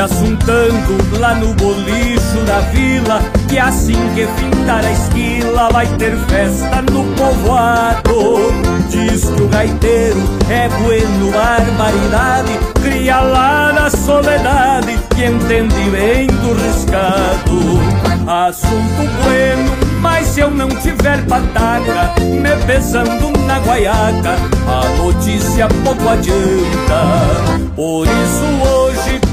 assuntando 0.08 1.20
lá 1.20 1.36
no 1.36 1.54
bolicho 1.54 2.40
da 2.46 2.60
vila 2.72 3.22
Que 3.48 3.60
assim 3.60 3.98
que 4.16 4.26
fintar 4.26 4.84
a 4.84 4.92
esquila 4.92 5.70
vai 5.72 5.88
ter 5.98 6.18
festa 6.28 6.82
no 6.92 7.04
povoado. 7.16 8.52
Diz 8.90 9.26
que 9.26 9.42
o 9.42 9.48
gaiteiro 9.48 10.20
é 10.50 10.70
bueno 10.70 11.32
barbaridade 11.32 12.58
Cria 12.82 13.20
lá 13.20 13.74
na 13.74 13.90
soledade 13.90 14.98
que 15.16 15.26
entende 15.26 15.90
bem 15.92 16.28
do 16.28 16.54
riscado. 16.54 18.08
Assunto 18.28 19.24
bueno, 19.24 19.72
mas 20.02 20.28
se 20.28 20.42
eu 20.42 20.52
não 20.52 20.68
tiver 20.68 21.26
pataca 21.28 22.14
Me 22.22 22.66
pesando 22.66 23.32
na 23.46 23.60
guaiaca 23.60 24.36
A 24.68 24.90
notícia 25.02 25.68
pouco 25.84 26.10
adianta. 26.10 27.68
Por 27.76 28.06
isso 28.06 28.68
hoje 28.70 28.87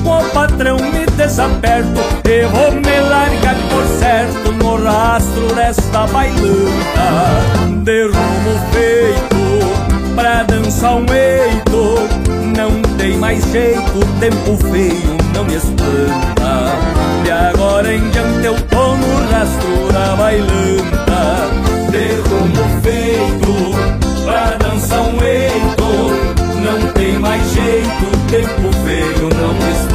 como 0.05 0.23
patrão 0.31 0.77
me 0.77 1.07
desaperto. 1.17 2.01
E 2.29 2.45
vou 2.47 2.73
me 2.73 3.01
largar 3.09 3.57
por 3.71 3.85
certo 3.99 4.53
no 4.53 4.85
rastro 4.85 5.55
desta 5.55 6.07
bailanta. 6.07 7.83
De 7.83 8.05
rumo 8.05 8.61
feito 8.73 10.15
pra 10.15 10.43
dançar 10.45 10.97
um 10.97 11.07
eito. 11.13 12.09
Não 12.57 12.83
tem 12.97 13.17
mais 13.17 13.43
jeito, 13.51 14.01
tempo 14.21 14.57
feio 14.71 15.17
não 15.35 15.45
me 15.45 15.57
espanta. 15.57 16.73
De 17.25 17.31
agora 17.31 17.93
em 17.93 18.11
diante 18.11 18.47
eu 18.47 18.55
tô 18.69 18.95
no 18.97 19.31
rastro 19.31 19.93
da 19.93 20.15
bailanta. 20.17 21.51
De 21.91 22.15
rumo 22.29 22.81
feito 22.83 24.25
pra 24.25 24.57
dançar 24.57 25.01
um 25.01 25.23
eito. 25.23 25.75
Não 26.65 26.93
tem 26.93 27.19
mais 27.19 27.43
jeito, 27.53 28.07
tempo 28.31 28.73
feio 28.85 29.29
não 29.35 29.55
De 29.55 29.94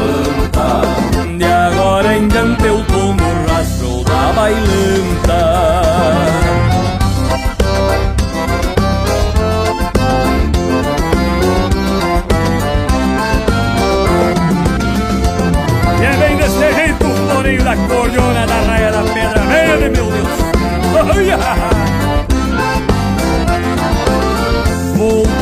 eu 2.39 2.85
tô 2.85 3.13
no 3.13 3.47
rastro 3.47 4.01
da 4.05 4.31
bailanta. 4.31 5.39
E 15.99 16.05
é 16.05 16.17
bem 16.17 16.37
desse 16.37 16.73
jeito 16.75 17.05
o 17.05 17.29
floreio 17.29 17.61
da 17.61 17.75
cordiona 17.75 18.47
da 18.47 18.61
raia 18.61 18.91
da 18.93 19.03
pedra. 19.03 19.43
Verde, 19.43 19.89
meu 19.89 20.09
Deus. 20.09 20.29
Olha! 21.13 21.37
Vou 21.37 21.88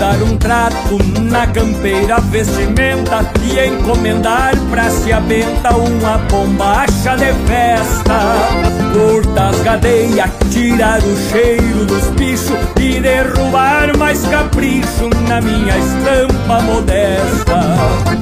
dar 0.08 0.24
um 0.24 0.38
trato 0.38 0.97
na 1.22 1.45
campeira 1.47 2.20
vestimenta 2.22 3.26
E 3.43 3.68
encomendar 3.68 4.55
pra 4.70 4.89
se 4.89 5.12
abenta 5.12 5.76
uma 5.76 6.18
bombacha 6.30 7.18
de 7.18 7.34
festa. 7.45 8.18
Cortar 8.93 9.49
as 9.49 9.60
cadeias, 9.62 10.30
tirar 10.51 10.99
o 10.99 11.18
cheiro 11.30 11.86
dos 11.86 12.05
bichos 12.12 12.58
E 12.80 12.99
derrubar 12.99 13.95
mais 13.97 14.22
capricho 14.28 15.10
na 15.28 15.41
minha 15.41 15.78
estampa 15.78 16.62
modesta. 16.62 17.60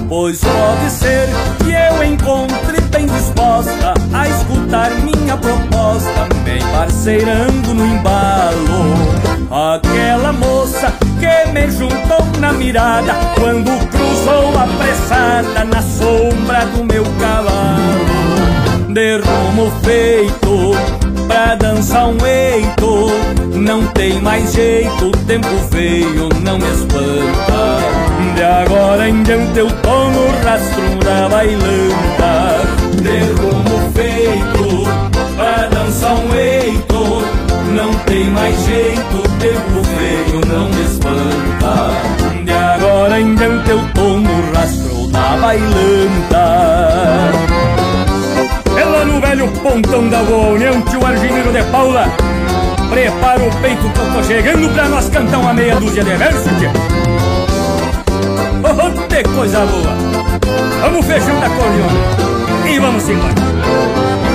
Pois 0.10 0.42
pode 0.42 0.90
ser 0.92 1.28
que 1.64 1.72
eu 1.72 2.04
encontre 2.04 2.82
bem 2.92 3.06
disposta 3.08 3.94
A 4.14 4.28
escutar 4.28 4.92
minha 4.92 5.36
proposta 5.36 6.28
Bem 6.44 6.62
parceirando 6.72 7.74
no 7.74 7.86
embalo 7.86 9.35
Aquela 9.52 10.34
moça 10.34 10.92
que 11.20 11.52
me 11.52 11.70
juntou 11.70 12.26
na 12.40 12.52
mirada 12.52 13.14
Quando 13.40 13.72
cruzou 13.90 14.58
apressada 14.58 15.64
na 15.64 15.82
sombra 15.82 16.66
do 16.66 16.84
meu 16.84 17.04
cavalo. 17.20 18.06
De 18.90 19.18
rumo 19.18 19.72
feito 19.84 20.72
pra 21.28 21.56
dançar 21.56 22.08
um 22.08 22.18
eito 22.26 23.12
Não 23.54 23.86
tem 23.88 24.20
mais 24.22 24.54
jeito, 24.54 25.08
o 25.08 25.12
tempo 25.12 25.50
veio, 25.70 26.30
não 26.42 26.58
me 26.58 26.72
espanta. 26.72 27.80
De 28.36 28.44
agora 28.44 29.08
em 29.08 29.22
diante 29.24 29.60
eu 29.60 29.68
tô 29.68 30.10
no 30.10 30.28
rastro 30.44 30.98
da 31.04 31.30
bailanta. 31.30 32.62
De 33.02 33.20
rumo 33.42 33.75
não 37.76 37.94
tem 38.06 38.30
mais 38.30 38.58
jeito, 38.66 39.18
o 39.18 39.22
tempo 39.38 39.82
veio, 39.98 40.42
não 40.48 40.70
me 40.70 40.82
espanta. 40.86 42.44
De 42.44 42.52
agora 42.52 43.20
em 43.20 43.36
diante 43.36 43.70
eu 43.70 43.80
tô 43.94 44.18
no 44.18 44.52
rastro 44.54 45.08
da 45.08 45.38
bailanta. 45.38 46.46
Lá 48.86 49.04
no 49.04 49.20
velho 49.20 49.48
pontão 49.62 50.08
da 50.08 50.24
Boa 50.24 50.54
União, 50.54 50.82
tio 50.84 51.06
Arginino 51.06 51.52
de 51.52 51.64
Paula. 51.64 52.08
Prepara 52.90 53.44
o 53.44 53.56
peito 53.58 53.90
que 53.90 54.00
eu 54.00 54.14
tô 54.14 54.24
chegando 54.24 54.74
pra 54.74 54.88
nós 54.88 55.10
cantar 55.10 55.40
uma 55.40 55.54
meia 55.54 55.76
dúzia 55.76 56.04
de 56.04 56.16
versos, 56.16 56.44
tia 56.60 56.72
Oh, 58.64 59.08
que 59.08 59.24
coisa 59.36 59.66
boa! 59.66 59.96
Vamos 60.82 61.06
fechando 61.06 61.46
a 61.46 61.50
cordiona 61.50 62.70
e 62.70 62.80
vamos 62.80 63.10
embora! 63.10 64.35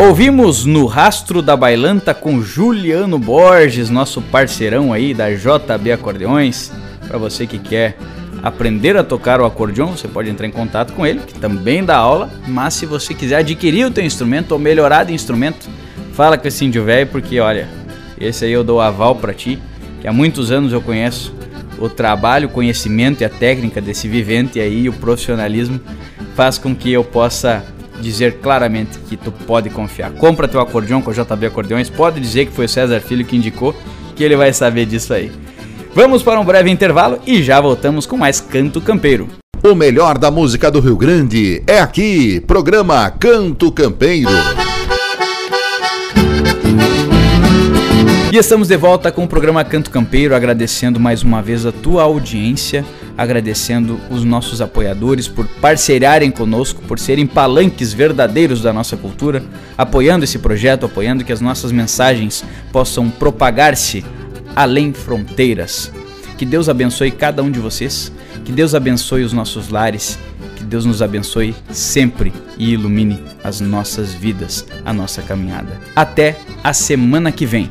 Ouvimos 0.00 0.64
no 0.64 0.86
Rastro 0.86 1.42
da 1.42 1.54
Bailanta 1.54 2.14
com 2.14 2.40
Juliano 2.40 3.18
Borges, 3.18 3.90
nosso 3.90 4.22
parceirão 4.22 4.94
aí 4.94 5.12
da 5.12 5.30
JB 5.30 5.92
Acordeões. 5.92 6.72
Para 7.06 7.18
você 7.18 7.46
que 7.46 7.58
quer 7.58 7.98
aprender 8.42 8.96
a 8.96 9.04
tocar 9.04 9.42
o 9.42 9.44
acordeão, 9.44 9.94
você 9.94 10.08
pode 10.08 10.30
entrar 10.30 10.46
em 10.46 10.50
contato 10.50 10.94
com 10.94 11.06
ele, 11.06 11.20
que 11.20 11.34
também 11.34 11.84
dá 11.84 11.98
aula. 11.98 12.30
Mas 12.48 12.72
se 12.72 12.86
você 12.86 13.12
quiser 13.12 13.36
adquirir 13.36 13.84
o 13.84 13.90
teu 13.90 14.02
instrumento 14.02 14.52
ou 14.52 14.58
melhorar 14.58 15.04
de 15.04 15.12
instrumento, 15.12 15.68
fala 16.14 16.38
com 16.38 16.48
esse 16.48 16.64
índio 16.64 16.82
velho, 16.82 17.08
porque 17.08 17.38
olha, 17.38 17.68
esse 18.18 18.46
aí 18.46 18.52
eu 18.52 18.64
dou 18.64 18.80
aval 18.80 19.16
para 19.16 19.34
ti, 19.34 19.58
que 20.00 20.08
há 20.08 20.12
muitos 20.14 20.50
anos 20.50 20.72
eu 20.72 20.80
conheço 20.80 21.34
o 21.78 21.90
trabalho, 21.90 22.48
o 22.48 22.50
conhecimento 22.50 23.20
e 23.20 23.26
a 23.26 23.28
técnica 23.28 23.82
desse 23.82 24.08
vivente 24.08 24.60
aí, 24.60 24.88
o 24.88 24.94
profissionalismo 24.94 25.78
faz 26.34 26.56
com 26.56 26.74
que 26.74 26.90
eu 26.90 27.04
possa 27.04 27.62
dizer 28.00 28.38
claramente 28.40 28.98
que 29.00 29.16
tu 29.16 29.30
pode 29.30 29.70
confiar. 29.70 30.10
Compra 30.12 30.48
teu 30.48 30.60
acordeão 30.60 31.00
com 31.00 31.10
a 31.10 31.14
JB 31.14 31.46
Acordeões, 31.46 31.88
pode 31.88 32.20
dizer 32.20 32.46
que 32.46 32.52
foi 32.52 32.64
o 32.64 32.68
César 32.68 33.00
Filho 33.00 33.24
que 33.24 33.36
indicou, 33.36 33.74
que 34.16 34.24
ele 34.24 34.36
vai 34.36 34.52
saber 34.52 34.86
disso 34.86 35.14
aí. 35.14 35.30
Vamos 35.94 36.22
para 36.22 36.40
um 36.40 36.44
breve 36.44 36.70
intervalo 36.70 37.18
e 37.26 37.42
já 37.42 37.60
voltamos 37.60 38.06
com 38.06 38.16
mais 38.16 38.40
Canto 38.40 38.80
Campeiro. 38.80 39.28
O 39.62 39.74
melhor 39.74 40.16
da 40.16 40.30
música 40.30 40.70
do 40.70 40.80
Rio 40.80 40.96
Grande 40.96 41.62
é 41.66 41.80
aqui, 41.80 42.40
programa 42.40 43.10
Canto 43.10 43.70
Campeiro. 43.70 44.30
E 48.32 48.36
estamos 48.36 48.68
de 48.68 48.76
volta 48.76 49.10
com 49.10 49.24
o 49.24 49.28
programa 49.28 49.64
Canto 49.64 49.90
Campeiro, 49.90 50.36
agradecendo 50.36 51.00
mais 51.00 51.24
uma 51.24 51.42
vez 51.42 51.66
a 51.66 51.72
tua 51.72 52.04
audiência, 52.04 52.84
agradecendo 53.20 54.00
os 54.08 54.24
nossos 54.24 54.62
apoiadores 54.62 55.28
por 55.28 55.46
parceirarem 55.60 56.30
conosco, 56.30 56.80
por 56.88 56.98
serem 56.98 57.26
palanques 57.26 57.92
verdadeiros 57.92 58.62
da 58.62 58.72
nossa 58.72 58.96
cultura, 58.96 59.42
apoiando 59.76 60.24
esse 60.24 60.38
projeto, 60.38 60.86
apoiando 60.86 61.22
que 61.22 61.30
as 61.30 61.42
nossas 61.42 61.70
mensagens 61.70 62.42
possam 62.72 63.10
propagar-se 63.10 64.02
além 64.56 64.94
fronteiras. 64.94 65.92
Que 66.38 66.46
Deus 66.46 66.70
abençoe 66.70 67.10
cada 67.10 67.42
um 67.42 67.50
de 67.50 67.60
vocês, 67.60 68.10
que 68.42 68.52
Deus 68.52 68.74
abençoe 68.74 69.22
os 69.22 69.34
nossos 69.34 69.68
lares, 69.68 70.18
que 70.56 70.64
Deus 70.64 70.86
nos 70.86 71.02
abençoe 71.02 71.54
sempre 71.70 72.32
e 72.56 72.72
ilumine 72.72 73.22
as 73.44 73.60
nossas 73.60 74.14
vidas, 74.14 74.64
a 74.82 74.94
nossa 74.94 75.20
caminhada. 75.20 75.78
Até 75.94 76.38
a 76.64 76.72
semana 76.72 77.30
que 77.30 77.44
vem. 77.44 77.70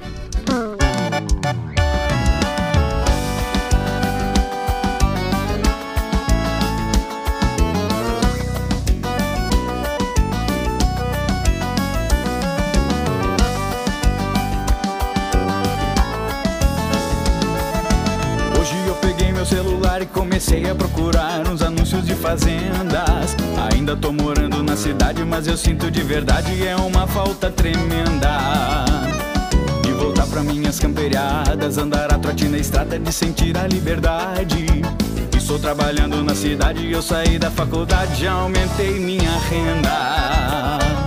Mas 25.40 25.48
eu 25.48 25.56
sinto 25.56 25.90
de 25.90 26.02
verdade 26.02 26.68
é 26.68 26.76
uma 26.76 27.08
falta 27.08 27.50
tremenda. 27.50 28.84
De 29.82 29.94
voltar 29.94 30.28
pra 30.28 30.44
minhas 30.44 30.78
camperiadas, 30.82 31.78
andar 31.78 32.14
a 32.14 32.20
trote 32.20 32.44
na 32.50 32.58
estrada, 32.58 33.00
de 33.00 33.14
sentir 33.14 33.58
a 33.58 33.66
liberdade. 33.66 34.66
Estou 35.34 35.58
trabalhando 35.58 36.22
na 36.22 36.36
cidade, 36.36 36.92
eu 36.92 37.02
saí 37.02 37.40
da 37.40 37.50
faculdade, 37.50 38.22
já 38.22 38.34
aumentei 38.34 39.00
minha 39.00 39.32
renda. 39.50 40.99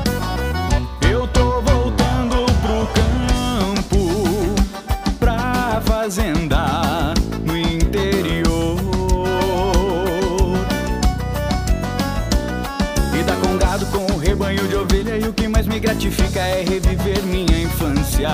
Gratifica 15.83 16.39
é 16.39 16.63
reviver 16.63 17.21
minha 17.25 17.61
infância. 17.61 18.29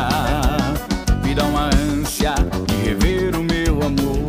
Me 1.25 1.35
dá 1.35 1.45
uma 1.45 1.71
ânsia 1.75 2.35
de 2.67 2.75
rever 2.87 3.35
o 3.35 3.43
meu 3.43 3.83
amor. 3.83 4.29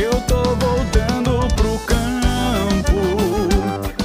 Eu 0.00 0.12
tô 0.22 0.42
voltando 0.56 1.46
pro 1.54 1.78
campo, 1.86 2.98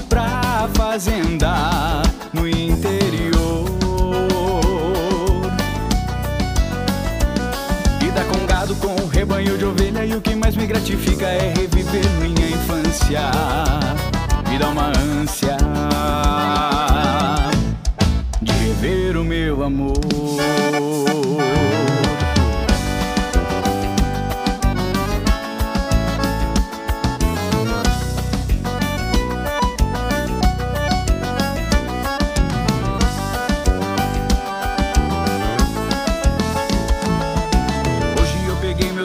pra 0.09 0.69
fazenda 0.73 2.03
no 2.33 2.45
interior. 2.45 3.69
Dar 8.13 8.25
com 8.25 8.45
gado 8.47 8.75
com 8.75 8.93
o 8.95 9.07
rebanho 9.07 9.55
de 9.57 9.63
ovelha 9.63 10.03
e 10.03 10.15
o 10.15 10.19
que 10.19 10.35
mais 10.35 10.55
me 10.55 10.65
gratifica 10.65 11.27
é 11.27 11.53
reviver 11.55 12.09
minha 12.19 12.49
infância. 12.49 13.21
Me 14.49 14.57
dá 14.57 14.67
uma 14.69 14.87
ânsia 14.87 15.58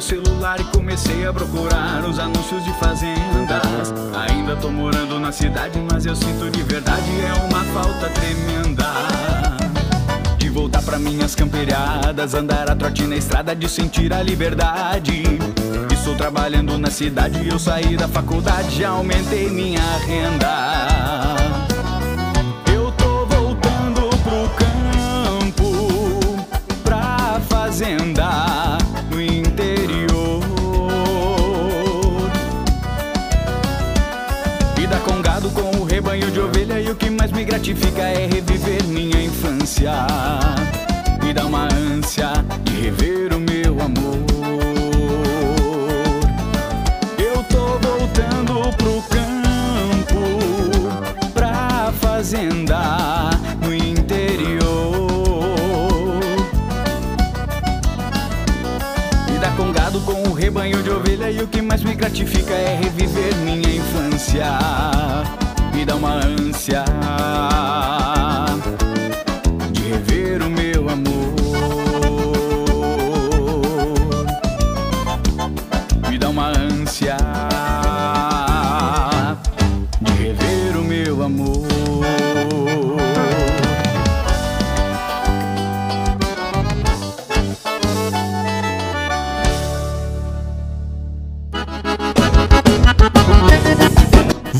celular 0.05 0.61
e 0.61 0.65
comecei 0.65 1.27
a 1.27 1.33
procurar 1.33 2.05
os 2.05 2.19
anúncios 2.19 2.63
de 2.63 2.73
fazendas. 2.75 3.95
Ainda 4.29 4.55
tô 4.55 4.71
morando 4.71 5.19
na 5.19 5.33
cidade, 5.33 5.81
mas 5.91 6.05
eu 6.05 6.15
sinto 6.15 6.51
de 6.51 6.63
verdade 6.63 7.11
é 7.23 7.33
uma 7.49 7.65
falta 7.73 8.11
tremenda. 8.11 8.85
De 10.37 10.51
voltar 10.51 10.83
pra 10.83 10.99
minhas 10.99 11.35
camperiadas, 11.35 12.35
andar 12.35 12.71
a 12.71 12.77
trote 12.77 13.05
na 13.05 13.17
estrada, 13.17 13.57
de 13.57 13.67
sentir 13.67 14.13
a 14.13 14.23
liberdade. 14.23 15.23
Estou 15.91 16.15
trabalhando 16.15 16.77
na 16.77 16.91
cidade, 16.91 17.49
eu 17.49 17.59
saí 17.59 17.97
da 17.97 18.07
faculdade, 18.07 18.77
já 18.77 18.91
aumentei 18.91 19.49
minha 19.49 19.81
renda. 20.07 21.37
Eu 22.71 22.93
tô 22.93 23.25
voltando 23.25 24.11
pro 24.23 24.51
campo, 24.59 26.47
pra 26.85 27.41
fazenda 27.49 28.14
o 36.95 36.97
que 36.97 37.11
mais 37.11 37.33
me 37.33 37.45
gratifica 37.45 38.03
é 38.03 38.27
reviver 38.27 38.85
minha 38.85 39.21
infância. 39.21 39.93
Me 41.23 41.35
dá 41.35 41.45
uma 41.45 41.65
ânsia 41.65 42.31
de 42.63 42.73
rever 42.83 43.35
o 43.35 43.41
meu 43.41 43.81
amor. 43.81 44.25
Eu 47.19 47.43
tô 47.45 47.79
voltando 47.79 48.77
pro 48.77 49.03
campo, 49.11 50.23
pra 51.35 51.93
fazenda 52.01 53.31
no 53.61 53.75
interior. 53.75 54.61
Vida 59.27 59.51
com 59.57 59.73
gado, 59.73 60.01
com 60.03 60.23
o 60.29 60.33
rebanho 60.33 60.81
de 60.81 60.91
ovelha 60.91 61.29
e 61.29 61.43
o 61.43 61.49
que 61.49 61.61
mais 61.61 61.83
me 61.83 61.95
gratifica 61.97 62.55
é 62.55 62.79
reviver 62.81 63.35
minha 63.39 63.75
infância. 63.75 64.45
Me 65.75 65.85
dá 65.85 65.97
uma 65.97 66.15
ânsia 66.25 66.85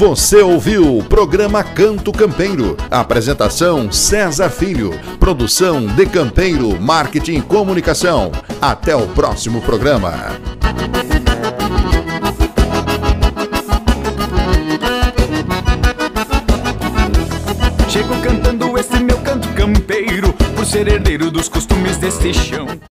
Você 0.07 0.43
ouviu 0.43 0.99
o 0.99 1.03
programa 1.03 1.65
Canto 1.65 2.13
Campeiro. 2.13 2.77
Apresentação 2.91 3.91
César 3.91 4.51
Filho. 4.51 4.91
Produção 5.19 5.87
de 5.87 6.05
Campeiro 6.05 6.79
Marketing 6.79 7.37
e 7.37 7.41
Comunicação. 7.41 8.31
Até 8.61 8.95
o 8.95 9.07
próximo 9.09 9.63
programa. 9.63 10.13
Chego 17.89 18.15
cantando 18.23 18.79
esse 18.79 19.01
meu 19.03 19.17
canto 19.21 19.49
campeiro, 19.55 20.35
por 20.55 20.67
ser 20.67 20.87
herdeiro 20.87 21.31
dos 21.31 21.49
costumes 21.49 21.97
deste 21.97 22.35
chão. 22.35 22.75